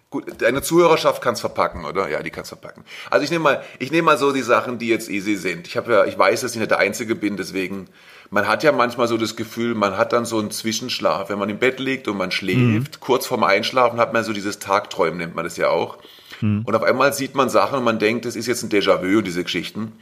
Gut, 0.08 0.40
deine 0.40 0.62
Zuhörerschaft 0.62 1.20
kann 1.20 1.34
es 1.34 1.40
verpacken, 1.40 1.84
oder? 1.84 2.08
Ja, 2.08 2.22
die 2.22 2.30
kann 2.30 2.44
es 2.44 2.48
verpacken. 2.48 2.84
Also 3.10 3.24
ich 3.24 3.30
nehme 3.32 3.42
mal, 3.42 3.64
ich 3.80 3.90
nehme 3.90 4.06
mal 4.06 4.18
so 4.18 4.32
die 4.32 4.42
Sachen, 4.42 4.78
die 4.78 4.86
jetzt 4.86 5.10
easy 5.10 5.34
sind. 5.34 5.66
Ich 5.66 5.76
habe 5.76 5.92
ja, 5.92 6.04
ich 6.04 6.16
weiß, 6.16 6.42
dass 6.42 6.52
ich 6.52 6.58
nicht 6.58 6.70
der 6.70 6.78
Einzige 6.78 7.16
bin, 7.16 7.36
deswegen. 7.36 7.88
Man 8.30 8.46
hat 8.46 8.62
ja 8.62 8.72
manchmal 8.72 9.08
so 9.08 9.16
das 9.16 9.36
Gefühl, 9.36 9.74
man 9.74 9.96
hat 9.96 10.12
dann 10.12 10.24
so 10.24 10.38
einen 10.38 10.50
Zwischenschlaf, 10.50 11.28
wenn 11.28 11.38
man 11.38 11.48
im 11.48 11.58
Bett 11.58 11.78
liegt 11.78 12.08
und 12.08 12.16
man 12.16 12.30
schläft. 12.30 12.58
Mhm. 12.58 12.84
Kurz 13.00 13.26
vorm 13.26 13.44
Einschlafen 13.44 14.00
hat 14.00 14.12
man 14.12 14.24
so 14.24 14.32
dieses 14.32 14.58
Tagträumen, 14.58 15.18
nennt 15.18 15.34
man 15.34 15.44
das 15.44 15.56
ja 15.56 15.68
auch. 15.68 15.98
Mhm. 16.40 16.62
Und 16.64 16.74
auf 16.74 16.82
einmal 16.82 17.12
sieht 17.12 17.34
man 17.34 17.48
Sachen 17.48 17.78
und 17.78 17.84
man 17.84 17.98
denkt, 17.98 18.24
das 18.24 18.36
ist 18.36 18.46
jetzt 18.46 18.62
ein 18.62 18.70
Déjà-vu, 18.70 19.22
diese 19.22 19.44
Geschichten. 19.44 19.92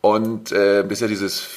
Und 0.00 0.52
äh, 0.52 0.82
das 0.82 0.92
ist 0.92 1.00
ja 1.00 1.08
dieses 1.08 1.48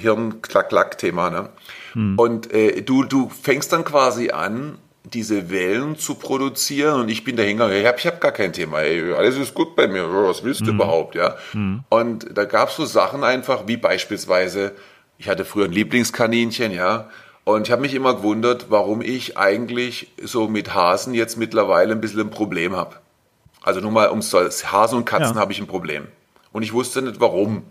Hirn-Klack-Klack-Thema. 0.00 1.30
Ne? 1.30 1.48
Mhm. 1.94 2.18
Und 2.18 2.52
äh, 2.52 2.82
du, 2.82 3.04
du 3.04 3.28
fängst 3.28 3.72
dann 3.72 3.84
quasi 3.84 4.30
an, 4.30 4.78
diese 5.04 5.50
Wellen 5.50 5.96
zu 5.96 6.14
produzieren 6.14 7.02
und 7.02 7.08
ich 7.10 7.24
bin 7.24 7.36
dahinter, 7.36 7.70
ich 7.70 7.86
habe 7.86 7.98
ich 7.98 8.06
hab 8.06 8.22
gar 8.22 8.32
kein 8.32 8.54
Thema, 8.54 8.80
ey, 8.80 9.12
alles 9.12 9.36
ist 9.36 9.52
gut 9.52 9.76
bei 9.76 9.86
mir, 9.86 10.10
was 10.10 10.42
willst 10.44 10.62
du 10.62 10.72
mhm. 10.72 10.80
überhaupt, 10.80 11.14
ja? 11.14 11.36
Mhm. 11.52 11.84
Und 11.90 12.26
da 12.32 12.46
gab 12.46 12.70
es 12.70 12.76
so 12.76 12.86
Sachen 12.86 13.22
einfach, 13.22 13.66
wie 13.66 13.76
beispielsweise, 13.76 14.72
ich 15.18 15.28
hatte 15.28 15.44
früher 15.44 15.66
ein 15.66 15.72
Lieblingskaninchen, 15.72 16.72
ja, 16.72 17.08
und 17.44 17.66
ich 17.66 17.72
habe 17.72 17.82
mich 17.82 17.94
immer 17.94 18.14
gewundert, 18.14 18.66
warum 18.70 19.02
ich 19.02 19.36
eigentlich 19.36 20.10
so 20.22 20.48
mit 20.48 20.74
Hasen 20.74 21.12
jetzt 21.12 21.36
mittlerweile 21.36 21.92
ein 21.92 22.00
bisschen 22.00 22.20
ein 22.20 22.30
Problem 22.30 22.74
habe. 22.74 22.96
Also 23.62 23.80
nur 23.80 23.90
mal 23.90 24.10
ums 24.10 24.32
Hasen 24.32 24.98
und 24.98 25.04
Katzen 25.04 25.34
ja. 25.34 25.40
habe 25.40 25.52
ich 25.52 25.60
ein 25.60 25.66
Problem. 25.66 26.08
Und 26.52 26.62
ich 26.62 26.72
wusste 26.72 27.02
nicht 27.02 27.20
warum. 27.20 27.64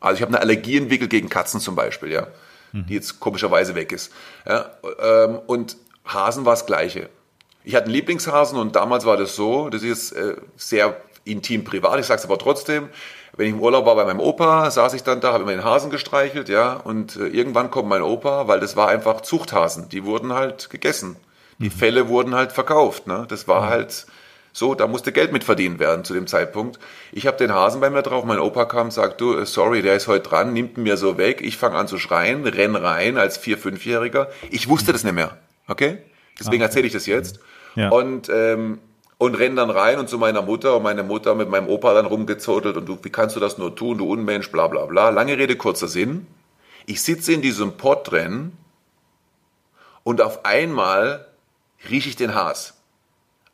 Also 0.00 0.16
ich 0.16 0.22
habe 0.22 0.30
eine 0.30 0.40
Allergie 0.40 0.78
entwickelt 0.78 1.10
gegen 1.10 1.28
Katzen 1.28 1.60
zum 1.60 1.74
Beispiel, 1.74 2.12
ja, 2.12 2.28
mhm. 2.72 2.86
die 2.86 2.94
jetzt 2.94 3.20
komischerweise 3.20 3.74
weg 3.74 3.92
ist. 3.92 4.12
Ja, 4.46 4.70
ähm, 5.00 5.38
und 5.46 5.76
Hasen 6.06 6.44
war 6.44 6.54
das 6.54 6.66
Gleiche. 6.66 7.08
Ich 7.62 7.74
hatte 7.74 7.86
einen 7.86 7.94
Lieblingshasen 7.94 8.58
und 8.58 8.76
damals 8.76 9.04
war 9.06 9.16
das 9.16 9.36
so, 9.36 9.70
das 9.70 9.82
ist 9.82 10.12
äh, 10.12 10.36
sehr 10.56 10.96
intim 11.24 11.64
privat, 11.64 11.98
ich 11.98 12.06
sage 12.06 12.18
es 12.18 12.24
aber 12.26 12.38
trotzdem, 12.38 12.90
wenn 13.36 13.46
ich 13.46 13.52
im 13.52 13.60
Urlaub 13.60 13.86
war 13.86 13.96
bei 13.96 14.04
meinem 14.04 14.20
Opa, 14.20 14.70
saß 14.70 14.94
ich 14.94 15.02
dann 15.02 15.20
da, 15.20 15.32
habe 15.32 15.42
immer 15.42 15.52
den 15.52 15.64
Hasen 15.64 15.90
gestreichelt, 15.90 16.48
ja, 16.48 16.74
und 16.74 17.16
äh, 17.16 17.26
irgendwann 17.26 17.70
kommt 17.70 17.88
mein 17.88 18.02
Opa, 18.02 18.48
weil 18.48 18.60
das 18.60 18.76
war 18.76 18.88
einfach 18.88 19.22
Zuchthasen, 19.22 19.88
die 19.88 20.04
wurden 20.04 20.32
halt 20.32 20.70
gegessen. 20.70 21.16
Die 21.58 21.66
mhm. 21.66 21.72
Felle 21.72 22.08
wurden 22.08 22.34
halt 22.34 22.52
verkauft, 22.52 23.06
ne? 23.06 23.26
Das 23.28 23.46
war 23.46 23.68
halt 23.68 24.06
so, 24.52 24.76
da 24.76 24.86
musste 24.86 25.10
Geld 25.10 25.32
mit 25.32 25.42
verdient 25.42 25.80
werden 25.80 26.04
zu 26.04 26.14
dem 26.14 26.28
Zeitpunkt. 26.28 26.78
Ich 27.10 27.26
habe 27.26 27.36
den 27.36 27.52
Hasen 27.52 27.80
bei 27.80 27.90
mir 27.90 28.02
drauf, 28.02 28.24
mein 28.24 28.38
Opa 28.38 28.66
kam, 28.66 28.92
sagt, 28.92 29.20
du, 29.20 29.36
äh, 29.36 29.46
sorry, 29.46 29.82
der 29.82 29.96
ist 29.96 30.06
heute 30.06 30.28
dran, 30.28 30.52
nimmt 30.52 30.78
mir 30.78 30.96
so 30.96 31.18
weg. 31.18 31.40
Ich 31.42 31.56
fange 31.56 31.76
an 31.76 31.88
zu 31.88 31.98
schreien, 31.98 32.46
renn 32.46 32.76
rein 32.76 33.18
als 33.18 33.36
Vier-, 33.36 33.58
Fünfjähriger. 33.58 34.30
Ich 34.50 34.68
wusste 34.68 34.92
das 34.92 35.02
nicht 35.02 35.14
mehr, 35.14 35.36
okay? 35.66 35.98
Deswegen 36.38 36.62
ah, 36.62 36.66
erzähle 36.66 36.86
ich 36.86 36.92
das 36.92 37.06
jetzt. 37.06 37.40
Ja. 37.74 37.88
Und, 37.88 38.28
ähm, 38.28 38.78
und 39.24 39.34
renn 39.36 39.56
dann 39.56 39.70
rein 39.70 39.98
und 39.98 40.08
zu 40.08 40.18
meiner 40.18 40.42
Mutter 40.42 40.76
und 40.76 40.82
meine 40.82 41.02
Mutter 41.02 41.34
mit 41.34 41.48
meinem 41.48 41.68
Opa 41.68 41.94
dann 41.94 42.06
rumgezotelt 42.06 42.76
und 42.76 42.86
du, 42.86 42.98
wie 43.02 43.10
kannst 43.10 43.36
du 43.36 43.40
das 43.40 43.58
nur 43.58 43.74
tun, 43.74 43.98
du 43.98 44.10
Unmensch, 44.10 44.50
bla 44.50 44.68
bla 44.68 44.86
bla. 44.86 45.10
Lange 45.10 45.38
Rede, 45.38 45.56
kurzer 45.56 45.88
Sinn. 45.88 46.26
Ich 46.86 47.02
sitze 47.02 47.32
in 47.32 47.40
diesem 47.40 47.76
Pott 47.76 48.10
drin 48.10 48.52
und 50.02 50.20
auf 50.20 50.44
einmal 50.44 51.26
rieche 51.88 52.10
ich 52.10 52.16
den 52.16 52.34
Has 52.34 52.74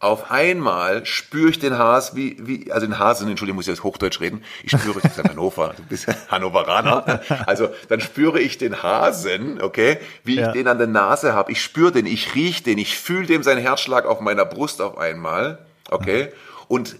auf 0.01 0.30
einmal 0.30 1.05
spüre 1.05 1.51
ich 1.51 1.59
den 1.59 1.76
Haas, 1.76 2.16
wie, 2.16 2.36
wie, 2.40 2.72
also 2.72 2.86
den 2.86 2.98
Hasen, 2.98 3.28
Entschuldigung, 3.28 3.57
muss 3.57 3.66
ich 3.66 3.74
jetzt 3.74 3.84
Hochdeutsch 3.84 4.20
reden. 4.20 4.42
Ich 4.64 4.70
spüre, 4.70 4.98
ich 5.05 5.12
sage 5.12 5.28
Hannover, 5.28 5.74
du 5.76 5.82
bist 5.82 6.07
Hannoveraner. 6.30 7.20
Also 7.46 7.68
dann 7.90 8.01
spüre 8.01 8.40
ich 8.40 8.57
den 8.57 8.82
Hasen, 8.82 9.61
okay, 9.61 9.98
wie 10.24 10.36
ja. 10.36 10.46
ich 10.46 10.53
den 10.55 10.68
an 10.68 10.78
der 10.78 10.86
Nase 10.86 11.34
habe. 11.34 11.53
Ich 11.53 11.62
spüre 11.62 11.92
den, 11.92 12.07
ich 12.07 12.34
rieche 12.34 12.64
den, 12.64 12.78
ich 12.78 12.96
fühle 12.96 13.26
dem 13.26 13.42
seinen 13.42 13.61
Herzschlag 13.61 14.07
auf 14.07 14.20
meiner 14.20 14.46
Brust 14.46 14.80
auf 14.80 14.96
einmal, 14.96 15.59
okay, 15.90 16.30
und 16.66 16.96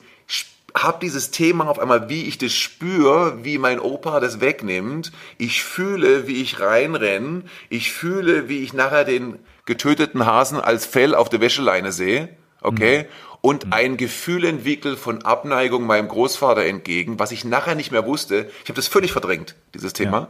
habe 0.75 0.99
dieses 1.01 1.31
Thema 1.31 1.69
auf 1.69 1.79
einmal, 1.79 2.11
wie 2.11 2.25
ich 2.25 2.37
das 2.37 2.53
spüre, 2.53 3.43
wie 3.43 3.57
mein 3.57 3.81
Opa 3.81 4.21
das 4.21 4.41
wegnimmt. 4.41 5.11
Ich 5.39 5.65
fühle, 5.65 6.29
wie 6.29 6.43
ich 6.43 6.61
reinrenne. 6.61 7.43
Ich 7.71 7.93
fühle, 7.93 8.49
wie 8.49 8.63
ich 8.63 8.73
nachher 8.73 9.05
den 9.05 9.39
getöteten 9.65 10.27
Hasen 10.27 10.61
als 10.61 10.87
Fell 10.87 11.15
auf 11.15 11.29
der 11.29 11.41
Wäscheleine 11.41 11.91
sehe 11.91 12.29
okay? 12.63 13.03
Mhm. 13.03 13.07
Und 13.43 13.67
mhm. 13.67 13.73
ein 13.73 13.97
Gefühl 13.97 14.45
entwickelt 14.45 14.99
von 14.99 15.23
Abneigung 15.23 15.85
meinem 15.85 16.09
Großvater 16.09 16.65
entgegen, 16.65 17.19
was 17.19 17.33
ich 17.33 17.45
nachher 17.45 17.75
nicht 17.75 17.91
mehr 17.91 18.07
wusste. 18.07 18.51
Ich 18.63 18.69
habe 18.69 18.77
das 18.77 18.89
völlig 18.89 19.13
verdrängt, 19.13 19.55
dieses 19.75 19.93
Thema. 19.93 20.19
Ja. 20.19 20.29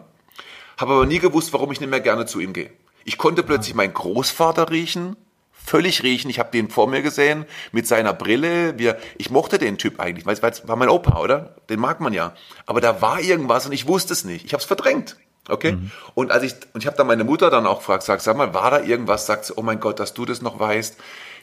Habe 0.79 0.93
aber 0.95 1.07
nie 1.07 1.19
gewusst, 1.19 1.53
warum 1.53 1.73
ich 1.73 1.81
nicht 1.81 1.91
mehr 1.91 2.01
gerne 2.01 2.27
zu 2.27 2.41
ihm 2.41 2.53
gehe. 2.53 2.71
Ich 3.05 3.19
konnte 3.19 3.43
plötzlich 3.43 3.75
meinen 3.75 3.95
Großvater 3.95 4.71
riechen, 4.71 5.17
völlig 5.53 6.03
riechen. 6.03 6.31
Ich 6.31 6.39
habe 6.39 6.51
den 6.51 6.71
vor 6.71 6.89
mir 6.89 7.03
gesehen 7.03 7.47
mit 7.73 7.87
seiner 7.87 8.13
Brille. 8.13 8.79
Wir, 8.79 8.99
ich 9.19 9.31
mochte 9.31 9.59
den 9.59 9.79
Typ 9.79 10.01
eigentlich, 10.01 10.27
weil 10.27 10.35
es 10.35 10.69
war 10.69 10.77
mein 10.77 10.89
Opa, 10.89 11.19
oder? 11.21 11.57
Den 11.69 11.81
mag 11.81 12.01
man 12.01 12.13
ja. 12.13 12.35
Aber 12.67 12.81
da 12.81 13.03
war 13.03 13.21
irgendwas 13.21 13.67
und 13.67 13.73
ich 13.73 13.87
wusste 13.87 14.13
es 14.13 14.25
nicht. 14.25 14.45
Ich 14.45 14.53
habe 14.53 14.61
es 14.61 14.67
verdrängt. 14.67 15.17
Okay? 15.49 15.73
Mhm. 15.73 15.91
Und 16.15 16.31
als 16.31 16.45
ich 16.45 16.55
und 16.75 16.83
ich 16.83 16.87
habe 16.87 16.97
dann 16.97 17.07
meine 17.07 17.25
Mutter 17.25 17.51
dann 17.51 17.67
auch 17.67 17.79
gefragt, 17.79 18.03
sag, 18.03 18.21
sag 18.21 18.37
mal, 18.37 18.55
war 18.55 18.71
da 18.71 18.81
irgendwas? 18.81 19.27
Sagt 19.27 19.47
sie, 19.47 19.55
oh 19.57 19.63
mein 19.63 19.81
Gott, 19.81 19.99
dass 19.99 20.15
du 20.15 20.25
das 20.25 20.43
noch 20.43 20.59
weißt. 20.59 20.97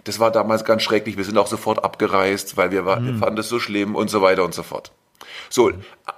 Das 0.04 0.20
war 0.20 0.32
damals 0.32 0.66
ganz 0.66 0.84
schrecklich. 0.84 1.18
Wir 1.18 1.24
sind 1.24 1.38
auch 1.38 1.48
sofort 1.48 1.84
abgereist, 1.84 2.58
weil 2.58 2.72
wir, 2.72 2.86
war, 2.86 3.00
mhm. 3.00 3.06
wir 3.08 3.16
fanden 3.16 3.39
es 3.39 3.50
so 3.50 3.60
schlimm 3.60 3.95
und 3.95 4.10
so 4.10 4.22
weiter 4.22 4.43
und 4.43 4.54
so 4.54 4.64
fort. 4.64 4.91
So, 5.50 5.72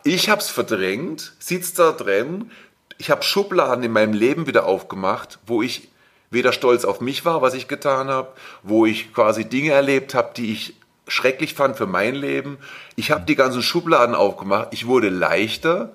ich 0.04 0.30
habe 0.30 0.42
es 0.42 0.50
verdrängt, 0.50 1.34
sitzt 1.40 1.80
da 1.80 1.92
drin. 1.92 2.52
Ich 2.98 3.12
habe 3.12 3.24
Schubladen 3.24 3.84
in 3.84 3.92
meinem 3.92 4.14
Leben 4.14 4.48
wieder 4.48 4.66
aufgemacht, 4.66 5.40
wo 5.46 5.62
ich 5.62 5.90
weder 6.32 6.52
stolz 6.52 6.86
auf 6.86 7.02
mich 7.02 7.26
war, 7.26 7.42
was 7.42 7.54
ich 7.54 7.68
getan 7.68 8.08
habe, 8.10 8.34
wo 8.64 8.86
ich 8.86 9.14
quasi 9.14 9.46
Dinge 9.46 9.72
erlebt 9.72 10.14
habe, 10.14 10.32
die 10.36 10.52
ich 10.52 10.76
schrecklich 11.08 11.54
fand 11.56 11.76
für 11.76 11.88
mein 11.88 12.16
Leben. 12.16 12.58
Ich 12.96 13.12
habe 13.12 13.26
die 13.26 13.36
ganzen 13.36 13.64
Schubladen 13.64 14.16
aufgemacht. 14.16 14.70
Ich 14.72 14.88
wurde 14.88 15.10
leichter. 15.10 15.92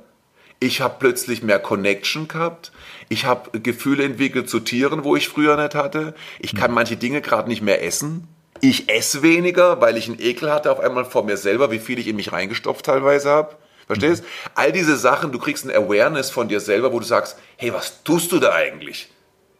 Ich 0.60 0.80
habe 0.80 0.96
plötzlich 0.98 1.42
mehr 1.42 1.58
Connection 1.58 2.26
gehabt. 2.28 2.72
Ich 3.08 3.24
habe 3.24 3.60
Gefühle 3.60 4.04
entwickelt 4.04 4.48
zu 4.48 4.60
Tieren, 4.60 5.04
wo 5.04 5.16
ich 5.16 5.28
früher 5.28 5.56
nicht 5.56 5.74
hatte. 5.74 6.14
Ich 6.38 6.54
kann 6.54 6.68
hm. 6.68 6.74
manche 6.74 6.96
Dinge 6.96 7.20
gerade 7.20 7.48
nicht 7.48 7.62
mehr 7.62 7.82
essen. 7.84 8.28
Ich 8.60 8.88
esse 8.88 9.22
weniger, 9.22 9.80
weil 9.80 9.96
ich 9.96 10.08
einen 10.08 10.20
Ekel 10.20 10.52
hatte 10.52 10.70
auf 10.70 10.80
einmal 10.80 11.04
vor 11.04 11.24
mir 11.24 11.36
selber, 11.36 11.70
wie 11.70 11.78
viel 11.78 11.98
ich 11.98 12.06
in 12.06 12.16
mich 12.16 12.32
reingestopft 12.32 12.86
teilweise 12.86 13.28
habe. 13.30 13.56
Verstehst? 13.86 14.22
Mhm. 14.22 14.50
All 14.54 14.72
diese 14.72 14.96
Sachen, 14.96 15.32
du 15.32 15.38
kriegst 15.38 15.66
ein 15.66 15.70
Awareness 15.70 16.30
von 16.30 16.48
dir 16.48 16.60
selber, 16.60 16.92
wo 16.92 16.98
du 16.98 17.04
sagst, 17.04 17.38
hey, 17.56 17.72
was 17.72 18.02
tust 18.02 18.32
du 18.32 18.38
da 18.38 18.52
eigentlich? 18.52 19.10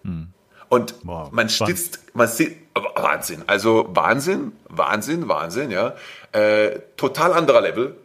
Mhm. 0.03 0.29
Und 0.69 0.95
wow. 1.03 1.31
man 1.31 1.49
stützt, 1.49 2.01
man 2.15 2.29
sieht, 2.29 2.57
Wahnsinn. 2.75 3.45
Also 3.47 3.87
Wahnsinn, 3.91 4.53
Wahnsinn, 4.69 5.29
Wahnsinn, 5.29 5.71
ja. 5.71 5.95
Äh, 6.33 6.81
total 6.97 7.33
anderer 7.33 7.61
Level. 7.61 7.97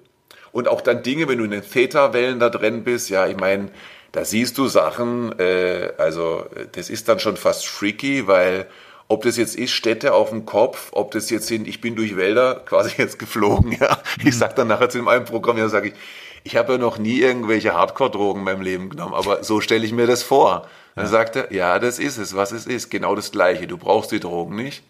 Und 0.52 0.68
auch 0.68 0.82
dann 0.82 1.04
Dinge, 1.04 1.28
wenn 1.28 1.38
du 1.38 1.46
in 1.46 1.52
den 1.52 1.64
Theta-Wellen 1.64 2.40
da 2.40 2.50
drin 2.50 2.84
bist, 2.84 3.10
ja, 3.10 3.28
ich 3.28 3.38
meine, 3.38 3.70
da 4.12 4.26
siehst 4.26 4.58
du 4.58 4.68
Sachen, 4.68 5.38
äh, 5.40 5.92
also 5.98 6.46
das 6.72 6.90
ist 6.90 7.08
dann 7.08 7.20
schon 7.20 7.38
fast 7.38 7.68
freaky, 7.68 8.28
weil 8.28 8.68
ob 9.08 9.24
das 9.24 9.38
jetzt 9.38 9.56
ist, 9.56 9.72
Städte 9.72 10.14
auf 10.14 10.30
dem 10.30 10.46
Kopf, 10.46 10.90
ob 10.92 11.12
das 11.12 11.30
jetzt 11.30 11.48
sind, 11.48 11.68
ich 11.68 11.82
bin 11.82 11.96
durch 11.96 12.16
Wälder 12.16 12.56
quasi 12.66 12.92
jetzt 12.98 13.20
geflogen, 13.20 13.78
ja. 13.80 13.98
Ich 14.24 14.38
sag 14.38 14.56
dann 14.56 14.68
nachher 14.68 14.90
zu 14.90 15.00
dem 15.00 15.08
einen 15.08 15.26
Programmierer, 15.26 15.70
sage 15.70 15.90
ich, 15.90 15.94
ich 16.44 16.56
habe 16.56 16.74
ja 16.74 16.78
noch 16.78 16.98
nie 16.98 17.20
irgendwelche 17.20 17.74
Hardcore-Drogen 17.74 18.40
in 18.40 18.46
meinem 18.46 18.62
Leben 18.62 18.90
genommen, 18.90 19.14
aber 19.14 19.44
so 19.44 19.62
stelle 19.62 19.86
ich 19.86 19.92
mir 19.92 20.08
das 20.08 20.24
vor. 20.24 20.68
Dann 20.96 21.06
ja. 21.06 21.12
sagt 21.12 21.36
er, 21.36 21.54
ja, 21.54 21.80
das 21.80 22.00
ist 22.00 22.18
es, 22.18 22.36
was 22.36 22.52
es 22.52 22.66
ist, 22.66 22.90
genau 22.90 23.16
das 23.16 23.32
Gleiche. 23.32 23.68
Du 23.68 23.78
brauchst 23.78 24.12
die 24.12 24.20
Drogen 24.20 24.56
nicht. 24.56 24.84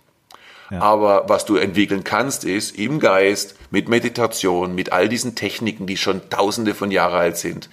Ja. 0.71 0.81
Aber 0.81 1.25
was 1.27 1.45
du 1.45 1.55
entwickeln 1.55 2.03
kannst, 2.03 2.43
ist 2.43 2.77
im 2.77 2.99
Geist, 2.99 3.55
mit 3.71 3.89
Meditation, 3.89 4.75
mit 4.75 4.91
all 4.91 5.09
diesen 5.09 5.35
Techniken, 5.35 5.87
die 5.87 5.97
schon 5.97 6.29
tausende 6.29 6.75
von 6.75 6.91
Jahren 6.91 7.15
alt 7.15 7.37
sind, 7.37 7.69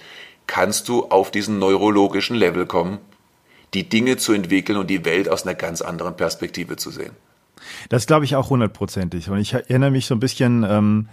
kannst 0.47 0.89
du 0.89 1.05
auf 1.05 1.31
diesen 1.31 1.59
neurologischen 1.59 2.35
Level 2.35 2.65
kommen, 2.65 2.99
die 3.73 3.87
Dinge 3.87 4.17
zu 4.17 4.33
entwickeln 4.33 4.77
und 4.77 4.89
die 4.89 5.05
Welt 5.05 5.29
aus 5.29 5.45
einer 5.45 5.55
ganz 5.55 5.81
anderen 5.81 6.15
Perspektive 6.15 6.77
zu 6.77 6.89
sehen. 6.89 7.11
Das 7.89 8.07
glaube 8.07 8.25
ich 8.25 8.35
auch 8.35 8.49
hundertprozentig. 8.49 9.29
Und 9.29 9.39
ich 9.39 9.53
erinnere 9.53 9.91
mich 9.91 10.05
so 10.05 10.15
ein 10.15 10.19
bisschen, 10.19 10.63
ähm, 10.63 11.09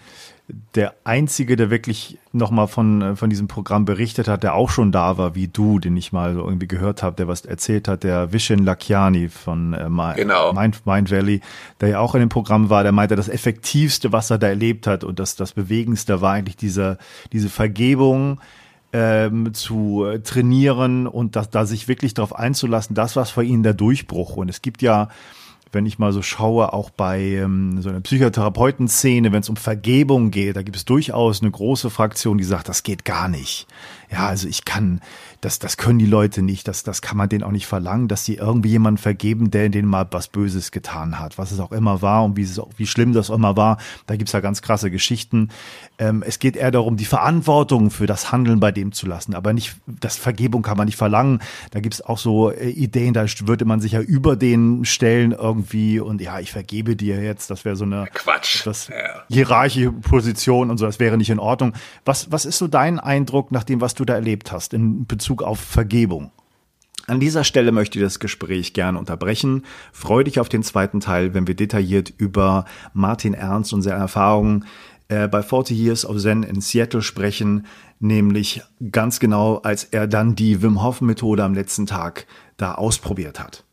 der 0.74 0.95
Einzige, 1.05 1.57
der 1.57 1.70
wirklich 1.70 2.18
nochmal 2.32 2.68
von, 2.68 3.01
äh, 3.01 3.16
von 3.16 3.30
diesem 3.30 3.49
Programm 3.49 3.87
berichtet 3.87 4.28
hat, 4.28 4.43
der 4.43 4.55
auch 4.55 4.68
schon 4.68 4.93
da 4.93 5.16
war, 5.16 5.35
wie 5.35 5.49
du, 5.49 5.78
den 5.78 5.97
ich 5.97 6.12
mal 6.12 6.35
so 6.35 6.45
irgendwie 6.45 6.68
gehört 6.68 7.03
habe, 7.03 7.16
der 7.16 7.28
was 7.28 7.47
erzählt 7.47 7.89
hat, 7.89 8.05
der 8.05 8.32
Vishen 8.32 8.62
Lakiani 8.64 9.30
von 9.30 9.72
äh, 9.72 9.89
genau. 10.16 10.53
Mind, 10.53 10.85
Mind 10.85 11.11
Valley, 11.11 11.41
der 11.80 11.89
ja 11.89 11.99
auch 12.01 12.14
in 12.14 12.20
dem 12.20 12.28
Programm 12.28 12.68
war, 12.68 12.82
der 12.82 12.93
meinte, 12.93 13.16
das 13.16 13.30
Effektivste, 13.30 14.12
was 14.12 14.30
er 14.30 14.39
da 14.39 14.49
erlebt 14.49 14.87
hat 14.87 15.03
und 15.03 15.18
das, 15.18 15.35
das 15.37 15.55
Bewegendste 15.55 16.20
war 16.20 16.35
eigentlich 16.35 16.57
diese, 16.57 16.99
diese 17.32 17.49
Vergebung, 17.49 18.39
ähm, 18.95 19.53
zu 19.55 20.05
äh, 20.05 20.21
trainieren 20.21 21.09
und 21.09 21.35
da, 21.35 21.43
da 21.43 21.67
sich 21.67 21.89
wirklich 21.89 22.15
darauf 22.15 22.35
einzulassen, 22.35 22.95
das 22.95 23.17
war 23.17 23.27
für 23.27 23.43
ihn 23.43 23.65
der 23.65 23.75
Durchbruch. 23.75 24.37
Und 24.37 24.49
es 24.49 24.63
gibt 24.63 24.83
ja, 24.83 25.09
wenn 25.73 25.85
ich 25.85 25.99
mal 25.99 26.13
so 26.13 26.23
schaue, 26.23 26.73
auch 26.73 26.91
bei 26.91 27.21
ähm, 27.21 27.83
so 27.83 27.89
einer 27.89 28.01
Psychotherapeuten-Szene, 28.01 29.33
wenn 29.33 29.41
es 29.41 29.49
um 29.49 29.57
Vergebung 29.57 30.31
geht, 30.31 30.55
da 30.55 30.63
gibt 30.63 30.77
es 30.77 30.85
durchaus 30.85 31.43
eine 31.43 31.51
große 31.51 31.91
Fraktion, 31.91 32.39
die 32.39 32.45
sagt, 32.45 32.69
das 32.69 32.85
geht 32.85 33.05
gar 33.05 33.29
nicht. 33.29 33.67
Ja, 34.13 34.29
also 34.29 34.47
ich 34.47 34.65
kann 34.65 35.01
das, 35.45 35.59
das 35.59 35.77
können 35.77 35.99
die 35.99 36.07
Leute 36.07 36.41
nicht, 36.41 36.67
das, 36.69 36.85
das 36.85 37.03
kann 37.03 37.19
man 37.19 37.29
denen 37.29 37.43
auch 37.43 37.51
nicht 37.51 37.67
verlangen, 37.67 38.09
dass 38.09 38.25
sie 38.25 38.37
irgendwie 38.37 38.71
jemanden 38.71 38.99
vergeben, 38.99 39.51
der 39.51 39.69
denen 39.69 39.89
mal 39.89 40.07
was 40.11 40.29
Böses 40.29 40.71
getan 40.71 41.19
hat, 41.19 41.37
was 41.37 41.53
es 41.53 41.61
auch 41.61 41.73
immer 41.73 42.01
war 42.01 42.25
und 42.25 42.37
wie, 42.37 42.43
es 42.43 42.61
wie 42.77 42.87
schlimm 42.87 43.13
das 43.13 43.31
auch 43.31 43.35
immer 43.35 43.57
war. 43.57 43.79
Da 44.07 44.17
gibt's 44.17 44.33
ja 44.33 44.41
ganz 44.41 44.63
krasse 44.63 44.91
Geschichten. 44.91 45.51
Ähm, 45.99 46.25
es 46.27 46.39
geht 46.39 46.57
eher 46.57 46.71
darum, 46.71 46.97
die 46.97 47.05
Verantwortung 47.05 47.91
für 47.91 48.07
das 48.07 48.33
Handeln 48.33 48.59
bei 48.59 48.73
dem 48.73 48.93
zu 48.93 49.07
lassen, 49.07 49.35
aber 49.35 49.53
nicht, 49.53 49.77
das 49.87 50.17
Vergebung 50.17 50.63
kann 50.63 50.79
man 50.79 50.87
nicht 50.87 50.97
verlangen. 50.97 51.41
Da 51.73 51.81
gibt's 51.81 52.01
auch 52.01 52.19
so 52.19 52.51
äh, 52.51 52.71
Ideen, 52.71 53.13
da 53.13 53.27
würde 53.45 53.67
man 53.67 53.81
sich 53.81 53.93
ja 53.93 54.01
über 54.01 54.37
den 54.37 54.85
stellen 54.85 55.33
irgendwie 55.33 56.01
und 56.01 56.21
ja, 56.23 56.41
ich 56.41 56.53
vergebe 56.53 56.97
dir 56.97 57.23
jetzt, 57.23 57.51
das 57.51 57.65
wäre 57.65 57.77
so 57.77 57.85
eine 57.85 58.07
Quatsch. 58.13 58.65
Ja. 58.89 59.25
hierarchische 59.29 59.93
Position 59.93 60.71
und 60.71 60.79
so, 60.79 60.87
das 60.87 61.01
wäre 61.01 61.19
nicht 61.19 61.31
in 61.31 61.39
Ordnung. 61.39 61.75
Was, 62.05 62.33
was 62.33 62.47
ist 62.47 62.59
so 62.59 62.67
dein 62.67 62.99
Eindruck 62.99 63.53
nach 63.53 63.65
dem, 63.65 63.81
was 63.81 63.95
du 63.95 64.05
da 64.05 64.15
erlebt 64.15 64.51
hast 64.51 64.73
in 64.73 65.07
Bezug 65.07 65.34
Bezug 65.35 65.43
auf 65.43 65.59
Vergebung. 65.59 66.30
An 67.07 67.18
dieser 67.20 67.43
Stelle 67.45 67.72
möchte 67.72 67.99
ich 67.99 68.05
das 68.05 68.20
Gespräch 68.20 68.72
gerne 68.72 68.99
unterbrechen. 68.99 69.64
Freue 69.93 70.24
dich 70.24 70.39
auf 70.39 70.49
den 70.49 70.62
zweiten 70.62 71.01
Teil, 71.01 71.35
wenn 71.35 71.47
wir 71.47 71.55
detailliert 71.57 72.12
über 72.16 72.64
Martin 72.93 73.35
Ernst 73.35 73.72
und 73.72 73.82
seine 73.82 74.01
Erfahrungen 74.01 74.64
äh, 75.09 75.26
bei 75.28 75.43
40 75.43 75.76
Years 75.76 76.07
of 76.07 76.18
Zen 76.18 76.45
in 76.45 76.61
Seattle 76.61 77.03
sprechen, 77.03 77.66
nämlich 77.99 78.62
ganz 78.93 79.18
genau, 79.18 79.57
als 79.57 79.85
er 79.85 80.07
dann 80.07 80.37
die 80.37 80.62
Wim 80.62 80.82
Hof 80.82 81.01
Methode 81.01 81.43
am 81.43 81.55
letzten 81.55 81.87
Tag 81.87 82.26
da 82.57 82.76
ausprobiert 82.76 83.41
hat. 83.41 83.64